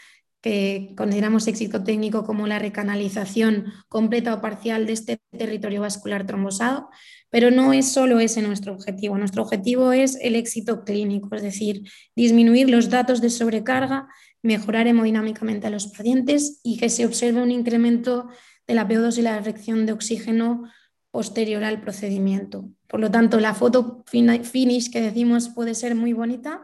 que 0.41 0.93
consideramos 0.95 1.47
éxito 1.47 1.83
técnico 1.83 2.23
como 2.23 2.47
la 2.47 2.57
recanalización 2.57 3.65
completa 3.89 4.33
o 4.33 4.41
parcial 4.41 4.87
de 4.87 4.93
este 4.93 5.19
territorio 5.37 5.81
vascular 5.81 6.25
trombosado, 6.25 6.89
pero 7.29 7.51
no 7.51 7.73
es 7.73 7.91
solo 7.91 8.19
ese 8.19 8.41
nuestro 8.41 8.73
objetivo. 8.73 9.17
Nuestro 9.17 9.43
objetivo 9.43 9.91
es 9.91 10.17
el 10.21 10.35
éxito 10.35 10.85
clínico, 10.85 11.35
es 11.35 11.41
decir, 11.41 11.83
disminuir 12.15 12.69
los 12.69 12.89
datos 12.89 13.19
de 13.19 13.29
sobrecarga, 13.29 14.07
mejorar 14.47 14.87
hemodinámicamente 14.87 15.67
a 15.67 15.69
los 15.69 15.87
pacientes 15.87 16.61
y 16.63 16.77
que 16.77 16.89
se 16.89 17.05
observe 17.05 17.41
un 17.43 17.51
incremento 17.51 18.29
de 18.65 18.75
la 18.75 18.87
PO2 18.87 19.17
y 19.17 19.21
la 19.21 19.39
reacción 19.39 19.85
de 19.85 19.91
oxígeno 19.91 20.63
posterior 21.11 21.63
al 21.65 21.81
procedimiento. 21.81 22.69
Por 22.87 23.01
lo 23.01 23.11
tanto, 23.11 23.41
la 23.41 23.53
foto 23.53 24.05
finish 24.07 24.89
que 24.89 25.01
decimos 25.01 25.49
puede 25.49 25.75
ser 25.75 25.95
muy 25.95 26.13
bonita, 26.13 26.61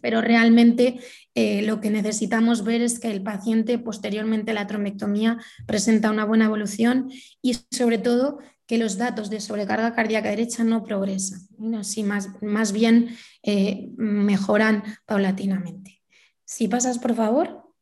pero 0.00 0.20
realmente 0.20 1.00
eh, 1.34 1.62
lo 1.62 1.80
que 1.80 1.90
necesitamos 1.90 2.62
ver 2.62 2.82
es 2.82 3.00
que 3.00 3.10
el 3.10 3.22
paciente 3.22 3.78
posteriormente 3.78 4.52
a 4.52 4.54
la 4.54 4.68
trombectomía 4.68 5.38
presenta 5.66 6.10
una 6.10 6.24
buena 6.24 6.44
evolución 6.44 7.10
y 7.42 7.56
sobre 7.72 7.98
todo 7.98 8.38
que 8.68 8.78
los 8.78 8.96
datos 8.96 9.28
de 9.30 9.40
sobrecarga 9.40 9.94
cardíaca 9.94 10.28
derecha 10.28 10.62
no 10.62 10.84
progresan, 10.84 11.40
sino 11.82 12.08
más, 12.08 12.28
más 12.42 12.72
bien 12.72 13.16
eh, 13.42 13.88
mejoran 13.96 14.84
paulatinamente. 15.06 15.95
Si 16.46 16.68
pasas, 16.68 16.98
por 16.98 17.14
favor. 17.14 17.74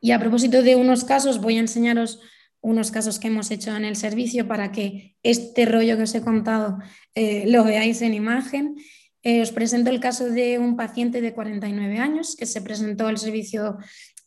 Y 0.00 0.12
a 0.12 0.20
propósito 0.20 0.62
de 0.62 0.76
unos 0.76 1.02
casos, 1.02 1.40
voy 1.40 1.56
a 1.56 1.60
enseñaros 1.60 2.20
unos 2.60 2.92
casos 2.92 3.18
que 3.18 3.26
hemos 3.26 3.50
hecho 3.50 3.74
en 3.76 3.84
el 3.84 3.96
servicio 3.96 4.46
para 4.46 4.70
que 4.70 5.16
este 5.24 5.66
rollo 5.66 5.96
que 5.96 6.04
os 6.04 6.14
he 6.14 6.22
contado 6.22 6.78
eh, 7.14 7.44
lo 7.48 7.64
veáis 7.64 8.02
en 8.02 8.14
imagen. 8.14 8.76
Eh, 9.24 9.40
os 9.40 9.50
presento 9.50 9.90
el 9.90 10.00
caso 10.00 10.30
de 10.30 10.58
un 10.58 10.76
paciente 10.76 11.20
de 11.20 11.34
49 11.34 11.98
años 11.98 12.36
que 12.36 12.46
se 12.46 12.60
presentó 12.60 13.06
al 13.08 13.18
servicio 13.18 13.78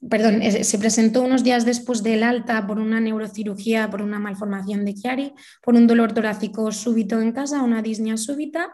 perdón, 0.10 0.42
se 0.42 0.80
presentó 0.80 1.22
unos 1.22 1.44
días 1.44 1.66
después 1.66 2.04
del 2.04 2.24
alta 2.24 2.68
por 2.68 2.80
una 2.80 3.00
neurocirugía, 3.00 3.90
por 3.90 4.02
una 4.02 4.20
malformación 4.20 4.86
de 4.86 4.94
Chiari, 4.94 5.34
por 5.62 5.76
un 5.76 5.88
dolor 5.88 6.14
torácico 6.14 6.72
súbito 6.72 7.22
en 7.22 7.32
casa, 7.32 7.64
una 7.64 7.82
disnea 7.82 8.18
súbita. 8.18 8.72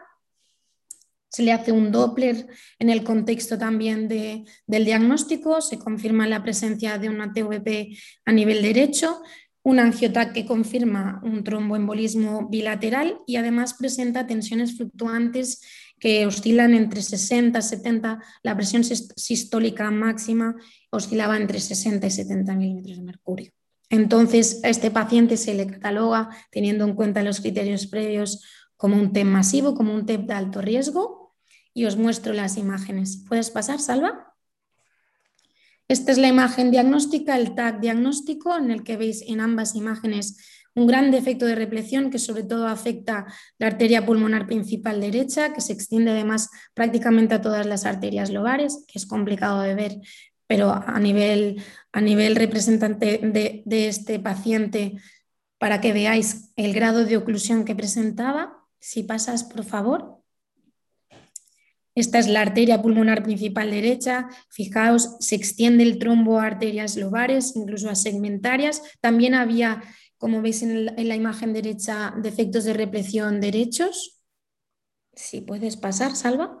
Se 1.32 1.42
le 1.42 1.52
hace 1.52 1.72
un 1.72 1.90
Doppler 1.90 2.46
en 2.78 2.90
el 2.90 3.02
contexto 3.02 3.56
también 3.56 4.06
del 4.06 4.84
diagnóstico, 4.84 5.62
se 5.62 5.78
confirma 5.78 6.26
la 6.26 6.42
presencia 6.42 6.98
de 6.98 7.08
una 7.08 7.32
TVP 7.32 7.96
a 8.26 8.32
nivel 8.32 8.60
derecho, 8.60 9.22
un 9.62 9.78
angiotac 9.78 10.32
que 10.32 10.44
confirma 10.44 11.20
un 11.24 11.42
tromboembolismo 11.42 12.48
bilateral 12.50 13.18
y 13.26 13.36
además 13.36 13.74
presenta 13.74 14.26
tensiones 14.26 14.76
fluctuantes 14.76 15.62
que 15.98 16.26
oscilan 16.26 16.74
entre 16.74 17.00
60 17.00 17.60
y 17.60 17.62
70, 17.62 18.20
la 18.42 18.56
presión 18.56 18.82
sistólica 18.84 19.90
máxima 19.90 20.56
oscilaba 20.90 21.36
entre 21.36 21.60
60 21.60 22.08
y 22.08 22.10
70 22.10 22.54
milímetros 22.56 22.96
de 22.96 23.02
mercurio. 23.04 23.52
Entonces, 23.88 24.60
a 24.64 24.68
este 24.68 24.90
paciente 24.90 25.36
se 25.36 25.54
le 25.54 25.66
cataloga, 25.66 26.30
teniendo 26.50 26.84
en 26.84 26.94
cuenta 26.94 27.22
los 27.22 27.40
criterios 27.40 27.86
previos, 27.86 28.42
como 28.76 28.96
un 28.96 29.12
TEP 29.12 29.26
masivo, 29.26 29.74
como 29.74 29.94
un 29.94 30.06
TEP 30.06 30.22
de 30.22 30.34
alto 30.34 30.60
riesgo, 30.60 31.21
y 31.74 31.84
os 31.86 31.96
muestro 31.96 32.32
las 32.32 32.56
imágenes. 32.56 33.24
¿Puedes 33.28 33.50
pasar, 33.50 33.80
Salva? 33.80 34.34
Esta 35.88 36.12
es 36.12 36.18
la 36.18 36.28
imagen 36.28 36.70
diagnóstica, 36.70 37.36
el 37.36 37.54
TAC 37.54 37.80
diagnóstico, 37.80 38.56
en 38.56 38.70
el 38.70 38.82
que 38.82 38.96
veis 38.96 39.22
en 39.26 39.40
ambas 39.40 39.74
imágenes 39.74 40.38
un 40.74 40.86
gran 40.86 41.10
defecto 41.10 41.44
de 41.44 41.54
repleción 41.54 42.10
que 42.10 42.18
sobre 42.18 42.44
todo 42.44 42.66
afecta 42.66 43.26
la 43.58 43.66
arteria 43.66 44.06
pulmonar 44.06 44.46
principal 44.46 45.00
derecha, 45.00 45.52
que 45.52 45.60
se 45.60 45.72
extiende 45.72 46.12
además 46.12 46.48
prácticamente 46.74 47.34
a 47.34 47.42
todas 47.42 47.66
las 47.66 47.84
arterias 47.84 48.30
lobares, 48.30 48.84
que 48.88 48.98
es 48.98 49.06
complicado 49.06 49.60
de 49.60 49.74
ver, 49.74 50.00
pero 50.46 50.72
a 50.72 50.98
nivel, 50.98 51.62
a 51.92 52.00
nivel 52.00 52.36
representante 52.36 53.18
de, 53.18 53.62
de 53.66 53.88
este 53.88 54.18
paciente, 54.18 54.94
para 55.58 55.80
que 55.80 55.92
veáis 55.92 56.52
el 56.56 56.72
grado 56.72 57.04
de 57.04 57.16
oclusión 57.16 57.64
que 57.64 57.76
presentaba. 57.76 58.66
Si 58.80 59.02
pasas, 59.02 59.44
por 59.44 59.64
favor. 59.64 60.21
Esta 61.94 62.18
es 62.18 62.28
la 62.28 62.40
arteria 62.40 62.80
pulmonar 62.80 63.22
principal 63.22 63.70
derecha. 63.70 64.28
Fijaos, 64.48 65.16
se 65.20 65.34
extiende 65.34 65.82
el 65.82 65.98
trombo 65.98 66.38
a 66.38 66.46
arterias 66.46 66.96
lobares, 66.96 67.54
incluso 67.54 67.90
a 67.90 67.94
segmentarias. 67.94 68.82
También 69.00 69.34
había 69.34 69.82
como 70.22 70.40
veis 70.40 70.62
en, 70.62 70.86
la 70.86 71.16
imagen 71.16 71.52
derecha, 71.52 72.14
defectos 72.22 72.62
de 72.62 72.74
represión 72.74 73.40
derechos. 73.40 74.22
Si 75.14 75.40
puedes 75.40 75.76
pasar, 75.76 76.14
Salva. 76.14 76.60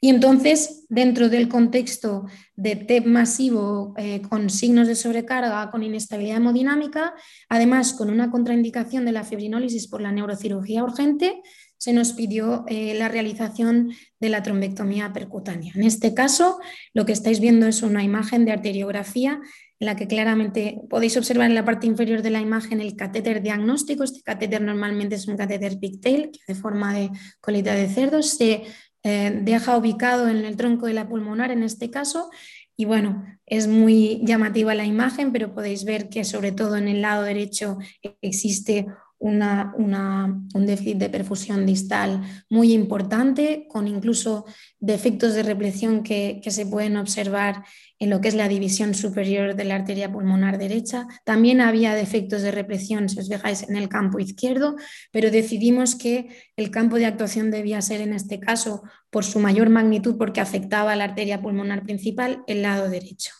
Y 0.00 0.08
entonces, 0.08 0.84
dentro 0.88 1.28
del 1.28 1.48
contexto 1.48 2.26
de 2.54 2.76
TEP 2.76 3.06
masivo 3.06 3.92
eh, 3.96 4.22
con 4.22 4.50
signos 4.50 4.86
de 4.86 4.94
sobrecarga, 4.94 5.68
con 5.72 5.82
inestabilidad 5.82 6.36
hemodinámica, 6.36 7.12
además 7.48 7.92
con 7.92 8.08
una 8.08 8.30
contraindicación 8.30 9.04
de 9.04 9.10
la 9.10 9.24
fibrinólisis 9.24 9.88
por 9.88 10.00
la 10.00 10.12
neurocirugía 10.12 10.84
urgente, 10.84 11.42
se 11.78 11.92
nos 11.92 12.12
pidió 12.12 12.64
eh, 12.68 12.94
la 12.94 13.08
realización 13.08 13.92
de 14.20 14.28
la 14.28 14.42
trombectomía 14.42 15.12
percutánea. 15.12 15.72
En 15.74 15.84
este 15.84 16.14
caso, 16.14 16.58
lo 16.94 17.06
que 17.06 17.12
estáis 17.12 17.40
viendo 17.40 17.66
es 17.66 17.82
una 17.82 18.02
imagen 18.02 18.44
de 18.44 18.52
arteriografía 18.52 19.40
en 19.78 19.86
la 19.86 19.96
que 19.96 20.06
claramente 20.06 20.80
podéis 20.88 21.16
observar 21.16 21.48
en 21.48 21.54
la 21.54 21.64
parte 21.64 21.86
inferior 21.86 22.22
de 22.22 22.30
la 22.30 22.40
imagen 22.40 22.80
el 22.80 22.96
catéter 22.96 23.42
diagnóstico. 23.42 24.04
Este 24.04 24.22
catéter 24.22 24.62
normalmente 24.62 25.16
es 25.16 25.28
un 25.28 25.36
catéter 25.36 25.78
pigtail, 25.78 26.30
que 26.30 26.54
de 26.54 26.58
forma 26.58 26.94
de 26.94 27.10
colita 27.40 27.74
de 27.74 27.88
cerdo 27.88 28.22
se 28.22 28.62
eh, 29.02 29.40
deja 29.42 29.76
ubicado 29.76 30.28
en 30.28 30.44
el 30.44 30.56
tronco 30.56 30.86
de 30.86 30.94
la 30.94 31.08
pulmonar 31.08 31.50
en 31.50 31.62
este 31.62 31.90
caso. 31.90 32.30
Y 32.76 32.86
bueno, 32.86 33.24
es 33.46 33.68
muy 33.68 34.20
llamativa 34.24 34.74
la 34.74 34.84
imagen, 34.84 35.32
pero 35.32 35.54
podéis 35.54 35.84
ver 35.84 36.08
que 36.08 36.24
sobre 36.24 36.52
todo 36.52 36.76
en 36.76 36.88
el 36.88 37.02
lado 37.02 37.22
derecho 37.22 37.78
existe 38.20 38.86
una, 39.18 39.72
un 39.76 40.66
déficit 40.66 40.98
de 40.98 41.08
perfusión 41.08 41.64
distal 41.64 42.22
muy 42.50 42.72
importante, 42.72 43.66
con 43.68 43.88
incluso 43.88 44.44
defectos 44.78 45.34
de 45.34 45.42
represión 45.42 46.02
que, 46.02 46.40
que, 46.42 46.50
se 46.50 46.66
pueden 46.66 46.96
observar 46.96 47.64
en 47.98 48.10
lo 48.10 48.20
que 48.20 48.28
es 48.28 48.34
la 48.34 48.48
división 48.48 48.94
superior 48.94 49.56
de 49.56 49.64
la 49.64 49.76
arteria 49.76 50.12
pulmonar 50.12 50.58
derecha. 50.58 51.06
También 51.24 51.60
había 51.60 51.94
defectos 51.94 52.42
de 52.42 52.50
represión, 52.50 53.08
si 53.08 53.18
os 53.18 53.28
fijáis, 53.28 53.68
en 53.68 53.76
el 53.76 53.88
campo 53.88 54.18
izquierdo, 54.18 54.76
pero 55.12 55.30
decidimos 55.30 55.94
que 55.94 56.28
el 56.56 56.70
campo 56.70 56.96
de 56.96 57.06
actuación 57.06 57.50
debía 57.50 57.80
ser 57.80 58.02
en 58.02 58.12
este 58.12 58.38
caso, 58.38 58.82
por 59.10 59.24
su 59.24 59.38
mayor 59.38 59.70
magnitud, 59.70 60.16
porque 60.18 60.40
afectaba 60.40 60.92
a 60.92 60.96
la 60.96 61.04
arteria 61.04 61.40
pulmonar 61.40 61.84
principal, 61.84 62.42
el 62.46 62.62
lado 62.62 62.90
derecho. 62.90 63.32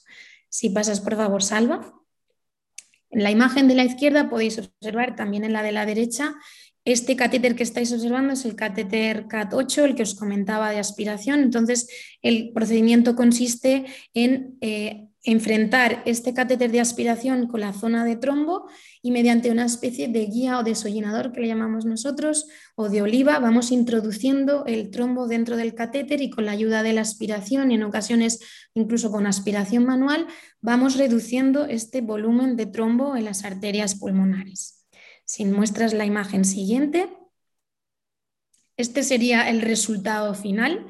Si 0.48 0.70
pasas, 0.70 1.00
por 1.00 1.16
favor, 1.16 1.42
Salva. 1.42 1.92
La 3.16 3.30
imagen 3.30 3.66
de 3.66 3.74
la 3.74 3.84
izquierda 3.84 4.28
podéis 4.28 4.58
observar 4.58 5.16
también 5.16 5.42
en 5.42 5.54
la 5.54 5.62
de 5.62 5.72
la 5.72 5.86
derecha 5.86 6.34
este 6.84 7.16
catéter 7.16 7.56
que 7.56 7.62
estáis 7.62 7.90
observando 7.90 8.34
es 8.34 8.44
el 8.44 8.56
catéter 8.56 9.26
CAT8, 9.26 9.84
el 9.84 9.94
que 9.94 10.02
os 10.02 10.14
comentaba 10.14 10.70
de 10.70 10.78
aspiración. 10.78 11.40
Entonces, 11.40 11.88
el 12.20 12.52
procedimiento 12.52 13.16
consiste 13.16 13.86
en 14.12 14.58
eh, 14.60 15.05
enfrentar 15.26 16.02
este 16.06 16.32
catéter 16.32 16.70
de 16.70 16.80
aspiración 16.80 17.48
con 17.48 17.60
la 17.60 17.72
zona 17.72 18.04
de 18.04 18.14
trombo 18.14 18.68
y 19.02 19.10
mediante 19.10 19.50
una 19.50 19.66
especie 19.66 20.06
de 20.06 20.24
guía 20.26 20.58
o 20.58 20.62
desollinador 20.62 21.32
que 21.32 21.40
le 21.40 21.48
llamamos 21.48 21.84
nosotros 21.84 22.46
o 22.76 22.88
de 22.88 23.02
oliva 23.02 23.40
vamos 23.40 23.72
introduciendo 23.72 24.64
el 24.66 24.90
trombo 24.90 25.26
dentro 25.26 25.56
del 25.56 25.74
catéter 25.74 26.22
y 26.22 26.30
con 26.30 26.46
la 26.46 26.52
ayuda 26.52 26.84
de 26.84 26.92
la 26.92 27.00
aspiración 27.00 27.72
y 27.72 27.74
en 27.74 27.82
ocasiones 27.82 28.38
incluso 28.72 29.10
con 29.10 29.26
aspiración 29.26 29.84
manual 29.84 30.28
vamos 30.60 30.96
reduciendo 30.96 31.66
este 31.66 32.02
volumen 32.02 32.54
de 32.54 32.66
trombo 32.66 33.16
en 33.16 33.24
las 33.24 33.44
arterias 33.44 33.96
pulmonares. 33.96 34.86
Si 35.24 35.44
muestras 35.44 35.92
la 35.92 36.06
imagen 36.06 36.44
siguiente, 36.44 37.08
este 38.76 39.02
sería 39.02 39.50
el 39.50 39.60
resultado 39.60 40.34
final. 40.34 40.86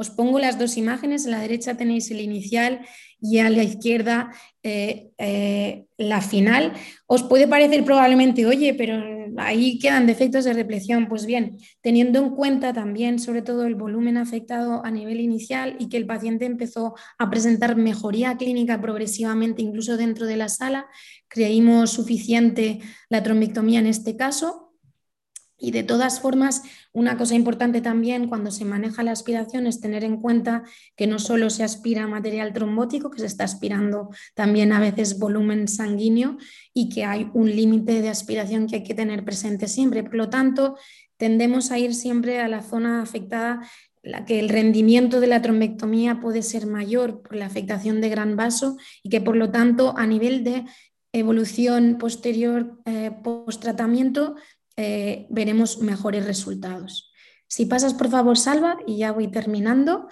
Os 0.00 0.08
pongo 0.08 0.38
las 0.38 0.58
dos 0.58 0.78
imágenes, 0.78 1.26
a 1.26 1.30
la 1.30 1.40
derecha 1.40 1.76
tenéis 1.76 2.10
el 2.10 2.20
inicial 2.20 2.80
y 3.20 3.36
a 3.36 3.50
la 3.50 3.62
izquierda 3.62 4.30
eh, 4.62 5.10
eh, 5.18 5.84
la 5.98 6.22
final. 6.22 6.72
Os 7.06 7.22
puede 7.22 7.46
parecer 7.46 7.84
probablemente, 7.84 8.46
oye, 8.46 8.72
pero 8.72 8.94
ahí 9.36 9.78
quedan 9.78 10.06
defectos 10.06 10.46
de 10.46 10.54
represión. 10.54 11.06
Pues 11.06 11.26
bien, 11.26 11.58
teniendo 11.82 12.18
en 12.18 12.30
cuenta 12.30 12.72
también 12.72 13.18
sobre 13.18 13.42
todo 13.42 13.66
el 13.66 13.74
volumen 13.74 14.16
afectado 14.16 14.82
a 14.86 14.90
nivel 14.90 15.20
inicial 15.20 15.76
y 15.78 15.90
que 15.90 15.98
el 15.98 16.06
paciente 16.06 16.46
empezó 16.46 16.94
a 17.18 17.28
presentar 17.28 17.76
mejoría 17.76 18.38
clínica 18.38 18.80
progresivamente 18.80 19.60
incluso 19.60 19.98
dentro 19.98 20.24
de 20.24 20.38
la 20.38 20.48
sala, 20.48 20.86
creímos 21.28 21.90
suficiente 21.90 22.78
la 23.10 23.22
trombectomía 23.22 23.80
en 23.80 23.86
este 23.86 24.16
caso. 24.16 24.69
Y 25.60 25.70
de 25.72 25.82
todas 25.82 26.20
formas, 26.20 26.62
una 26.92 27.16
cosa 27.16 27.34
importante 27.34 27.80
también 27.80 28.28
cuando 28.28 28.50
se 28.50 28.64
maneja 28.64 29.02
la 29.02 29.12
aspiración 29.12 29.66
es 29.66 29.80
tener 29.80 30.02
en 30.04 30.16
cuenta 30.16 30.64
que 30.96 31.06
no 31.06 31.18
solo 31.18 31.50
se 31.50 31.62
aspira 31.62 32.06
material 32.06 32.52
trombótico, 32.52 33.10
que 33.10 33.20
se 33.20 33.26
está 33.26 33.44
aspirando 33.44 34.10
también 34.34 34.72
a 34.72 34.80
veces 34.80 35.18
volumen 35.18 35.68
sanguíneo 35.68 36.38
y 36.72 36.88
que 36.88 37.04
hay 37.04 37.30
un 37.34 37.54
límite 37.54 38.00
de 38.00 38.08
aspiración 38.08 38.66
que 38.66 38.76
hay 38.76 38.82
que 38.84 38.94
tener 38.94 39.24
presente 39.24 39.68
siempre. 39.68 40.02
Por 40.02 40.14
lo 40.14 40.30
tanto, 40.30 40.76
tendemos 41.18 41.70
a 41.70 41.78
ir 41.78 41.94
siempre 41.94 42.40
a 42.40 42.48
la 42.48 42.62
zona 42.62 43.02
afectada 43.02 43.60
la 44.02 44.24
que 44.24 44.40
el 44.40 44.48
rendimiento 44.48 45.20
de 45.20 45.26
la 45.26 45.42
trombectomía 45.42 46.20
puede 46.20 46.42
ser 46.42 46.66
mayor 46.66 47.22
por 47.22 47.36
la 47.36 47.46
afectación 47.46 48.00
de 48.00 48.08
gran 48.08 48.36
vaso 48.36 48.76
y 49.02 49.10
que 49.10 49.20
por 49.20 49.36
lo 49.36 49.50
tanto 49.50 49.94
a 49.96 50.06
nivel 50.06 50.42
de 50.42 50.64
evolución 51.12 51.98
posterior 51.98 52.78
eh, 52.86 53.10
post-tratamiento 53.22 54.36
eh, 54.76 55.26
veremos 55.30 55.78
mejores 55.78 56.24
resultados. 56.24 57.12
Si 57.46 57.66
pasas, 57.66 57.94
por 57.94 58.10
favor, 58.10 58.38
Salva, 58.38 58.78
y 58.86 58.98
ya 58.98 59.12
voy 59.12 59.28
terminando. 59.28 60.08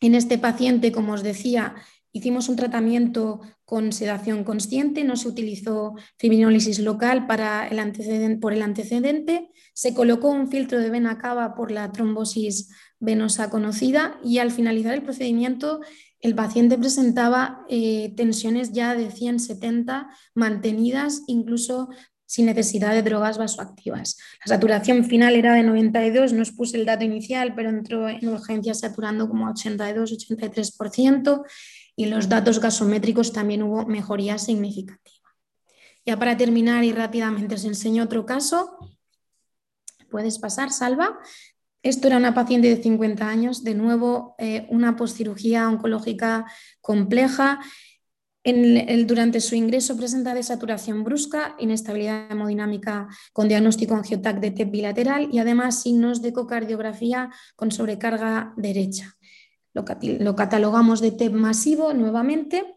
En 0.00 0.14
este 0.14 0.38
paciente, 0.38 0.90
como 0.90 1.12
os 1.12 1.22
decía, 1.22 1.74
hicimos 2.12 2.48
un 2.48 2.56
tratamiento 2.56 3.40
con 3.64 3.92
sedación 3.92 4.44
consciente, 4.44 5.04
no 5.04 5.16
se 5.16 5.28
utilizó 5.28 5.94
fibrinólisis 6.18 6.78
local 6.78 7.26
para 7.26 7.68
el 7.68 7.78
antecedente, 7.78 8.40
por 8.40 8.52
el 8.52 8.62
antecedente, 8.62 9.50
se 9.74 9.94
colocó 9.94 10.28
un 10.28 10.48
filtro 10.48 10.78
de 10.78 10.90
vena 10.90 11.18
cava 11.18 11.54
por 11.54 11.70
la 11.70 11.90
trombosis 11.92 12.70
venosa 12.98 13.50
conocida 13.50 14.18
y 14.22 14.38
al 14.38 14.50
finalizar 14.50 14.94
el 14.94 15.02
procedimiento 15.02 15.80
el 16.20 16.36
paciente 16.36 16.78
presentaba 16.78 17.66
eh, 17.68 18.14
tensiones 18.16 18.72
ya 18.72 18.94
de 18.94 19.10
170 19.10 20.08
mantenidas, 20.34 21.22
incluso 21.26 21.88
sin 22.32 22.46
necesidad 22.46 22.94
de 22.94 23.02
drogas 23.02 23.36
vasoactivas. 23.36 24.16
La 24.46 24.54
saturación 24.54 25.04
final 25.04 25.34
era 25.34 25.52
de 25.52 25.62
92, 25.62 26.32
no 26.32 26.40
os 26.40 26.50
puse 26.50 26.78
el 26.78 26.86
dato 26.86 27.04
inicial, 27.04 27.54
pero 27.54 27.68
entró 27.68 28.08
en 28.08 28.26
urgencia 28.26 28.72
saturando 28.72 29.28
como 29.28 29.52
82-83% 29.52 31.44
y 31.94 32.06
los 32.06 32.30
datos 32.30 32.58
gasométricos 32.58 33.34
también 33.34 33.62
hubo 33.62 33.84
mejoría 33.84 34.38
significativa. 34.38 35.28
Ya 36.06 36.18
para 36.18 36.38
terminar 36.38 36.84
y 36.84 36.92
rápidamente 36.92 37.54
os 37.54 37.66
enseño 37.66 38.04
otro 38.04 38.24
caso. 38.24 38.78
Puedes 40.10 40.38
pasar, 40.38 40.72
Salva. 40.72 41.20
Esto 41.82 42.06
era 42.06 42.16
una 42.16 42.32
paciente 42.32 42.74
de 42.74 42.82
50 42.82 43.28
años, 43.28 43.62
de 43.62 43.74
nuevo 43.74 44.36
eh, 44.38 44.66
una 44.70 44.96
postcirugía 44.96 45.68
oncológica 45.68 46.46
compleja. 46.80 47.60
Durante 48.44 49.40
su 49.40 49.54
ingreso 49.54 49.96
presenta 49.96 50.34
desaturación 50.34 51.04
brusca, 51.04 51.54
inestabilidad 51.58 52.30
hemodinámica 52.30 53.08
con 53.32 53.48
diagnóstico 53.48 53.94
angiotac 53.94 54.40
de 54.40 54.50
TEP 54.50 54.70
bilateral 54.70 55.28
y 55.32 55.38
además 55.38 55.82
signos 55.82 56.22
de 56.22 56.30
ecocardiografía 56.30 57.30
con 57.54 57.70
sobrecarga 57.70 58.52
derecha. 58.56 59.16
Lo, 59.74 59.84
lo 60.18 60.36
catalogamos 60.36 61.00
de 61.00 61.12
TEP 61.12 61.32
masivo 61.32 61.94
nuevamente. 61.94 62.76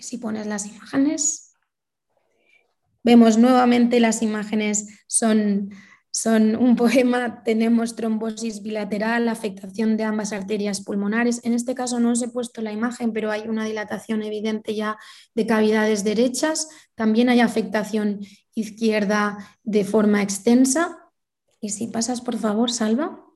Si 0.00 0.18
pones 0.18 0.46
las 0.46 0.66
imágenes, 0.66 1.52
vemos 3.02 3.38
nuevamente 3.38 3.98
las 3.98 4.22
imágenes 4.22 5.00
son 5.08 5.70
son 6.12 6.56
un 6.56 6.76
poema, 6.76 7.42
tenemos 7.44 7.96
trombosis 7.96 8.62
bilateral, 8.62 9.28
afectación 9.28 9.96
de 9.96 10.04
ambas 10.04 10.32
arterias 10.32 10.82
pulmonares. 10.82 11.40
En 11.44 11.54
este 11.54 11.74
caso 11.74 12.00
no 12.00 12.10
os 12.10 12.22
he 12.22 12.28
puesto 12.28 12.60
la 12.62 12.72
imagen, 12.72 13.12
pero 13.12 13.30
hay 13.30 13.48
una 13.48 13.64
dilatación 13.64 14.22
evidente 14.22 14.74
ya 14.74 14.98
de 15.34 15.46
cavidades 15.46 16.04
derechas. 16.04 16.68
También 16.94 17.28
hay 17.28 17.40
afectación 17.40 18.20
izquierda 18.54 19.38
de 19.62 19.84
forma 19.84 20.22
extensa. 20.22 20.98
Y 21.60 21.70
si 21.70 21.86
pasas, 21.88 22.20
por 22.20 22.36
favor, 22.36 22.70
Salva. 22.70 23.29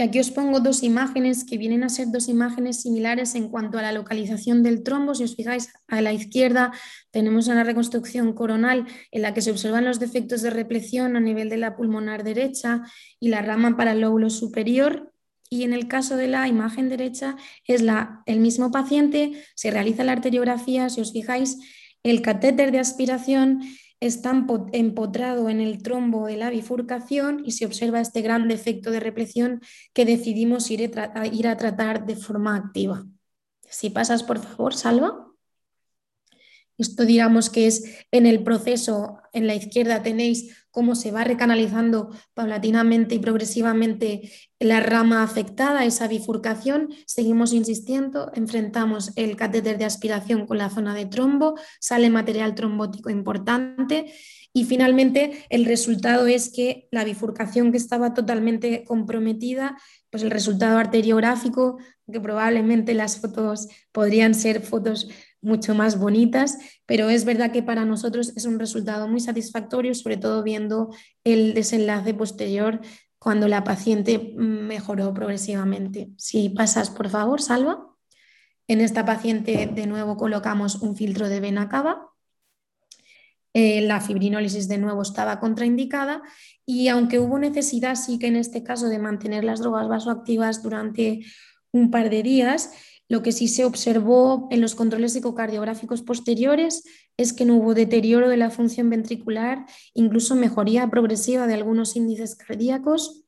Y 0.00 0.02
aquí 0.02 0.18
os 0.18 0.30
pongo 0.30 0.60
dos 0.60 0.82
imágenes 0.82 1.44
que 1.44 1.58
vienen 1.58 1.84
a 1.84 1.90
ser 1.90 2.10
dos 2.10 2.28
imágenes 2.28 2.80
similares 2.80 3.34
en 3.34 3.50
cuanto 3.50 3.76
a 3.76 3.82
la 3.82 3.92
localización 3.92 4.62
del 4.62 4.82
trombo. 4.82 5.14
Si 5.14 5.24
os 5.24 5.36
fijáis, 5.36 5.74
a 5.88 6.00
la 6.00 6.14
izquierda 6.14 6.72
tenemos 7.10 7.48
una 7.48 7.64
reconstrucción 7.64 8.32
coronal 8.32 8.86
en 9.10 9.20
la 9.20 9.34
que 9.34 9.42
se 9.42 9.50
observan 9.50 9.84
los 9.84 10.00
defectos 10.00 10.40
de 10.40 10.48
represión 10.48 11.16
a 11.16 11.20
nivel 11.20 11.50
de 11.50 11.58
la 11.58 11.76
pulmonar 11.76 12.24
derecha 12.24 12.80
y 13.20 13.28
la 13.28 13.42
rama 13.42 13.76
para 13.76 13.92
el 13.92 14.00
lóbulo 14.00 14.30
superior. 14.30 15.12
Y 15.50 15.64
en 15.64 15.74
el 15.74 15.86
caso 15.86 16.16
de 16.16 16.28
la 16.28 16.48
imagen 16.48 16.88
derecha 16.88 17.36
es 17.66 17.82
la, 17.82 18.22
el 18.24 18.40
mismo 18.40 18.70
paciente, 18.70 19.32
se 19.54 19.70
realiza 19.70 20.02
la 20.02 20.12
arteriografía, 20.12 20.88
si 20.88 21.02
os 21.02 21.12
fijáis, 21.12 21.58
el 22.02 22.22
catéter 22.22 22.72
de 22.72 22.78
aspiración 22.78 23.60
está 24.00 24.32
empotrado 24.72 25.48
en 25.48 25.60
el 25.60 25.82
trombo 25.82 26.26
de 26.26 26.36
la 26.36 26.50
bifurcación 26.50 27.42
y 27.44 27.52
se 27.52 27.66
observa 27.66 28.00
este 28.00 28.22
gran 28.22 28.48
defecto 28.48 28.90
de 28.90 29.00
represión 29.00 29.60
que 29.92 30.04
decidimos 30.04 30.70
ir 30.70 30.98
a, 30.98 31.26
ir 31.26 31.46
a 31.46 31.56
tratar 31.56 32.06
de 32.06 32.16
forma 32.16 32.56
activa. 32.56 33.04
Si 33.68 33.90
pasas, 33.90 34.22
por 34.22 34.38
favor, 34.38 34.74
Salva. 34.74 35.29
Esto 36.80 37.04
digamos 37.04 37.50
que 37.50 37.66
es 37.66 37.84
en 38.10 38.24
el 38.24 38.42
proceso, 38.42 39.18
en 39.32 39.46
la 39.46 39.54
izquierda 39.54 40.02
tenéis 40.02 40.56
cómo 40.70 40.94
se 40.94 41.10
va 41.10 41.24
recanalizando 41.24 42.10
paulatinamente 42.32 43.16
y 43.16 43.18
progresivamente 43.18 44.30
la 44.58 44.80
rama 44.80 45.22
afectada, 45.22 45.84
esa 45.84 46.08
bifurcación. 46.08 46.88
Seguimos 47.06 47.52
insistiendo, 47.52 48.30
enfrentamos 48.34 49.12
el 49.16 49.36
catéter 49.36 49.76
de 49.76 49.84
aspiración 49.84 50.46
con 50.46 50.58
la 50.58 50.70
zona 50.70 50.94
de 50.94 51.06
trombo, 51.06 51.54
sale 51.80 52.08
material 52.08 52.54
trombótico 52.54 53.10
importante 53.10 54.12
y 54.52 54.64
finalmente 54.64 55.44
el 55.48 55.64
resultado 55.64 56.26
es 56.26 56.50
que 56.50 56.88
la 56.90 57.04
bifurcación 57.04 57.70
que 57.70 57.78
estaba 57.78 58.14
totalmente 58.14 58.84
comprometida, 58.84 59.76
pues 60.10 60.22
el 60.22 60.30
resultado 60.30 60.78
arteriográfico, 60.78 61.78
que 62.10 62.20
probablemente 62.20 62.94
las 62.94 63.20
fotos 63.20 63.68
podrían 63.92 64.34
ser 64.34 64.60
fotos 64.60 65.08
mucho 65.42 65.74
más 65.74 65.98
bonitas, 65.98 66.58
pero 66.86 67.08
es 67.08 67.24
verdad 67.24 67.52
que 67.52 67.62
para 67.62 67.84
nosotros 67.84 68.32
es 68.36 68.44
un 68.44 68.58
resultado 68.58 69.08
muy 69.08 69.20
satisfactorio, 69.20 69.94
sobre 69.94 70.16
todo 70.16 70.42
viendo 70.42 70.94
el 71.24 71.54
desenlace 71.54 72.14
posterior 72.14 72.80
cuando 73.18 73.48
la 73.48 73.64
paciente 73.64 74.32
mejoró 74.36 75.12
progresivamente. 75.12 76.10
Si 76.16 76.48
pasas, 76.48 76.90
por 76.90 77.08
favor, 77.08 77.40
Salva. 77.40 77.86
En 78.66 78.80
esta 78.80 79.04
paciente 79.04 79.66
de 79.66 79.86
nuevo 79.86 80.16
colocamos 80.16 80.76
un 80.76 80.96
filtro 80.96 81.28
de 81.28 81.40
vena 81.40 81.68
cava. 81.68 82.08
Eh, 83.52 83.80
la 83.82 84.00
fibrinólisis 84.00 84.68
de 84.68 84.78
nuevo 84.78 85.02
estaba 85.02 85.40
contraindicada 85.40 86.22
y 86.64 86.86
aunque 86.86 87.18
hubo 87.18 87.36
necesidad, 87.38 87.96
sí 87.96 88.18
que 88.18 88.28
en 88.28 88.36
este 88.36 88.62
caso 88.62 88.88
de 88.88 89.00
mantener 89.00 89.42
las 89.42 89.58
drogas 89.58 89.88
vasoactivas 89.88 90.62
durante 90.62 91.24
un 91.72 91.90
par 91.90 92.10
de 92.10 92.22
días, 92.22 92.72
lo 93.10 93.24
que 93.24 93.32
sí 93.32 93.48
se 93.48 93.64
observó 93.64 94.46
en 94.52 94.60
los 94.60 94.76
controles 94.76 95.16
ecocardiográficos 95.16 96.00
posteriores 96.00 96.84
es 97.16 97.32
que 97.32 97.44
no 97.44 97.56
hubo 97.56 97.74
deterioro 97.74 98.28
de 98.28 98.36
la 98.36 98.50
función 98.50 98.88
ventricular, 98.88 99.66
incluso 99.94 100.36
mejoría 100.36 100.88
progresiva 100.88 101.48
de 101.48 101.54
algunos 101.54 101.96
índices 101.96 102.36
cardíacos, 102.36 103.24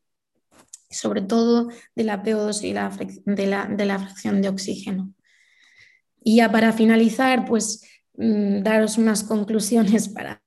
sobre 0.89 1.20
todo 1.20 1.68
de 1.97 2.05
la 2.05 2.22
PO2 2.22 2.62
y 2.62 2.72
de, 3.35 3.47
la, 3.49 3.66
de 3.66 3.85
la 3.85 3.99
fracción 3.99 4.41
de 4.41 4.51
oxígeno. 4.51 5.12
Y 6.22 6.37
ya 6.37 6.53
para 6.53 6.72
finalizar, 6.72 7.45
pues 7.45 7.83
mm, 8.14 8.62
daros 8.62 8.99
unas 8.99 9.24
conclusiones 9.24 10.09
para 10.09 10.41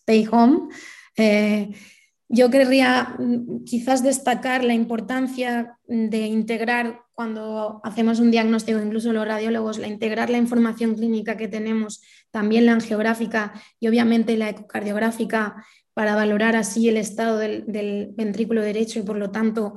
Stay 0.00 0.28
Home. 0.30 0.68
Eh, 1.16 1.72
yo 2.32 2.50
querría 2.50 3.14
mm, 3.18 3.64
quizás 3.64 4.02
destacar 4.02 4.64
la 4.64 4.72
importancia 4.72 5.78
de 5.86 6.26
integrar 6.26 7.02
cuando 7.12 7.80
hacemos 7.84 8.20
un 8.20 8.30
diagnóstico, 8.30 8.80
incluso 8.80 9.12
los 9.12 9.26
radiólogos, 9.26 9.78
la 9.78 9.86
integrar 9.86 10.30
la 10.30 10.38
información 10.38 10.94
clínica 10.94 11.36
que 11.36 11.46
tenemos, 11.46 12.00
también 12.30 12.64
la 12.64 12.72
angiográfica 12.72 13.52
y 13.78 13.86
obviamente 13.88 14.36
la 14.38 14.48
ecocardiográfica 14.48 15.62
para 15.92 16.14
valorar 16.14 16.56
así 16.56 16.88
el 16.88 16.96
estado 16.96 17.36
del, 17.36 17.66
del 17.66 18.12
ventrículo 18.16 18.62
derecho 18.62 18.98
y 18.98 19.02
por 19.02 19.18
lo 19.18 19.30
tanto 19.30 19.74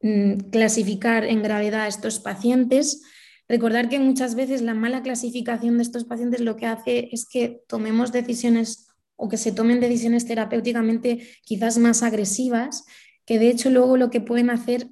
mm, 0.00 0.50
clasificar 0.52 1.24
en 1.24 1.42
gravedad 1.42 1.82
a 1.82 1.88
estos 1.88 2.20
pacientes. 2.20 3.02
Recordar 3.48 3.88
que 3.88 3.98
muchas 3.98 4.36
veces 4.36 4.62
la 4.62 4.74
mala 4.74 5.02
clasificación 5.02 5.76
de 5.76 5.82
estos 5.82 6.04
pacientes 6.04 6.40
lo 6.40 6.54
que 6.54 6.66
hace 6.66 7.08
es 7.10 7.26
que 7.26 7.62
tomemos 7.66 8.12
decisiones 8.12 8.89
o 9.20 9.28
que 9.28 9.36
se 9.36 9.52
tomen 9.52 9.80
decisiones 9.80 10.26
terapéuticamente 10.26 11.28
quizás 11.44 11.76
más 11.76 12.02
agresivas, 12.02 12.86
que 13.26 13.38
de 13.38 13.50
hecho 13.50 13.68
luego 13.68 13.98
lo 13.98 14.10
que 14.10 14.22
pueden 14.22 14.48
hacer 14.48 14.88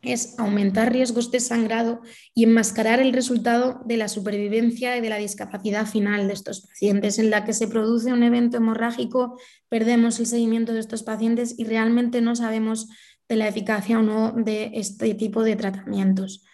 es 0.00 0.38
aumentar 0.38 0.92
riesgos 0.92 1.30
de 1.30 1.40
sangrado 1.40 2.00
y 2.34 2.44
enmascarar 2.44 3.00
el 3.00 3.12
resultado 3.12 3.80
de 3.84 3.96
la 3.96 4.08
supervivencia 4.08 4.96
y 4.96 5.00
de 5.00 5.08
la 5.08 5.18
discapacidad 5.18 5.86
final 5.86 6.26
de 6.26 6.34
estos 6.34 6.62
pacientes, 6.62 7.18
en 7.18 7.30
la 7.30 7.44
que 7.44 7.52
se 7.52 7.68
produce 7.68 8.12
un 8.12 8.22
evento 8.22 8.56
hemorrágico, 8.56 9.38
perdemos 9.68 10.20
el 10.20 10.26
seguimiento 10.26 10.72
de 10.72 10.80
estos 10.80 11.02
pacientes 11.02 11.54
y 11.58 11.64
realmente 11.64 12.20
no 12.20 12.36
sabemos 12.36 12.88
de 13.28 13.36
la 13.36 13.48
eficacia 13.48 13.98
o 13.98 14.02
no 14.02 14.32
de 14.32 14.72
este 14.74 15.14
tipo 15.14 15.42
de 15.42 15.56
tratamientos. 15.56 16.44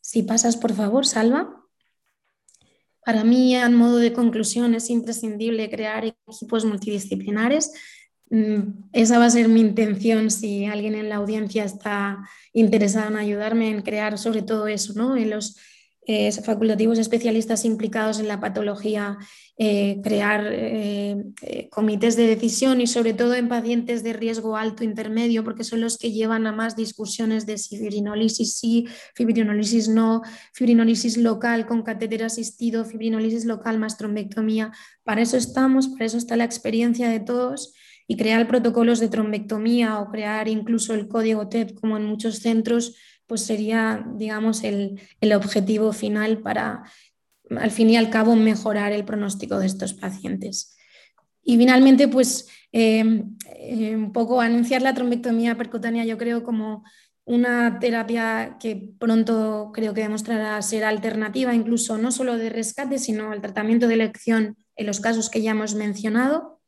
Si 0.00 0.22
pasas, 0.22 0.56
por 0.56 0.72
favor, 0.72 1.06
Salva. 1.06 1.59
Para 3.04 3.24
mí, 3.24 3.56
a 3.56 3.68
modo 3.70 3.96
de 3.98 4.12
conclusión, 4.12 4.74
es 4.74 4.90
imprescindible 4.90 5.70
crear 5.70 6.04
equipos 6.04 6.64
multidisciplinares. 6.64 7.72
Mm, 8.30 8.90
esa 8.92 9.18
va 9.18 9.26
a 9.26 9.30
ser 9.30 9.48
mi 9.48 9.60
intención 9.60 10.30
si 10.30 10.66
alguien 10.66 10.94
en 10.94 11.08
la 11.08 11.16
audiencia 11.16 11.64
está 11.64 12.18
interesado 12.52 13.08
en 13.08 13.16
ayudarme 13.16 13.70
en 13.70 13.82
crear 13.82 14.18
sobre 14.18 14.42
todo 14.42 14.68
eso, 14.68 14.92
¿no? 14.94 15.16
En 15.16 15.30
los 15.30 15.56
eh, 16.06 16.32
facultativos 16.32 16.98
especialistas 16.98 17.64
implicados 17.64 18.20
en 18.20 18.28
la 18.28 18.40
patología, 18.40 19.18
eh, 19.58 20.00
crear 20.02 20.44
eh, 20.50 21.68
comités 21.70 22.16
de 22.16 22.26
decisión 22.26 22.80
y 22.80 22.86
sobre 22.86 23.12
todo 23.12 23.34
en 23.34 23.48
pacientes 23.48 24.02
de 24.02 24.14
riesgo 24.14 24.56
alto 24.56 24.82
intermedio, 24.82 25.44
porque 25.44 25.62
son 25.62 25.82
los 25.82 25.98
que 25.98 26.10
llevan 26.10 26.46
a 26.46 26.52
más 26.52 26.74
discusiones 26.74 27.44
de 27.44 27.58
si 27.58 27.76
fibrinolisis 27.76 28.56
sí, 28.56 28.86
fibrinolisis 29.14 29.88
no, 29.88 30.22
fibrinolisis 30.54 31.18
local 31.18 31.66
con 31.66 31.82
catéter 31.82 32.24
asistido, 32.24 32.86
fibrinolisis 32.86 33.44
local 33.44 33.78
más 33.78 33.98
trombectomía. 33.98 34.72
Para 35.04 35.20
eso 35.20 35.36
estamos, 35.36 35.88
para 35.88 36.06
eso 36.06 36.16
está 36.16 36.36
la 36.36 36.44
experiencia 36.44 37.10
de 37.10 37.20
todos 37.20 37.74
y 38.08 38.16
crear 38.16 38.48
protocolos 38.48 38.98
de 38.98 39.08
trombectomía 39.08 40.00
o 40.00 40.10
crear 40.10 40.48
incluso 40.48 40.94
el 40.94 41.06
código 41.06 41.48
TEP 41.48 41.78
como 41.78 41.96
en 41.96 42.06
muchos 42.06 42.38
centros 42.38 42.96
pues 43.30 43.46
sería, 43.46 44.04
digamos, 44.16 44.64
el, 44.64 44.98
objetivo 45.32 45.92
final 45.92 46.38
para, 46.42 46.82
al 47.48 47.70
fin 47.70 47.88
y 47.88 47.96
al 47.96 48.10
cabo, 48.10 48.34
mejorar 48.34 48.90
el 48.90 49.04
pronóstico 49.04 49.60
de 49.60 49.66
estos 49.66 49.94
pacientes. 49.94 50.76
Y 51.40 51.56
finalmente, 51.56 52.08
pues 52.08 52.48
eh, 52.72 53.22
eh, 53.54 53.94
un 53.94 54.12
poco 54.12 54.40
anunciar 54.40 54.82
la 54.82 54.94
trombectomía 54.94 55.56
percutánea, 55.56 56.04
yo 56.04 56.18
creo, 56.18 56.42
como 56.42 56.82
una 57.24 57.78
terapia 57.78 58.56
que 58.58 58.90
pronto 58.98 59.70
creo 59.72 59.94
que 59.94 60.02
demostrará 60.02 60.60
ser 60.60 60.82
alternativa, 60.82 61.54
incluso 61.54 61.98
no 61.98 62.10
solo 62.10 62.36
de 62.36 62.50
rescate, 62.50 62.98
sino 62.98 63.30
al 63.30 63.40
tratamiento 63.40 63.86
de 63.86 63.94
elección 63.94 64.56
en 64.74 64.86
los 64.88 64.98
casos 64.98 65.30
que 65.30 65.40
ya 65.40 65.52
hemos 65.52 65.76
mencionado, 65.76 66.60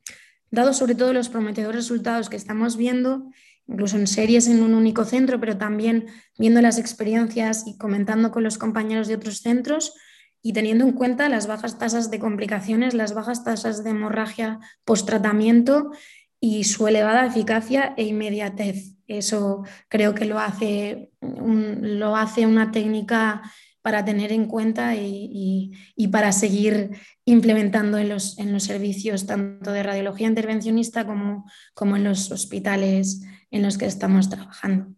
dado 0.52 0.74
sobre 0.74 0.94
todo 0.94 1.12
los 1.12 1.28
prometedores 1.28 1.74
resultados 1.74 2.28
que 2.28 2.36
estamos 2.36 2.76
viendo 2.76 3.32
incluso 3.66 3.96
en 3.96 4.06
series 4.06 4.48
en 4.48 4.62
un 4.62 4.74
único 4.74 5.04
centro, 5.04 5.40
pero 5.40 5.56
también 5.56 6.06
viendo 6.38 6.60
las 6.60 6.78
experiencias 6.78 7.66
y 7.66 7.76
comentando 7.78 8.30
con 8.30 8.42
los 8.42 8.58
compañeros 8.58 9.08
de 9.08 9.14
otros 9.14 9.38
centros 9.38 9.94
y 10.42 10.52
teniendo 10.52 10.84
en 10.84 10.92
cuenta 10.92 11.28
las 11.28 11.46
bajas 11.46 11.78
tasas 11.78 12.10
de 12.10 12.18
complicaciones, 12.18 12.94
las 12.94 13.14
bajas 13.14 13.44
tasas 13.44 13.84
de 13.84 13.90
hemorragia 13.90 14.58
post-tratamiento 14.84 15.92
y 16.40 16.64
su 16.64 16.88
elevada 16.88 17.24
eficacia 17.24 17.94
e 17.96 18.04
inmediatez. 18.04 18.96
Eso 19.06 19.62
creo 19.88 20.14
que 20.14 20.24
lo 20.24 20.40
hace, 20.40 21.12
lo 21.20 22.16
hace 22.16 22.46
una 22.46 22.72
técnica 22.72 23.42
para 23.82 24.04
tener 24.04 24.32
en 24.32 24.46
cuenta 24.46 24.94
y, 24.96 25.72
para 26.10 26.32
seguir 26.32 26.90
implementando 27.24 27.98
en 27.98 28.08
los, 28.08 28.38
en 28.38 28.52
los, 28.52 28.64
servicios 28.64 29.26
tanto 29.26 29.72
de 29.72 29.82
radiología 29.82 30.28
intervencionista 30.28 31.06
como, 31.06 31.44
como 31.74 31.96
en 31.96 32.04
los 32.04 32.30
hospitales 32.30 33.22
en 33.53 33.62
los 33.62 33.78
que 33.78 33.86
estamos 33.86 34.28
trabajando. 34.28 34.92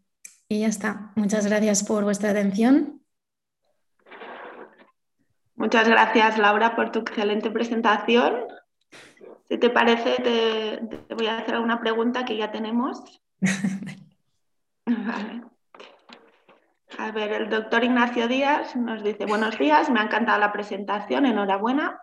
Y 0.48 0.60
ya 0.60 0.68
está. 0.68 1.12
Muchas 1.16 1.46
gracias 1.46 1.84
por 1.84 2.04
vuestra 2.04 2.30
atención. 2.30 3.02
Muchas 5.56 5.88
gracias, 5.88 6.38
Laura, 6.38 6.74
por 6.74 6.90
tu 6.90 7.00
excelente 7.00 7.50
presentación. 7.50 8.44
Si 9.48 9.58
te 9.58 9.70
parece, 9.70 10.16
te, 10.22 11.14
voy 11.14 11.26
a 11.26 11.38
hacer 11.38 11.58
una 11.58 11.80
pregunta 11.80 12.24
que 12.24 12.36
ya 12.36 12.50
tenemos. 12.50 13.20
A 16.96 17.10
ver, 17.10 17.32
el 17.32 17.50
doctor 17.50 17.82
Ignacio 17.82 18.28
Díaz 18.28 18.76
nos 18.76 19.02
dice, 19.02 19.26
buenos 19.26 19.58
días, 19.58 19.90
me 19.90 19.98
ha 20.00 20.04
encantado 20.04 20.38
la 20.38 20.52
presentación, 20.52 21.26
enhorabuena. 21.26 21.98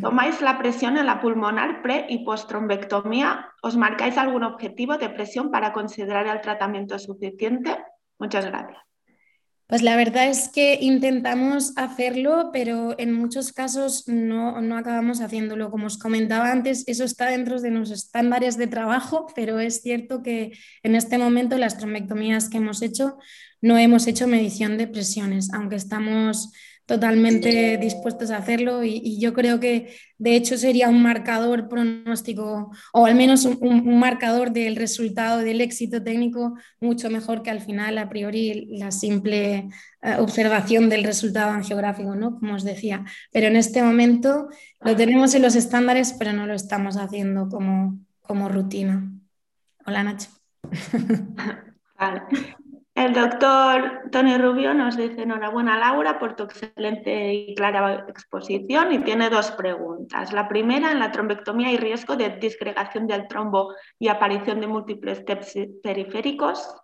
¿Tomáis 0.00 0.40
la 0.40 0.58
presión 0.58 0.96
en 0.96 1.06
la 1.06 1.20
pulmonar 1.20 1.82
pre 1.82 2.06
y 2.08 2.24
post-trombectomía? 2.24 3.48
¿Os 3.62 3.76
marcáis 3.76 4.16
algún 4.18 4.42
objetivo 4.42 4.98
de 4.98 5.08
presión 5.08 5.50
para 5.50 5.72
considerar 5.72 6.26
el 6.26 6.40
tratamiento 6.40 6.98
suficiente? 6.98 7.76
Muchas 8.18 8.44
gracias. 8.46 8.78
Pues 9.68 9.82
la 9.82 9.96
verdad 9.96 10.28
es 10.28 10.48
que 10.48 10.78
intentamos 10.80 11.76
hacerlo, 11.76 12.48
pero 12.54 12.98
en 12.98 13.12
muchos 13.12 13.52
casos 13.52 14.08
no, 14.08 14.62
no, 14.62 14.78
acabamos 14.78 15.20
haciéndolo. 15.20 15.70
Como 15.70 15.88
os 15.88 15.98
comentaba 15.98 16.50
antes, 16.50 16.84
eso 16.88 17.04
está 17.04 17.26
dentro 17.26 17.60
de 17.60 17.70
nuestros 17.70 18.04
estándares 18.04 18.56
de 18.56 18.66
trabajo, 18.66 19.26
pero 19.36 19.60
es 19.60 19.82
cierto 19.82 20.22
que 20.22 20.52
en 20.82 20.94
este 20.94 21.18
momento 21.18 21.58
las 21.58 21.76
trombectomías 21.76 22.48
que 22.48 22.56
hemos 22.56 22.80
hecho 22.80 23.18
no 23.60 23.76
hemos 23.76 24.06
hecho 24.06 24.26
medición 24.26 24.78
de 24.78 24.86
presiones, 24.86 25.52
aunque 25.52 25.76
estamos 25.76 26.50
totalmente 26.88 27.76
dispuestos 27.76 28.30
a 28.30 28.38
hacerlo 28.38 28.82
y, 28.82 29.20
yo 29.20 29.34
creo 29.34 29.60
que 29.60 29.94
de 30.16 30.36
hecho 30.36 30.56
sería 30.56 30.88
un 30.88 31.02
marcador 31.02 31.68
pronóstico 31.68 32.70
o 32.94 33.04
al 33.04 33.14
menos 33.14 33.44
un, 33.44 33.98
marcador 33.98 34.52
del 34.52 34.74
resultado 34.74 35.40
del 35.40 35.60
éxito 35.60 36.02
técnico 36.02 36.54
mucho 36.80 37.10
mejor 37.10 37.42
que 37.42 37.50
al 37.50 37.60
final 37.60 37.98
a 37.98 38.08
priori 38.08 38.68
la 38.78 38.90
simple 38.90 39.68
eh, 40.00 40.16
observación 40.18 40.88
del 40.88 41.04
resultado 41.04 41.50
angiográfico, 41.50 42.14
¿no? 42.14 42.38
Como 42.38 42.54
os 42.54 42.64
decía. 42.64 43.04
Pero 43.32 43.48
en 43.48 43.56
este 43.56 43.82
momento 43.82 44.48
lo 44.80 44.96
tenemos 44.96 45.34
en 45.34 45.42
los 45.42 45.56
estándares, 45.56 46.14
pero 46.18 46.32
no 46.32 46.46
lo 46.46 46.54
estamos 46.54 46.96
haciendo 46.96 47.50
como, 47.50 47.98
como 48.22 48.48
rutina. 48.48 49.12
Hola 49.84 50.04
Nacho. 50.04 50.30
Vale. 51.98 52.22
El 52.98 53.12
doctor 53.12 54.10
Tony 54.10 54.36
Rubio 54.38 54.74
nos 54.74 54.96
dice 54.96 55.22
enhorabuena 55.22 55.78
Laura 55.78 56.18
por 56.18 56.34
tu 56.34 56.42
excelente 56.42 57.32
y 57.32 57.54
clara 57.54 58.04
exposición 58.08 58.92
y 58.92 58.98
tiene 58.98 59.30
dos 59.30 59.52
preguntas. 59.52 60.32
La 60.32 60.48
primera, 60.48 60.90
en 60.90 60.98
la 60.98 61.12
trombectomía 61.12 61.68
hay 61.68 61.76
riesgo 61.76 62.16
de 62.16 62.30
disgregación 62.38 63.06
del 63.06 63.28
trombo 63.28 63.72
y 64.00 64.08
aparición 64.08 64.60
de 64.60 64.66
múltiples 64.66 65.24
TEPs 65.24 65.54
periféricos. 65.80 66.74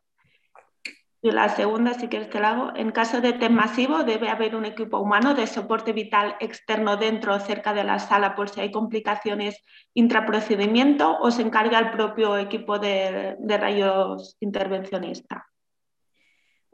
Y 1.20 1.32
la 1.32 1.48
segunda, 1.48 1.94
si 1.94 2.06
quieres 2.06 2.30
te 2.30 2.38
la. 2.38 2.72
En 2.76 2.92
caso 2.92 3.20
de 3.20 3.32
TEM 3.32 3.52
masivo, 3.52 4.04
debe 4.04 4.28
haber 4.28 4.54
un 4.54 4.66
equipo 4.66 5.00
humano 5.00 5.34
de 5.34 5.48
soporte 5.48 5.92
vital 5.92 6.36
externo 6.38 6.96
dentro 6.96 7.34
o 7.34 7.40
cerca 7.40 7.74
de 7.74 7.82
la 7.82 7.98
sala 7.98 8.36
por 8.36 8.48
si 8.48 8.60
hay 8.60 8.70
complicaciones 8.70 9.64
intraprocedimiento 9.94 11.18
o 11.18 11.32
se 11.32 11.42
encarga 11.42 11.80
el 11.80 11.90
propio 11.90 12.38
equipo 12.38 12.78
de, 12.78 13.34
de 13.36 13.58
rayos 13.58 14.36
intervencionista. 14.38 15.44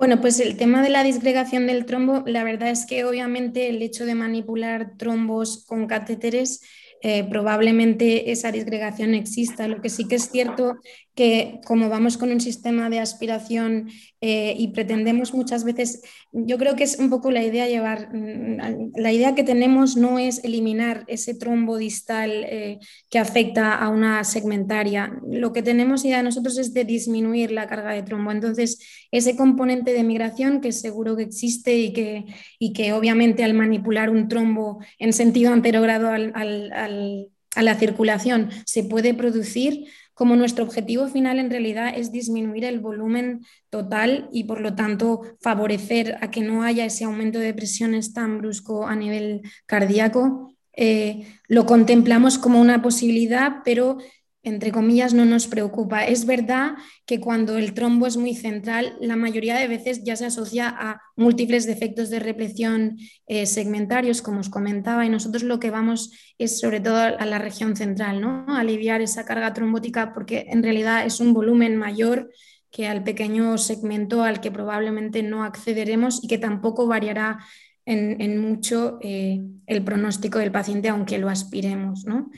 Bueno, 0.01 0.19
pues 0.23 0.41
el 0.41 0.57
tema 0.57 0.81
de 0.83 0.89
la 0.89 1.05
disgregación 1.05 1.67
del 1.67 1.85
trombo, 1.85 2.23
la 2.25 2.43
verdad 2.43 2.71
es 2.71 2.87
que 2.87 3.05
obviamente 3.05 3.69
el 3.69 3.83
hecho 3.83 4.07
de 4.07 4.15
manipular 4.15 4.97
trombos 4.97 5.67
con 5.67 5.87
catéteres 5.87 6.63
eh, 7.03 7.29
probablemente 7.29 8.33
esa 8.33 8.51
disgregación 8.51 9.13
exista. 9.13 9.69
Lo 9.69 9.83
que 9.83 9.91
sí 9.91 10.09
que 10.09 10.15
es 10.15 10.31
cierto 10.31 10.79
que 11.21 11.61
como 11.67 11.91
vamos 11.91 12.17
con 12.17 12.31
un 12.31 12.41
sistema 12.41 12.89
de 12.89 12.99
aspiración 12.99 13.91
eh, 14.23 14.55
y 14.57 14.69
pretendemos 14.69 15.35
muchas 15.35 15.65
veces, 15.65 16.01
yo 16.33 16.57
creo 16.57 16.77
que 16.77 16.85
es 16.85 16.99
un 16.99 17.11
poco 17.11 17.31
la 17.31 17.43
idea 17.43 17.69
llevar, 17.69 18.09
mm, 18.11 18.93
la 18.97 19.13
idea 19.13 19.35
que 19.35 19.45
tenemos 19.45 19.99
no 19.99 20.19
es 20.19 20.43
eliminar 20.45 21.05
ese 21.09 21.35
trombo 21.35 21.77
distal 21.77 22.31
eh, 22.33 22.79
que 23.11 23.19
afecta 23.19 23.75
a 23.75 23.91
una 23.91 24.25
segmentaria. 24.25 25.13
Lo 25.31 25.53
que 25.53 25.61
tenemos 25.63 26.07
idea 26.07 26.23
nosotros 26.23 26.57
es 26.57 26.73
de 26.73 26.87
disminuir 26.87 27.51
la 27.53 27.67
carga 27.67 27.93
de 27.93 28.03
trombo. 28.03 28.33
Entonces, 28.33 28.79
ese 29.11 29.37
componente 29.37 29.93
de 29.93 30.03
migración 30.05 30.63
que 30.63 30.73
seguro 30.73 31.17
que 31.17 31.25
existe 31.25 31.77
y 31.77 31.93
que, 31.93 32.25
y 32.59 32.73
que 32.73 32.95
obviamente 32.95 33.45
al 33.45 33.53
manipular 33.53 34.09
un 34.09 34.27
trombo 34.27 34.79
en 34.99 35.13
sentido 35.13 35.53
anterogrado 35.53 36.09
a 36.09 37.63
la 37.63 37.75
circulación 37.75 38.49
se 38.65 38.85
puede 38.85 39.13
producir, 39.13 39.85
como 40.15 40.37
nuestro 40.37 40.65
objetivo 40.65 41.09
final 41.09 41.39
en 41.39 41.51
realidad 41.51 41.93
es 41.97 42.13
disminuir 42.13 42.65
el 42.65 42.81
volumen 42.81 43.45
total 43.71 44.29
y 44.33 44.45
por 44.45 44.61
lo 44.61 44.75
tanto 44.75 45.23
favorecer 45.41 46.17
a 46.21 46.31
que 46.31 46.43
no 46.43 46.63
haya 46.63 46.85
ese 46.85 47.05
aumento 47.05 47.39
de 47.39 47.55
presiones 47.55 48.13
tan 48.13 48.39
brusco 48.39 48.87
a 48.87 48.97
nivel 48.97 49.43
cardíaco, 49.67 50.55
eh, 50.73 51.27
lo 51.49 51.67
contemplamos 51.67 52.39
como 52.39 52.61
una 52.61 52.83
posibilidad, 52.83 53.57
pero 53.65 53.99
entre 54.43 54.73
comillas, 54.73 55.13
no 55.13 55.25
nos 55.27 55.47
preocupa. 55.47 56.05
Es 56.05 56.25
verdad 56.25 56.73
que 57.05 57.21
cuando 57.21 57.59
el 57.59 57.75
trombo 57.75 58.07
es 58.07 58.17
muy 58.17 58.35
central, 58.35 58.97
la 59.01 59.17
mayoría 59.17 59.59
de 59.59 59.69
veces 59.69 60.03
ya 60.03 60.17
se 60.17 60.27
asocia 60.27 60.69
a 60.69 61.01
múltiples 61.17 61.67
defectos 61.67 62.09
de 62.09 62.21
represión 62.21 62.97
eh, 63.27 63.45
segmentarios, 63.45 64.23
como 64.23 64.41
os 64.41 64.49
comentaba, 64.49 65.05
y 65.05 65.11
nosotros 65.11 65.43
lo 65.43 65.61
que 65.61 65.71
vamos 65.71 66.13
es 66.39 66.59
sobre 66.59 66.81
todo 66.81 66.97
a 66.97 67.27
la 67.27 67.39
región 67.39 67.77
central, 67.77 68.21
¿no? 68.21 68.47
aliviar 68.49 69.03
esa 69.03 69.27
carga 69.27 69.53
trombótica 69.53 70.13
porque 70.15 70.47
en 70.49 70.63
realidad 70.63 71.05
es 71.05 71.21
un 71.21 71.35
volumen 71.35 71.77
mayor 71.77 72.31
que 72.71 72.87
al 72.87 73.03
pequeño 73.03 73.59
segmento 73.59 74.23
al 74.23 74.41
que 74.41 74.51
probablemente 74.51 75.23
no 75.23 75.45
accederemos 75.45 76.23
y 76.23 76.29
que 76.29 76.39
tampoco 76.39 76.87
variará 76.87 77.39
en, 77.85 78.39
mucho 78.39 78.99
eh, 79.03 79.41
el 79.67 79.83
pronóstico 79.83 80.39
del 80.39 80.53
paciente, 80.53 80.89
aunque 80.89 81.19
lo 81.19 81.29
aspiremos. 81.29 82.05
¿no? 82.05 82.31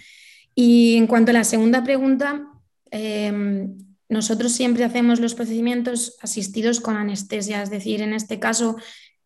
Y 0.55 0.97
en 0.97 1.07
cuanto 1.07 1.31
a 1.31 1.35
la 1.35 1.45
segunda 1.45 1.83
pregunta, 1.83 2.47
em, 2.91 3.79
nosotros 4.09 4.53
siempre 4.53 4.85
hacemos 4.85 5.21
los 5.21 5.35
procedimientos 5.35 6.17
asistidos 6.21 6.81
con 6.81 6.97
anestesia, 6.97 7.63
es 7.63 7.71
decir, 7.71 8.03
en 8.03 8.13
este 8.13 8.39
caso, 8.39 8.77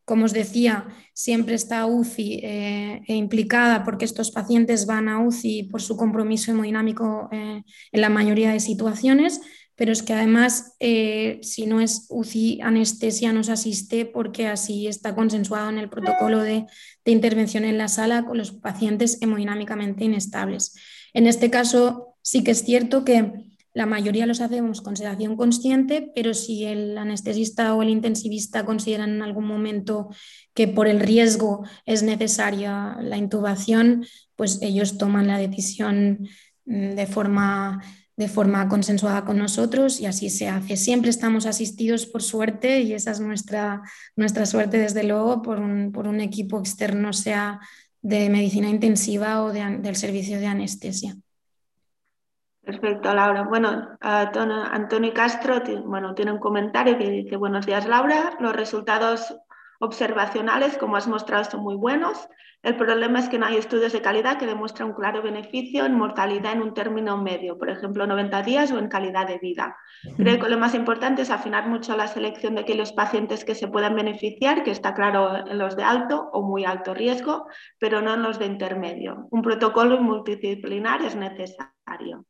como 0.05 0.27
os 0.27 0.33
decía, 0.33 0.87
siempre 1.13 1.57
está 1.57 1.87
UCI 1.87 2.41
eh, 2.45 3.03
e 3.09 3.15
implicada 3.17 3.83
porque 3.83 4.05
estos 4.05 4.31
pacientes 4.31 4.87
van 4.87 5.09
a 5.09 5.19
UCI 5.19 5.65
por 5.65 5.83
su 5.83 5.97
compromiso 5.97 6.53
hemodinámico 6.53 7.29
eh, 7.33 7.63
en 7.91 8.01
la 8.01 8.09
mayoría 8.09 8.53
de 8.53 8.61
situaciones, 8.61 9.41
pero 9.75 9.91
es 9.91 10.05
que 10.05 10.13
además, 10.13 10.77
eh, 10.79 11.41
si 11.43 11.67
no 11.67 11.81
es 11.81 12.07
UCI, 12.09 12.61
anestesia 12.63 13.33
nos 13.33 13.49
asiste 13.49 14.07
porque 14.07 14.47
así 14.47 14.87
está 14.87 15.17
consensuado 15.17 15.69
en 15.69 15.79
el 15.79 15.91
protocolo 15.91 16.39
de, 16.39 16.67
de 17.05 17.13
intervención 17.13 17.65
en 17.65 17.77
la 17.77 17.89
sala 17.89 18.25
con 18.25 18.39
los 18.39 18.53
pacientes 18.53 19.19
hemodinámicamente 19.21 20.05
inestables. 20.05 20.75
En 21.17 21.27
este 21.27 21.49
caso 21.49 22.19
sí 22.21 22.45
que 22.45 22.51
es 22.51 22.63
cierto 22.63 23.03
que 23.03 23.33
la 23.73 23.87
mayoría 23.87 24.27
los 24.27 24.43
hacemos 24.43 24.83
con 24.83 24.99
sedación 24.99 25.35
consciente, 25.35 26.13
pero 26.15 26.35
si 26.35 26.67
el 26.67 26.99
anestesista 26.99 27.75
o 27.75 27.83
el 27.83 27.89
intensivista 27.89 28.67
consideran 28.67 29.15
en 29.15 29.23
algún 29.23 29.47
momento 29.47 30.11
que 30.53 30.69
por 30.69 30.89
el 30.89 31.01
riesgo 31.01 31.65
es 31.87 32.03
necesaria 32.03 32.99
la 33.01 33.17
intubación, 33.17 34.05
pues 34.35 34.59
ellos 34.61 34.99
toman 34.99 35.27
la 35.27 35.39
decisión 35.39 36.29
mm, 36.67 36.97
de 36.97 37.07
forma, 37.07 37.83
de 38.19 38.29
forma 38.29 38.69
consensuada 38.69 39.25
con 39.25 39.39
nosotros 39.39 40.01
y 40.01 40.05
así 40.05 40.29
se 40.29 40.49
hace. 40.49 40.77
Siempre 40.77 41.09
estamos 41.09 41.47
asistidos 41.47 42.05
por 42.05 42.23
suerte 42.23 42.83
y 42.83 42.93
esa 42.93 43.13
es 43.13 43.21
nuestra, 43.21 43.81
nuestra 44.17 44.45
suerte 44.45 44.77
desde 44.77 45.03
luego 45.03 45.41
por 45.41 45.61
un, 45.61 45.93
por 45.93 46.09
un 46.09 46.21
equipo 46.21 46.61
externo, 46.61 47.15
sea 47.15 47.59
de 48.07 48.31
medicina 48.31 48.69
intensiva 48.69 49.43
o 49.43 49.51
del 49.51 49.97
servicio 49.97 50.39
de 50.39 50.47
anestesia. 50.47 51.17
Perfecto, 52.63 53.13
Laura. 53.13 53.43
Bueno, 53.43 53.97
Antonio 54.01 55.13
Castro 55.13 55.63
bueno, 55.85 56.15
tiene 56.15 56.33
un 56.33 56.39
comentario 56.39 56.97
que 56.99 57.11
dice, 57.11 57.37
buenos 57.37 57.67
días, 57.67 57.87
Laura. 57.87 58.37
Los 58.39 58.55
resultados 58.55 59.37
observacionales, 59.81 60.77
como 60.79 60.97
has 60.97 61.07
mostrado, 61.07 61.45
son 61.45 61.63
muy 61.63 61.77
buenos. 61.77 62.29
El 62.63 62.77
problema 62.77 63.21
es 63.21 63.29
que 63.29 63.39
no 63.39 63.47
hay 63.47 63.57
estudios 63.57 63.93
de 63.93 64.01
calidad 64.01 64.39
que 64.39 64.47
demuestren 64.47 64.89
un 64.89 64.95
claro 64.95 65.23
beneficio 65.23 65.85
en 65.85 65.95
mortalidad 65.95 66.53
en 66.53 66.63
un 66.63 66.75
término 66.75 67.17
medio, 67.17 67.59
por 67.59 67.71
ejemplo, 67.71 68.07
90 68.07 68.43
días 68.43 68.73
o 68.73 68.79
en 68.79 68.89
calidad 68.89 69.29
de 69.29 69.39
vida. 69.39 69.77
Creo 70.17 70.41
que 70.41 70.49
lo 70.49 70.59
más 70.59 70.75
importante 70.75 71.23
es 71.23 71.31
afinar 71.31 71.69
mucho 71.69 71.97
la 71.97 72.09
selección 72.09 72.55
de 72.55 72.63
aquellos 72.63 72.93
pacientes 72.93 73.45
que 73.45 73.55
se 73.55 73.69
puedan 73.69 73.95
beneficiar, 73.95 74.65
que 74.65 74.73
está 74.73 74.95
claro 74.95 75.47
en 75.47 75.59
los 75.59 75.77
de 75.77 75.85
alto 75.85 76.29
o 76.33 76.43
muy 76.43 76.65
alto 76.65 76.93
riesgo, 76.93 77.47
pero 77.79 78.03
no 78.03 78.15
en 78.15 78.23
los 78.23 78.39
de 78.39 78.47
intermedio. 78.47 79.29
Un 79.31 79.43
protocolo 79.43 80.01
multidisciplinar 80.01 81.03
es 81.03 81.15
necesario. 81.15 82.27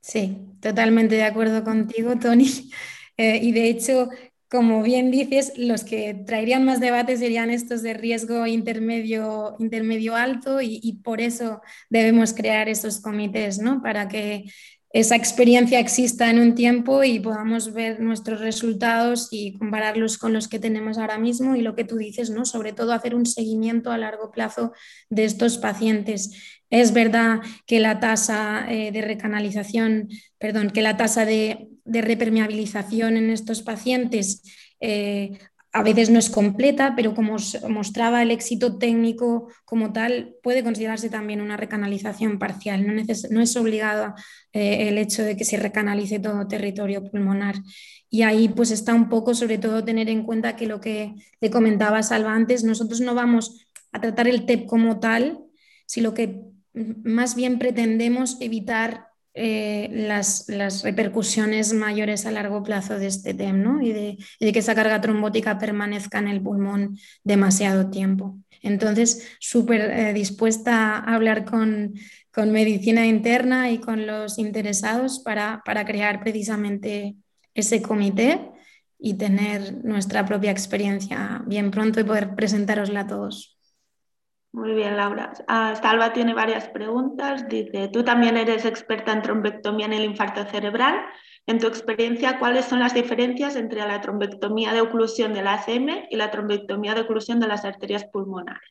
Sí, 0.00 0.36
totalmente 0.60 1.14
de 1.14 1.24
acuerdo 1.24 1.64
contigo, 1.64 2.16
Tony. 2.18 2.46
Eh, 3.16 3.38
y 3.40 3.52
de 3.52 3.68
hecho, 3.68 4.08
como 4.54 4.84
bien 4.84 5.10
dices, 5.10 5.54
los 5.56 5.82
que 5.82 6.14
traerían 6.14 6.64
más 6.64 6.78
debate 6.78 7.16
serían 7.16 7.50
estos 7.50 7.82
de 7.82 7.92
riesgo 7.92 8.46
intermedio, 8.46 9.56
intermedio 9.58 10.14
alto 10.14 10.60
y, 10.60 11.00
por 11.02 11.20
eso 11.20 11.60
debemos 11.90 12.34
crear 12.34 12.68
esos 12.68 13.00
comités, 13.00 13.58
¿no? 13.58 13.82
Para 13.82 14.06
que 14.06 14.44
esa 14.90 15.16
experiencia 15.16 15.80
exista 15.80 16.30
en 16.30 16.38
un 16.38 16.54
tiempo 16.54 17.02
y 17.02 17.18
podamos 17.18 17.72
ver 17.72 17.98
nuestros 17.98 18.38
resultados 18.38 19.26
y 19.32 19.54
compararlos 19.54 20.18
con 20.18 20.32
los 20.32 20.46
que 20.46 20.60
tenemos 20.60 20.98
ahora 20.98 21.18
mismo 21.18 21.56
y 21.56 21.60
lo 21.60 21.74
que 21.74 21.82
tú 21.82 21.96
dices, 21.96 22.30
¿no? 22.30 22.44
Sobre 22.44 22.72
todo 22.72 22.92
hacer 22.92 23.16
un 23.16 23.26
seguimiento 23.26 23.90
a 23.90 23.98
largo 23.98 24.30
plazo 24.30 24.72
de 25.10 25.24
estos 25.24 25.58
pacientes. 25.58 26.60
Es 26.70 26.92
verdad 26.92 27.40
que 27.66 27.80
la 27.80 27.98
tasa 27.98 28.66
eh, 28.70 28.92
de 28.92 29.02
recanalización, 29.02 30.10
perdón, 30.38 30.70
que 30.70 30.80
la 30.80 30.96
tasa 30.96 31.24
de, 31.24 31.73
repermeabilización 31.84 33.16
en 33.16 33.30
estos 33.30 33.62
pacientes 33.62 34.42
eh, 34.80 35.38
a 35.74 35.82
veces 35.82 36.08
no 36.08 36.20
es 36.20 36.30
completa, 36.30 36.94
pero 36.94 37.14
como 37.14 37.34
mostraba 37.68 38.22
el 38.22 38.30
éxito 38.30 38.78
técnico 38.78 39.48
como 39.64 39.92
tal, 39.92 40.36
puede 40.40 40.62
considerarse 40.62 41.10
también 41.10 41.40
una 41.40 41.56
recanalización 41.56 42.38
parcial. 42.38 42.86
No, 42.86 43.42
es 43.42 43.56
obligado 43.56 44.14
eh, 44.52 44.88
el 44.88 44.98
hecho 44.98 45.24
de 45.24 45.36
que 45.36 45.44
se 45.44 45.56
recanalice 45.56 46.20
todo 46.20 46.46
territorio 46.46 47.02
pulmonar. 47.02 47.56
Y 48.08 48.22
ahí 48.22 48.48
pues 48.48 48.70
está 48.70 48.94
un 48.94 49.08
poco 49.08 49.34
sobre 49.34 49.58
todo 49.58 49.84
tener 49.84 50.08
en 50.08 50.22
cuenta 50.22 50.54
que 50.54 50.68
lo 50.68 50.80
que 50.80 51.12
te 51.40 51.50
comentaba 51.50 52.04
Salva 52.04 52.34
antes, 52.34 52.62
nosotros 52.62 53.00
no 53.00 53.16
vamos 53.16 53.66
a 53.90 54.00
tratar 54.00 54.28
el 54.28 54.46
TEP 54.46 54.66
como 54.66 55.00
tal, 55.00 55.40
sino 55.86 56.14
que 56.14 56.40
más 57.02 57.34
bien 57.34 57.58
pretendemos 57.58 58.40
evitar 58.40 59.08
eh, 59.36 59.88
las, 59.90 60.46
repercusiones 60.84 61.72
mayores 61.72 62.24
a 62.24 62.30
largo 62.30 62.62
plazo 62.62 62.98
de 63.00 63.08
este 63.08 63.34
TEM 63.34 63.82
y, 63.82 63.92
de, 63.92 64.52
que 64.52 64.58
esa 64.60 64.76
carga 64.76 65.00
trombótica 65.00 65.58
permanezca 65.58 66.20
en 66.20 66.28
el 66.28 66.40
pulmón 66.40 66.96
demasiado 67.24 67.90
tiempo. 67.90 68.38
Entonces, 68.62 69.36
súper 69.40 69.90
eh, 69.90 70.12
dispuesta 70.12 70.98
a 70.98 71.14
hablar 71.14 71.44
con, 71.44 71.94
medicina 72.36 73.06
interna 73.06 73.70
y 73.70 73.78
con 73.78 74.06
los 74.06 74.38
interesados 74.38 75.20
para, 75.20 75.62
para 75.64 75.84
crear 75.84 76.20
precisamente 76.20 77.16
ese 77.54 77.82
comité 77.82 78.40
y 78.98 79.14
tener 79.14 79.84
nuestra 79.84 80.24
propia 80.24 80.50
experiencia 80.50 81.42
bien 81.46 81.70
pronto 81.70 82.00
y 82.00 82.04
poder 82.04 82.34
presentarosla 82.34 83.00
a 83.00 83.06
todos. 83.06 83.58
Muy 84.54 84.72
bien, 84.72 84.96
Laura. 84.96 85.32
Ah, 85.48 85.74
Salva 85.82 86.12
tiene 86.12 86.32
varias 86.32 86.68
preguntas. 86.68 87.48
Dice, 87.48 87.88
tú 87.88 88.04
también 88.04 88.36
eres 88.36 88.64
experta 88.64 89.12
en 89.12 89.20
trombectomía 89.20 89.86
en 89.86 89.94
el 89.94 90.04
infarto 90.04 90.44
cerebral. 90.44 90.94
En 91.44 91.58
tu 91.58 91.66
experiencia, 91.66 92.38
¿cuáles 92.38 92.66
son 92.66 92.78
las 92.78 92.94
diferencias 92.94 93.56
entre 93.56 93.80
la 93.80 94.00
trombectomía 94.00 94.72
de 94.72 94.80
oclusión 94.80 95.34
del 95.34 95.48
ACM 95.48 96.06
y 96.08 96.14
la 96.14 96.30
trombectomía 96.30 96.94
de 96.94 97.00
oclusión 97.00 97.40
de 97.40 97.48
las 97.48 97.64
arterias 97.64 98.04
pulmonares? 98.04 98.70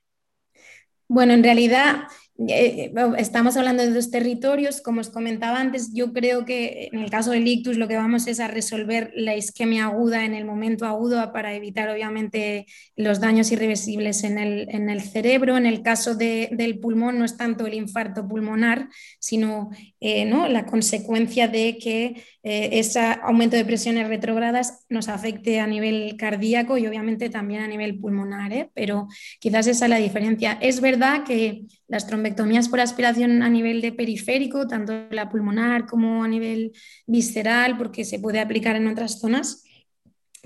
Bueno, 1.09 1.33
en 1.33 1.43
realidad 1.43 2.07
eh, 2.39 2.91
eh, 2.95 3.13
estamos 3.19 3.57
hablando 3.57 3.83
de 3.83 3.93
dos 3.93 4.09
territorios, 4.09 4.81
como 4.81 5.01
os 5.01 5.09
comentaba 5.11 5.59
antes, 5.59 5.93
yo 5.93 6.13
creo 6.13 6.45
que 6.45 6.89
en 6.91 6.99
el 6.99 7.11
caso 7.11 7.29
del 7.29 7.47
ictus 7.47 7.77
lo 7.77 7.87
que 7.87 7.95
vamos 7.95 8.25
es 8.25 8.39
a 8.39 8.47
resolver 8.47 9.11
la 9.15 9.35
isquemia 9.35 9.85
aguda 9.85 10.25
en 10.25 10.33
el 10.33 10.43
momento 10.43 10.85
agudo 10.85 11.31
para 11.31 11.53
evitar 11.53 11.89
obviamente 11.89 12.65
los 12.95 13.19
daños 13.19 13.51
irreversibles 13.51 14.23
en 14.23 14.39
el, 14.39 14.67
en 14.69 14.89
el 14.89 15.01
cerebro. 15.01 15.57
En 15.57 15.67
el 15.67 15.83
caso 15.83 16.15
del 16.15 16.79
pulmón 16.79 17.19
no 17.19 17.25
es 17.25 17.37
tanto 17.37 17.67
el 17.67 17.75
infarto 17.75 18.27
pulmonar, 18.27 18.89
sino 19.19 19.69
eh, 19.99 20.25
¿no? 20.25 20.47
la 20.47 20.65
consecuencia 20.65 21.47
de 21.47 21.77
que 21.77 22.23
ese 22.45 22.99
aumento 22.99 23.55
de 23.55 23.63
presiones 23.63 24.09
retrogradas 24.09 24.85
nos 24.89 25.07
afecte 25.07 25.61
a 25.61 25.67
nivel 25.67 26.17
cardíaco 26.17 26.77
y 26.77 26.85
obviamente 26.85 27.29
también 27.29 27.61
a 27.61 27.67
nivel 27.67 27.97
pulmonar, 27.97 28.69
pero 28.73 29.07
quizás 29.39 29.67
esa 29.67 29.85
es 29.85 29.89
la 29.89 29.97
diferencia. 29.97 30.57
Es 30.59 30.81
verdad 30.81 31.23
que 31.23 31.63
las 31.93 32.07
trombectomías 32.07 32.69
por 32.69 32.79
aspiración 32.79 33.43
a 33.43 33.49
nivel 33.49 33.79
de 33.79 33.91
periférico, 33.91 34.65
tanto 34.65 35.05
la 35.11 35.29
pulmonar 35.29 35.85
como 35.85 36.23
a 36.23 36.27
nivel 36.27 36.71
visceral, 37.05 37.77
porque 37.77 38.03
se 38.03 38.17
puede 38.17 38.39
aplicar 38.39 38.75
en 38.75 38.87
otras 38.87 39.19
zonas, 39.19 39.63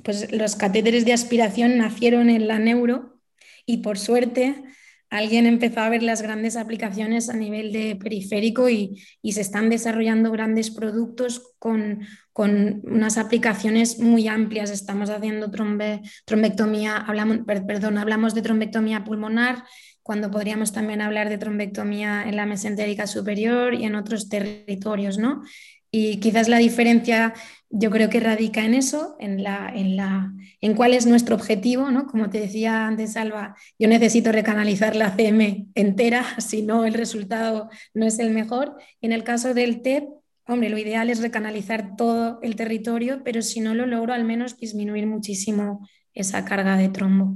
pues 0.03 0.29
los 0.33 0.57
catéteres 0.57 1.05
de 1.05 1.13
aspiración 1.13 1.77
nacieron 1.77 2.29
en 2.29 2.49
la 2.49 2.59
neuro 2.59 3.21
y 3.65 3.77
por 3.77 3.97
suerte 3.97 4.61
alguien 5.09 5.45
empezó 5.45 5.79
a 5.79 5.87
ver 5.87 6.03
las 6.03 6.21
grandes 6.21 6.57
aplicaciones 6.57 7.29
a 7.29 7.33
nivel 7.37 7.71
de 7.71 7.95
periférico 7.95 8.67
y, 8.69 9.01
se 9.23 9.39
están 9.39 9.69
desarrollando 9.69 10.31
grandes 10.31 10.69
productos 10.69 11.55
con, 11.59 12.01
unas 12.33 13.17
aplicaciones 13.17 13.99
muy 13.99 14.27
amplias. 14.27 14.69
Estamos 14.69 15.09
haciendo 15.09 15.49
trombectomía, 15.49 16.97
hablamos, 16.97 17.39
perdón, 17.45 17.97
hablamos 17.97 18.35
de 18.35 18.41
trombectomía 18.41 19.05
pulmonar, 19.05 19.63
cuando 20.07 20.31
podríamos 20.31 20.71
también 20.71 21.01
hablar 21.01 21.27
de 21.27 21.37
trombectomía 21.37 22.23
en 22.23 22.37
la 22.37 22.45
mesentérica 22.45 23.07
superior 23.07 23.73
y 23.73 23.83
en 23.83 23.95
otros 23.95 24.29
territorios, 24.29 25.17
¿no? 25.17 25.43
Y 25.91 26.21
quizás 26.21 26.47
la 26.47 26.59
diferencia 26.59 27.33
yo 27.69 27.91
creo 27.91 28.09
que 28.09 28.21
radica 28.21 28.63
en 28.63 28.73
eso, 28.73 29.17
en, 29.19 29.43
la, 29.43 29.69
en, 29.75 29.97
la, 29.97 30.31
en 30.61 30.75
cuál 30.75 30.93
es 30.93 31.05
nuestro 31.05 31.35
objetivo, 31.35 31.91
¿no? 31.91 32.07
Como 32.07 32.29
te 32.29 32.39
decía 32.39 32.87
antes, 32.87 33.17
Alba, 33.17 33.57
yo 33.77 33.89
necesito 33.89 34.31
recanalizar 34.31 34.95
la 34.95 35.13
CM 35.13 35.67
entera, 35.75 36.23
si 36.39 36.61
no 36.61 36.85
el 36.85 36.93
resultado 36.93 37.69
no 37.93 38.05
es 38.05 38.17
el 38.19 38.31
mejor. 38.31 38.77
En 39.01 39.11
el 39.11 39.25
caso 39.25 39.53
del 39.53 39.81
TEP, 39.81 40.05
hombre, 40.45 40.69
lo 40.69 40.77
ideal 40.77 41.09
es 41.09 41.19
recanalizar 41.19 41.97
todo 41.97 42.39
el 42.41 42.55
territorio, 42.55 43.23
pero 43.25 43.41
si 43.41 43.59
no 43.59 43.73
lo 43.73 43.85
logro, 43.85 44.13
al 44.13 44.23
menos 44.23 44.57
disminuir 44.57 45.05
muchísimo 45.05 45.85
esa 46.13 46.45
carga 46.45 46.77
de 46.77 46.87
trombo. 46.87 47.35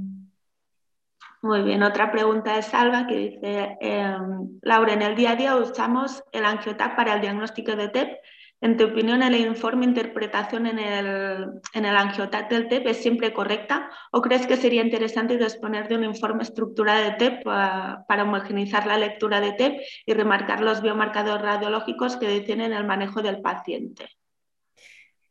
Muy 1.42 1.62
bien, 1.62 1.82
otra 1.82 2.12
pregunta 2.12 2.54
de 2.54 2.62
Salva 2.62 3.04
que 3.08 3.16
dice, 3.16 3.76
em, 3.80 4.60
Laura, 4.62 4.92
en 4.92 5.02
el 5.02 5.16
día 5.16 5.32
a 5.32 5.36
día 5.36 5.56
usamos 5.56 6.22
el 6.30 6.44
angiotac 6.44 6.94
para 6.94 7.14
el 7.14 7.20
diagnóstico 7.20 7.74
de 7.74 7.88
TEP. 7.88 8.16
En 8.60 8.76
tu 8.76 8.84
opinión, 8.84 9.24
¿el 9.24 9.34
informe 9.34 9.84
interpretación 9.84 10.68
en 10.68 10.78
el, 10.78 11.48
en 11.74 11.84
el 11.84 11.96
angiotac 11.96 12.48
del 12.48 12.68
TEP 12.68 12.86
es 12.86 13.02
siempre 13.02 13.32
correcta 13.32 13.90
o 14.12 14.22
crees 14.22 14.46
que 14.46 14.56
sería 14.56 14.82
interesante 14.82 15.36
disponer 15.36 15.88
de 15.88 15.96
un 15.96 16.04
informe 16.04 16.44
estructurado 16.44 17.02
de 17.02 17.10
TEP 17.16 17.42
para 17.42 18.22
homogenizar 18.22 18.86
la 18.86 18.96
lectura 18.96 19.40
de 19.40 19.50
TEP 19.54 19.80
y 20.06 20.14
remarcar 20.14 20.60
los 20.60 20.80
biomarcadores 20.80 21.42
radiológicos 21.42 22.16
que 22.18 22.28
detienen 22.28 22.72
el 22.72 22.86
manejo 22.86 23.20
del 23.20 23.42
paciente? 23.42 24.06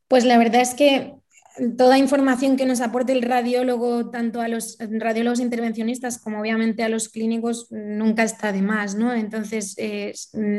Pues 0.10 0.26
la 0.26 0.38
verdad 0.38 0.60
es 0.60 0.76
que 0.76 1.21
toda 1.78 1.98
información 1.98 2.58
que 2.58 2.66
nos 2.66 2.82
aporte 2.82 3.14
el 3.14 3.22
radiólogo, 3.22 4.10
tanto 4.10 4.42
a 4.42 4.48
los 4.48 4.78
radiólogos 4.80 5.40
intervencionistas 5.40 6.18
como 6.18 6.40
obviamente 6.40 6.84
a 6.84 6.90
los 6.90 7.10
clínicos, 7.10 7.68
nunca 7.70 8.24
está 8.24 8.52
de 8.52 8.62
más, 8.62 8.96
¿no? 8.96 9.14
Entonces, 9.14 9.76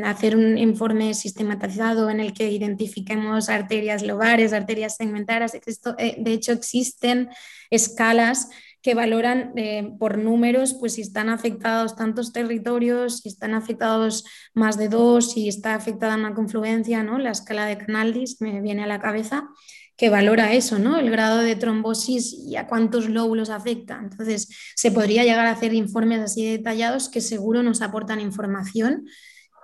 hacer 0.03 0.37
un 0.37 0.57
informe 0.57 1.13
sistematizado 1.13 2.09
en 2.09 2.19
el 2.19 2.33
que 2.33 2.49
identifiquemos 2.51 3.49
arterias 3.49 4.03
lobares, 4.03 4.53
arterias 4.53 4.95
segmentadas, 4.95 5.53
eh, 5.55 6.15
de 6.17 6.31
hecho 6.31 6.53
existen 6.53 7.29
escalas 7.69 8.49
que 8.81 8.95
valoran 8.95 9.53
eh, 9.55 9.93
por 9.97 10.17
números, 10.17 10.73
pues 10.73 10.95
si 10.95 11.01
están 11.01 11.29
afectados 11.29 11.95
tantos 11.95 12.33
territorios, 12.33 13.19
si 13.19 13.29
están 13.29 13.53
afectados 13.53 14.25
más 14.53 14.77
de 14.77 14.89
dos, 14.89 15.31
si 15.31 15.47
está 15.47 15.73
afectada 15.73 16.15
una 16.15 16.33
confluencia, 16.33 17.01
¿no? 17.01 17.17
La 17.17 17.31
escala 17.31 17.65
de 17.65 17.77
Canaldis 17.77 18.41
me 18.41 18.59
viene 18.61 18.83
a 18.83 18.87
la 18.87 18.99
cabeza 18.99 19.49
que 19.95 20.09
valora 20.09 20.53
eso, 20.53 20.79
¿no? 20.79 20.97
El 20.97 21.11
grado 21.11 21.39
de 21.39 21.55
trombosis 21.55 22.33
y 22.33 22.55
a 22.55 22.67
cuántos 22.67 23.09
lóbulos 23.09 23.49
afecta. 23.49 23.99
Entonces, 24.01 24.49
se 24.75 24.91
podría 24.91 25.23
llegar 25.23 25.45
a 25.45 25.51
hacer 25.51 25.73
informes 25.73 26.19
así 26.19 26.45
detallados 26.45 27.09
que 27.09 27.21
seguro 27.21 27.61
nos 27.61 27.81
aportan 27.81 28.19
información 28.19 29.05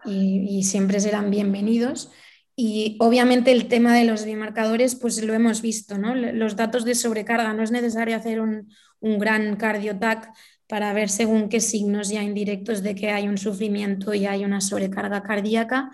y, 0.06 0.64
siempre 0.64 1.00
serán 1.00 1.32
bienvenidos. 1.32 2.12
Y 2.56 2.98
obviamente 3.00 3.52
el 3.52 3.68
tema 3.68 3.96
de 3.96 4.06
los 4.06 4.26
bimarcadores, 4.26 4.96
pues 4.96 5.24
lo 5.24 5.34
hemos 5.34 5.62
visto, 5.62 5.98
¿no? 5.98 6.14
Los 6.14 6.56
datos 6.56 6.86
de 6.86 6.94
sobrecarga, 6.94 7.54
no 7.54 7.64
es 7.64 7.72
necesario 7.72 8.16
hacer 8.16 8.42
un, 8.42 8.68
gran 9.02 9.56
cardiotac 9.56 10.30
para 10.68 10.92
ver 10.94 11.10
según 11.10 11.48
qué 11.48 11.62
signos 11.62 12.10
ya 12.10 12.22
indirectos 12.22 12.84
de 12.84 12.94
que 12.96 13.12
hay 13.12 13.28
un 13.30 13.38
sufrimiento 13.38 14.14
y 14.14 14.26
hay 14.26 14.44
una 14.44 14.62
sobrecarga 14.62 15.24
cardíaca. 15.24 15.90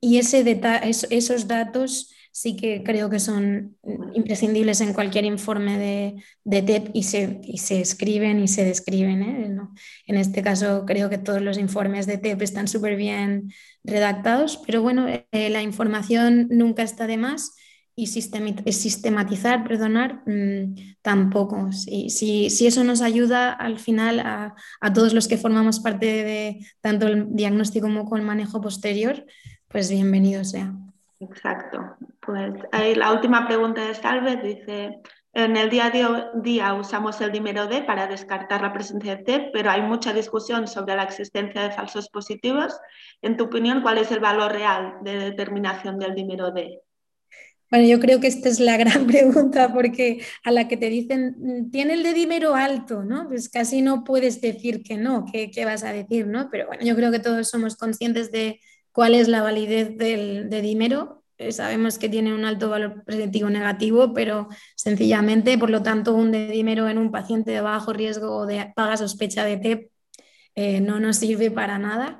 Y 0.00 0.18
ese 0.18 0.60
esos 1.10 1.48
datos 1.48 2.14
sí 2.34 2.56
que 2.56 2.82
creo 2.82 3.08
que 3.08 3.20
son 3.20 3.76
imprescindibles 4.12 4.80
en 4.80 4.92
cualquier 4.92 5.24
informe 5.24 5.78
de, 5.78 6.16
de 6.42 6.62
TEP 6.62 6.90
y 6.92 7.04
se, 7.04 7.40
y 7.44 7.58
se, 7.58 7.80
escriben 7.80 8.40
y 8.40 8.48
se 8.48 8.64
describen. 8.64 9.22
¿eh? 9.22 9.56
En 10.08 10.16
este 10.16 10.42
caso 10.42 10.84
creo 10.84 11.08
que 11.08 11.18
todos 11.18 11.40
los 11.40 11.58
informes 11.58 12.06
de 12.08 12.18
TEP 12.18 12.42
están 12.42 12.66
súper 12.66 12.96
bien 12.96 13.52
redactados, 13.84 14.60
pero 14.66 14.82
bueno, 14.82 15.06
eh, 15.08 15.48
la 15.48 15.62
información 15.62 16.48
nunca 16.50 16.82
está 16.82 17.06
de 17.06 17.18
más 17.18 17.54
y 17.94 18.08
sistematizar, 18.08 19.62
perdonar, 19.62 20.24
mm, 20.26 20.96
tampoco. 21.02 21.70
Si, 21.70 22.10
si, 22.10 22.50
si, 22.50 22.66
eso 22.66 22.82
nos 22.82 23.00
ayuda 23.00 23.52
al 23.52 23.78
final 23.78 24.18
a, 24.18 24.56
a, 24.80 24.92
todos 24.92 25.14
los 25.14 25.28
que 25.28 25.38
formamos 25.38 25.78
parte 25.78 26.06
de 26.06 26.66
tanto 26.80 27.06
el 27.06 27.28
diagnóstico 27.30 27.86
como 27.86 28.16
el 28.16 28.22
manejo 28.22 28.60
posterior, 28.60 29.24
pues 29.68 29.88
bienvenido 29.88 30.42
sea. 30.42 30.74
Exacto. 31.20 31.96
Pues 32.24 32.54
ahí 32.72 32.94
la 32.94 33.12
última 33.12 33.46
pregunta 33.46 33.86
de 33.86 33.94
Salve 33.94 34.36
dice, 34.36 35.00
en 35.32 35.56
el 35.56 35.68
día 35.68 35.86
a 35.86 36.30
día 36.40 36.74
usamos 36.74 37.20
el 37.20 37.32
dímero 37.32 37.66
D 37.66 37.82
para 37.82 38.06
descartar 38.06 38.62
la 38.62 38.72
presencia 38.72 39.16
de 39.16 39.24
T, 39.24 39.50
pero 39.52 39.70
hay 39.70 39.82
mucha 39.82 40.12
discusión 40.12 40.66
sobre 40.66 40.96
la 40.96 41.02
existencia 41.02 41.62
de 41.62 41.72
falsos 41.72 42.08
positivos. 42.08 42.78
En 43.20 43.36
tu 43.36 43.44
opinión, 43.44 43.82
¿cuál 43.82 43.98
es 43.98 44.10
el 44.10 44.20
valor 44.20 44.52
real 44.52 44.98
de 45.02 45.18
determinación 45.18 45.98
del 45.98 46.14
dímero 46.14 46.50
D? 46.52 46.80
Bueno, 47.70 47.88
yo 47.88 47.98
creo 47.98 48.20
que 48.20 48.28
esta 48.28 48.48
es 48.48 48.60
la 48.60 48.76
gran 48.78 49.06
pregunta 49.06 49.72
porque 49.72 50.24
a 50.44 50.50
la 50.50 50.68
que 50.68 50.76
te 50.76 50.88
dicen, 50.88 51.70
tiene 51.72 51.94
el 51.94 52.02
de 52.02 52.14
dímero 52.14 52.54
alto, 52.54 53.02
¿no? 53.02 53.28
Pues 53.28 53.48
casi 53.48 53.82
no 53.82 54.04
puedes 54.04 54.40
decir 54.40 54.82
que 54.82 54.96
no, 54.96 55.24
¿qué, 55.30 55.50
qué 55.50 55.64
vas 55.64 55.82
a 55.82 55.92
decir, 55.92 56.26
no? 56.26 56.48
Pero 56.50 56.68
bueno, 56.68 56.84
yo 56.84 56.94
creo 56.94 57.10
que 57.10 57.18
todos 57.18 57.48
somos 57.50 57.76
conscientes 57.76 58.30
de, 58.30 58.60
cuál 58.94 59.16
es 59.16 59.26
la 59.26 59.42
validez 59.42 59.98
del 59.98 60.48
de 60.48 60.62
dímero. 60.62 61.23
Eh, 61.38 61.52
sabemos 61.52 61.98
que 61.98 62.08
tiene 62.08 62.32
un 62.32 62.44
alto 62.44 62.70
valor 62.70 63.04
predictivo 63.04 63.50
negativo, 63.50 64.14
pero 64.14 64.48
sencillamente, 64.76 65.58
por 65.58 65.70
lo 65.70 65.82
tanto, 65.82 66.14
un 66.14 66.32
dímero 66.32 66.88
en 66.88 66.98
un 66.98 67.10
paciente 67.10 67.50
de 67.50 67.60
bajo 67.60 67.92
riesgo 67.92 68.36
o 68.36 68.46
de 68.46 68.72
paga 68.76 68.96
sospecha 68.96 69.44
de 69.44 69.56
TEP 69.56 69.90
eh, 70.54 70.80
no 70.80 71.00
nos 71.00 71.16
sirve 71.16 71.50
para 71.50 71.78
nada. 71.78 72.18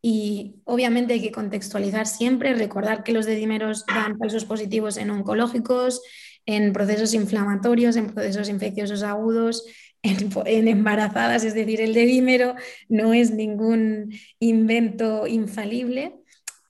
Y 0.00 0.56
obviamente 0.64 1.14
hay 1.14 1.22
que 1.22 1.32
contextualizar 1.32 2.06
siempre, 2.06 2.54
recordar 2.54 3.04
que 3.04 3.12
los 3.12 3.26
dedímeros 3.26 3.86
dan 3.86 4.18
falsos 4.18 4.44
positivos 4.44 4.96
en 4.96 5.10
oncológicos, 5.10 6.02
en 6.44 6.72
procesos 6.72 7.14
inflamatorios, 7.14 7.96
en 7.96 8.12
procesos 8.12 8.48
infecciosos 8.48 9.02
agudos, 9.02 9.64
en, 10.02 10.68
embarazadas, 10.68 11.44
es 11.44 11.54
decir, 11.54 11.80
el 11.80 11.94
dedímero 11.94 12.56
no 12.88 13.14
es 13.14 13.30
ningún 13.30 14.12
invento 14.40 15.26
infalible. 15.26 16.14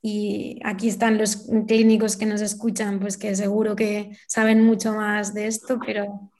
Y 0.02 0.58
aquí 0.64 0.88
están 0.88 1.16
los 1.16 1.48
clínicos 1.68 2.16
que 2.16 2.26
nos 2.26 2.40
escuchan, 2.40 2.98
pues 2.98 3.16
que 3.16 3.36
seguro 3.36 3.76
que 3.76 4.18
saben 4.26 4.64
mucho 4.64 4.92
más 4.94 5.32
de 5.32 5.46
esto, 5.46 5.78
pero 5.84 6.32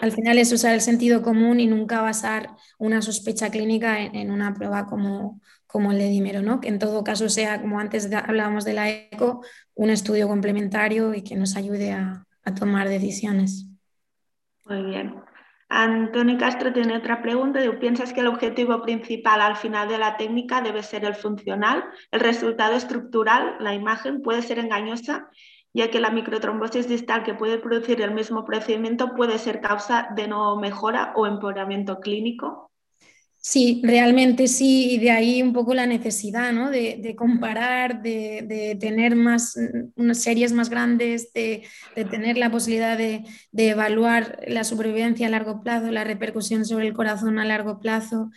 al 0.00 0.12
final 0.12 0.38
es 0.38 0.52
usar 0.52 0.72
el 0.74 0.80
sentido 0.80 1.20
común 1.20 1.60
y 1.60 1.66
nunca 1.66 2.00
basar 2.00 2.48
una 2.78 3.02
sospecha 3.02 3.50
clínica 3.50 4.00
en, 4.00 4.30
una 4.30 4.54
prueba 4.54 4.86
como, 4.86 5.40
como 5.66 5.92
el 5.92 5.98
de 5.98 6.08
dímero, 6.08 6.40
¿no? 6.40 6.60
Que 6.60 6.68
en 6.68 6.78
todo 6.78 7.04
caso 7.04 7.28
sea, 7.28 7.60
como 7.60 7.78
antes 7.78 8.10
hablábamos 8.12 8.64
de 8.64 8.72
la 8.72 8.88
ECO, 8.88 9.44
un 9.74 9.90
estudio 9.90 10.26
complementario 10.26 11.12
y 11.12 11.22
que 11.22 11.36
nos 11.36 11.56
ayude 11.56 11.92
a, 11.92 12.26
a 12.44 12.54
tomar 12.54 12.88
decisiones. 12.88 13.66
Muy 14.66 14.82
bien. 14.84 15.29
Antonio 15.72 16.36
Castro 16.36 16.72
tiene 16.72 16.96
otra 16.96 17.22
pregunta. 17.22 17.60
¿Piensas 17.78 18.12
que 18.12 18.20
el 18.20 18.26
objetivo 18.26 18.82
principal 18.82 19.40
al 19.40 19.54
final 19.54 19.88
de 19.88 19.98
la 19.98 20.16
técnica 20.16 20.60
debe 20.62 20.82
ser 20.82 21.04
el 21.04 21.14
funcional? 21.14 21.84
¿El 22.10 22.20
resultado 22.20 22.74
estructural, 22.74 23.54
la 23.60 23.72
imagen, 23.72 24.20
puede 24.20 24.42
ser 24.42 24.58
engañosa, 24.58 25.30
ya 25.72 25.88
que 25.88 26.00
la 26.00 26.10
microtrombosis 26.10 26.88
distal 26.88 27.22
que 27.22 27.34
puede 27.34 27.58
producir 27.58 28.02
el 28.02 28.10
mismo 28.10 28.44
procedimiento 28.44 29.14
puede 29.14 29.38
ser 29.38 29.60
causa 29.60 30.08
de 30.16 30.26
no 30.26 30.56
mejora 30.56 31.12
o 31.14 31.28
empeoramiento 31.28 32.00
clínico? 32.00 32.69
Sí, 33.42 33.80
realmente 33.82 34.48
sí, 34.48 34.92
y 34.92 34.98
de 34.98 35.10
ahí 35.10 35.42
un 35.42 35.54
poco 35.54 35.72
la 35.72 35.86
necesidad 35.86 36.52
¿no? 36.52 36.70
de, 36.70 37.14
comparar, 37.16 38.02
de, 38.02 38.76
tener 38.78 39.16
más, 39.16 39.58
unas 39.96 40.22
series 40.22 40.52
más 40.52 40.68
grandes, 40.68 41.32
de, 41.32 41.62
tener 42.10 42.36
la 42.36 42.50
posibilidad 42.50 42.98
de, 42.98 43.24
evaluar 43.52 44.40
la 44.46 44.62
supervivencia 44.62 45.26
a 45.26 45.30
largo 45.30 45.62
plazo, 45.62 45.90
la 45.90 46.04
repercusión 46.04 46.66
sobre 46.66 46.86
el 46.86 46.92
corazón 46.92 47.38
a 47.38 47.46
largo 47.46 47.80
plazo. 47.80 48.30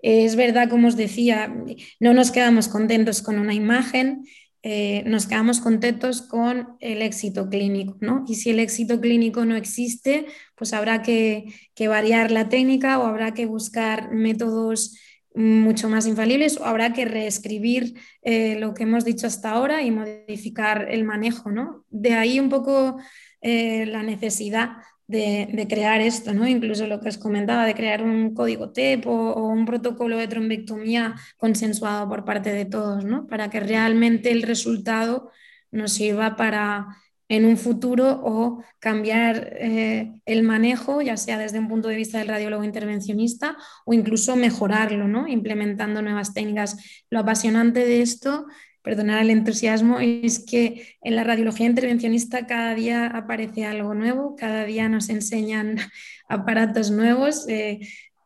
es 0.00 0.36
verdad, 0.36 0.70
como 0.70 0.88
os 0.88 0.96
decía, 0.96 1.54
no 2.00 2.14
nos 2.14 2.30
quedamos 2.30 2.68
contentos 2.68 3.20
con 3.20 3.38
una 3.38 3.52
imagen, 3.52 4.24
eh, 4.62 5.04
nos 5.06 5.26
quedamos 5.26 5.60
contentos 5.60 6.22
con 6.22 6.76
el 6.80 7.02
éxito 7.02 7.48
clínico, 7.48 7.96
¿no? 8.00 8.24
Y 8.26 8.34
si 8.34 8.50
el 8.50 8.58
éxito 8.58 9.00
clínico 9.00 9.44
no 9.44 9.56
existe, 9.56 10.26
pues 10.56 10.72
habrá 10.72 11.02
que, 11.02 11.44
variar 11.88 12.30
la 12.30 12.48
técnica 12.48 12.98
o 12.98 13.06
habrá 13.06 13.34
que 13.34 13.46
buscar 13.46 14.12
métodos 14.12 14.96
mucho 15.34 15.88
más 15.88 16.06
infalibles 16.06 16.58
o 16.58 16.64
habrá 16.64 16.92
que 16.92 17.04
reescribir 17.04 17.94
eh, 18.22 18.58
lo 18.58 18.74
que 18.74 18.84
hemos 18.84 19.04
dicho 19.04 19.26
hasta 19.26 19.50
ahora 19.50 19.82
y 19.82 19.90
modificar 19.90 20.88
el 20.90 21.04
manejo, 21.04 21.50
¿no? 21.50 21.84
De 21.90 22.14
ahí 22.14 22.40
un 22.40 22.48
poco 22.48 22.98
eh, 23.42 23.86
la 23.86 24.02
necesidad 24.02 24.78
de, 25.06 25.66
crear 25.68 26.00
esto, 26.00 26.34
¿no? 26.34 26.46
Incluso 26.46 26.86
lo 26.86 27.00
que 27.00 27.08
os 27.08 27.18
comentaba, 27.18 27.64
de 27.64 27.74
crear 27.74 28.02
un 28.02 28.34
código 28.34 28.70
TEP 28.70 29.06
o, 29.06 29.48
un 29.48 29.64
protocolo 29.66 30.16
de 30.16 30.28
trombectomía 30.28 31.14
consensuado 31.36 32.08
por 32.08 32.24
parte 32.24 32.52
de 32.52 32.64
todos, 32.64 33.04
¿no? 33.04 33.26
Para 33.26 33.50
que 33.50 33.60
realmente 33.60 34.30
el 34.32 34.42
resultado 34.42 35.30
nos 35.70 35.92
sirva 35.92 36.36
para 36.36 36.88
en 37.28 37.44
un 37.44 37.56
futuro 37.56 38.20
o 38.22 38.62
cambiar 38.78 39.56
eh, 39.58 40.12
el 40.26 40.42
manejo, 40.44 41.02
ya 41.02 41.16
sea 41.16 41.38
desde 41.38 41.58
un 41.58 41.68
punto 41.68 41.88
de 41.88 41.96
vista 41.96 42.18
del 42.18 42.28
radiólogo 42.28 42.62
intervencionista 42.62 43.56
o 43.84 43.92
incluso 43.92 44.36
mejorarlo, 44.36 45.08
¿no? 45.08 45.26
implementando 45.26 46.02
nuevas 46.02 46.34
técnicas. 46.34 46.76
Lo 47.10 47.18
apasionante 47.20 47.80
de 47.80 48.00
esto 48.00 48.46
perdonar 48.86 49.20
el 49.20 49.30
entusiasmo, 49.30 49.98
es 49.98 50.38
que 50.38 50.96
en 51.02 51.16
la 51.16 51.24
radiología 51.24 51.66
intervencionista 51.66 52.46
cada 52.46 52.72
día 52.76 53.08
aparece 53.08 53.66
algo 53.66 53.94
nuevo, 53.94 54.36
cada 54.36 54.64
día 54.64 54.88
nos 54.88 55.08
enseñan 55.08 55.76
aparatos 56.28 56.92
nuevos. 56.92 57.48
Eh, 57.48 57.80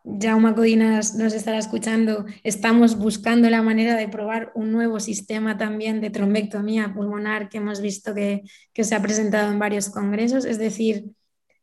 Jaume 0.04 0.52
Codinas 0.52 1.14
nos 1.14 1.32
estará 1.32 1.56
escuchando, 1.56 2.26
estamos 2.44 2.98
buscando 2.98 3.48
la 3.48 3.62
manera 3.62 3.96
de 3.96 4.06
probar 4.08 4.52
un 4.54 4.70
nuevo 4.70 5.00
sistema 5.00 5.56
también 5.56 6.02
de 6.02 6.11
trombectomía 6.11 6.92
pulmonar 6.92 7.48
que 7.48 7.56
hemos 7.56 7.80
visto 7.80 8.14
que, 8.14 8.42
que 8.74 8.84
se 8.84 8.94
ha 8.94 9.00
presentado 9.00 9.50
en 9.50 9.58
varios 9.58 9.88
congresos, 9.88 10.44
es 10.44 10.58
decir, 10.58 11.06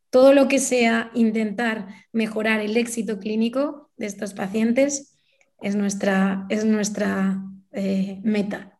todo 0.09 0.33
lo 0.33 0.47
que 0.47 0.57
sea 0.57 1.11
intentar 1.13 1.87
mejorar 2.11 2.61
el 2.61 2.77
éxito 2.77 3.19
clínico 3.19 3.91
de 3.95 4.07
estos 4.07 4.33
pacientes 4.33 5.15
es 5.61 5.75
nuestra, 5.75 6.47
es 6.49 6.65
nuestra 6.65 7.43
eh, 7.71 8.19
meta. 8.23 8.77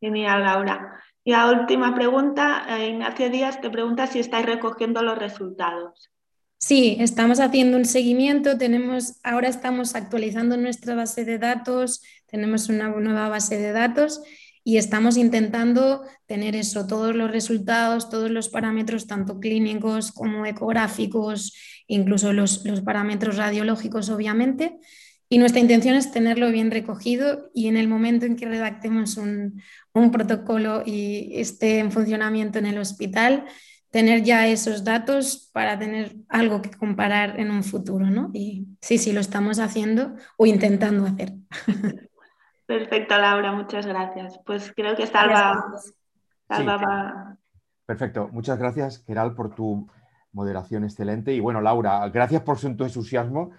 Genial, 0.00 0.42
Laura. 0.42 1.00
Y 1.24 1.32
la 1.32 1.50
última 1.50 1.94
pregunta, 1.94 2.66
eh, 2.68 2.90
Ignacio 2.90 3.30
Díaz 3.30 3.60
te 3.60 3.70
pregunta 3.70 4.06
si 4.06 4.18
estáis 4.18 4.44
recogiendo 4.44 5.02
los 5.02 5.18
resultados. 5.18 6.10
Sí, 6.58 6.96
estamos 7.00 7.40
haciendo 7.40 7.76
un 7.76 7.84
seguimiento, 7.84 8.56
tenemos, 8.56 9.18
ahora 9.22 9.48
estamos 9.48 9.94
actualizando 9.94 10.56
nuestra 10.56 10.94
base 10.94 11.24
de 11.24 11.38
datos, 11.38 12.02
tenemos 12.26 12.68
una 12.68 12.88
nueva 12.88 13.28
base 13.28 13.58
de 13.58 13.72
datos 13.72 14.22
y 14.62 14.78
estamos 14.78 15.18
intentando 15.18 16.02
tener 16.26 16.56
eso, 16.56 16.86
todos 16.86 17.14
los 17.14 17.30
resultados, 17.30 18.08
todos 18.08 18.30
los 18.30 18.48
parámetros, 18.48 19.06
tanto 19.06 19.40
clínicos 19.40 20.10
como 20.10 20.46
ecográficos, 20.46 21.54
incluso 21.86 22.32
los, 22.32 22.64
los 22.64 22.80
parámetros 22.80 23.36
radiológicos, 23.36 24.08
obviamente, 24.08 24.78
y 25.28 25.38
nuestra 25.38 25.60
intención 25.60 25.96
es 25.96 26.12
tenerlo 26.12 26.50
bien 26.50 26.70
recogido 26.70 27.50
y 27.54 27.68
en 27.68 27.76
el 27.76 27.88
momento 27.88 28.26
en 28.26 28.36
que 28.36 28.46
redactemos 28.46 29.16
un, 29.16 29.62
protocolo 30.12 30.82
y 30.84 31.38
esté 31.40 31.78
en 31.78 31.92
funcionamiento 31.92 32.58
en 32.58 32.66
el 32.66 32.78
hospital, 32.78 33.44
tener 33.90 34.22
ya 34.22 34.46
esos 34.48 34.84
datos 34.84 35.50
para 35.52 35.78
tener 35.78 36.16
algo 36.28 36.60
que 36.60 36.70
comparar 36.70 37.38
en 37.38 37.50
un 37.50 37.62
futuro, 37.62 38.06
¿no? 38.06 38.30
Y 38.34 38.66
sí, 38.80 38.98
sí, 38.98 39.12
lo 39.12 39.20
estamos 39.20 39.60
haciendo 39.60 40.16
o 40.36 40.46
intentando 40.46 41.06
hacer. 41.06 41.32
Perfecto, 42.66 43.16
Laura, 43.18 43.52
muchas 43.52 43.86
gracias. 43.86 44.40
Pues 44.44 44.72
creo 44.74 44.96
que 44.96 45.06
Salva, 45.06 45.64
Salva 46.48 47.38
Perfecto, 47.86 48.28
muchas 48.32 48.58
gracias, 48.58 49.00
Keral, 49.00 49.34
por 49.34 49.54
tu 49.54 49.86
moderación 50.34 50.84
excelente. 50.84 51.32
Y 51.32 51.40
bueno, 51.40 51.60
Laura, 51.60 52.06
gracias 52.10 52.42
por 52.42 52.58
su 52.58 52.66
entusiasmo, 52.66 53.52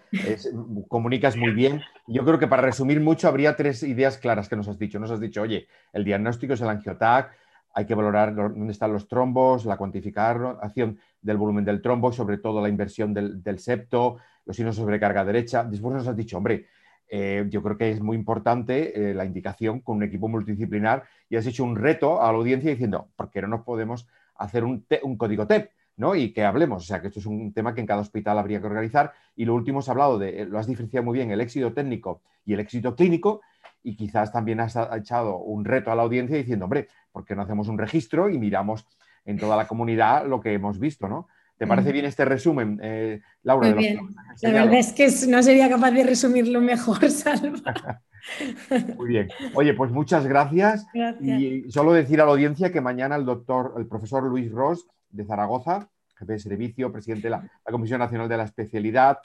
comunicas 0.87 1.35
muy 1.35 1.51
bien. 1.51 1.81
Yo 2.05 2.23
creo 2.23 2.37
que 2.37 2.47
para 2.47 2.61
resumir 2.61 2.99
mucho 2.99 3.27
habría 3.27 3.55
tres 3.55 3.81
ideas 3.83 4.17
claras 4.17 4.47
que 4.47 4.55
nos 4.55 4.67
has 4.67 4.77
dicho. 4.77 4.99
Nos 4.99 5.09
has 5.09 5.19
dicho, 5.19 5.41
oye, 5.41 5.67
el 5.93 6.03
diagnóstico 6.03 6.53
es 6.53 6.61
el 6.61 6.69
angiotac, 6.69 7.31
hay 7.73 7.85
que 7.85 7.95
valorar 7.95 8.35
dónde 8.35 8.71
están 8.71 8.93
los 8.93 9.07
trombos, 9.07 9.65
la 9.65 9.77
cuantificación 9.77 10.99
del 11.21 11.37
volumen 11.37 11.65
del 11.65 11.81
trombo, 11.81 12.11
sobre 12.11 12.37
todo 12.37 12.61
la 12.61 12.69
inversión 12.69 13.13
del, 13.13 13.59
septo, 13.59 14.17
los 14.45 14.55
signos 14.55 14.75
de 14.75 14.81
sobrecarga 14.81 15.25
derecha. 15.25 15.63
Después 15.63 15.95
nos 15.95 16.07
has 16.07 16.15
dicho, 16.15 16.37
hombre, 16.37 16.67
eh, 17.07 17.45
yo 17.49 17.61
creo 17.61 17.77
que 17.77 17.91
es 17.91 18.01
muy 18.01 18.17
importante 18.17 19.11
eh, 19.11 19.13
la 19.13 19.25
indicación 19.25 19.81
con 19.81 19.97
un 19.97 20.03
equipo 20.03 20.27
multidisciplinar 20.27 21.03
y 21.29 21.35
has 21.35 21.45
hecho 21.45 21.63
un 21.63 21.75
reto 21.75 22.21
a 22.21 22.31
la 22.31 22.37
audiencia 22.37 22.71
diciendo, 22.71 23.09
¿por 23.15 23.29
qué 23.29 23.41
no 23.41 23.47
nos 23.47 23.61
podemos 23.61 24.07
hacer 24.35 24.63
un, 24.63 24.85
un 25.03 25.17
código 25.17 25.45
TEP? 25.45 25.69
Y 26.15 26.33
que 26.33 26.43
hablemos. 26.43 26.83
O 26.83 26.85
sea, 26.85 27.01
que 27.01 27.07
esto 27.07 27.19
es 27.19 27.25
un 27.25 27.53
tema 27.53 27.73
que 27.73 27.81
en 27.81 27.87
cada 27.87 28.01
hospital 28.01 28.37
habría 28.37 28.59
que 28.59 28.67
organizar. 28.67 29.13
Y 29.35 29.45
lo 29.45 29.55
último 29.55 29.79
has 29.79 29.89
hablado 29.89 30.19
de, 30.19 30.41
eh, 30.41 30.45
lo 30.45 30.59
has 30.59 30.67
diferenciado 30.67 31.05
muy 31.05 31.17
bien, 31.17 31.31
el 31.31 31.41
éxito 31.41 31.73
técnico 31.73 32.21
y 32.45 32.53
el 32.53 32.59
éxito 32.59 32.95
clínico. 32.95 33.41
Y 33.83 33.95
quizás 33.95 34.31
también 34.31 34.59
has 34.59 34.77
echado 34.93 35.37
un 35.37 35.63
reto 35.63 35.91
a 35.91 35.95
la 35.95 36.03
audiencia 36.03 36.37
diciendo, 36.37 36.65
hombre, 36.65 36.87
¿por 37.11 37.23
qué 37.23 37.35
no 37.35 37.43
hacemos 37.43 37.67
un 37.67 37.77
registro 37.77 38.29
y 38.29 38.37
miramos 38.37 38.85
en 39.25 39.37
toda 39.37 39.55
la 39.55 39.67
comunidad 39.67 40.27
lo 40.27 40.39
que 40.41 40.53
hemos 40.53 40.79
visto, 40.79 41.07
¿no? 41.07 41.27
¿Te 41.57 41.67
parece 41.67 41.91
bien 41.93 42.05
este 42.05 42.25
resumen, 42.25 42.79
eh, 42.83 43.21
Laura? 43.43 43.69
Muy 43.69 43.77
bien. 43.77 43.99
La 44.41 44.51
verdad 44.51 44.73
es 44.73 44.91
que 44.91 45.07
no 45.27 45.41
sería 45.41 45.69
capaz 45.69 45.91
de 45.91 46.03
resumirlo 46.03 46.59
mejor, 46.59 47.09
Salva. 47.09 48.01
Muy 48.97 49.07
bien. 49.07 49.29
Oye, 49.53 49.73
pues 49.73 49.91
muchas 49.91 50.25
gracias. 50.25 50.85
gracias. 50.93 51.39
Y 51.39 51.71
solo 51.71 51.93
decir 51.93 52.19
a 52.19 52.25
la 52.25 52.31
audiencia 52.31 52.71
que 52.71 52.81
mañana 52.81 53.15
el 53.15 53.25
doctor, 53.25 53.75
el 53.77 53.87
profesor 53.87 54.23
Luis 54.23 54.51
Ross 54.51 54.85
de 55.09 55.25
Zaragoza, 55.25 55.89
jefe 56.17 56.33
de 56.33 56.39
servicio, 56.39 56.91
presidente 56.91 57.27
de 57.27 57.31
la, 57.31 57.49
Comisión 57.63 57.99
Nacional 57.99 58.27
de 58.27 58.37
la 58.37 58.43
Especialidad 58.43 59.19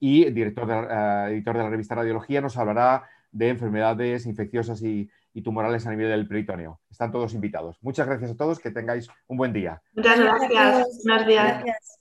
y 0.00 0.30
director 0.30 0.66
de, 0.66 0.74
eh, 0.74 1.34
editor 1.34 1.56
de 1.56 1.62
la 1.62 1.70
revista 1.70 1.94
Radiología, 1.94 2.40
nos 2.40 2.56
hablará 2.56 3.04
de 3.30 3.50
enfermedades 3.50 4.26
infecciosas 4.26 4.82
y, 4.82 5.10
y 5.38 5.42
tumorales 5.42 5.86
a 5.86 5.90
nivel 5.90 6.10
del 6.10 6.26
peritoneo. 6.26 6.80
Están 6.90 7.12
todos 7.12 7.32
invitados. 7.32 7.78
Muchas 7.80 8.08
gracias 8.08 8.32
a 8.32 8.36
todos, 8.36 8.58
que 8.58 8.72
tengáis 8.72 9.08
un 9.28 9.36
buen 9.36 9.52
día. 9.52 9.80
Muchas 9.92 10.18
gracias. 10.18 11.04
Buenos 11.06 11.26
días. 11.26 11.64
Gracias. 11.64 11.98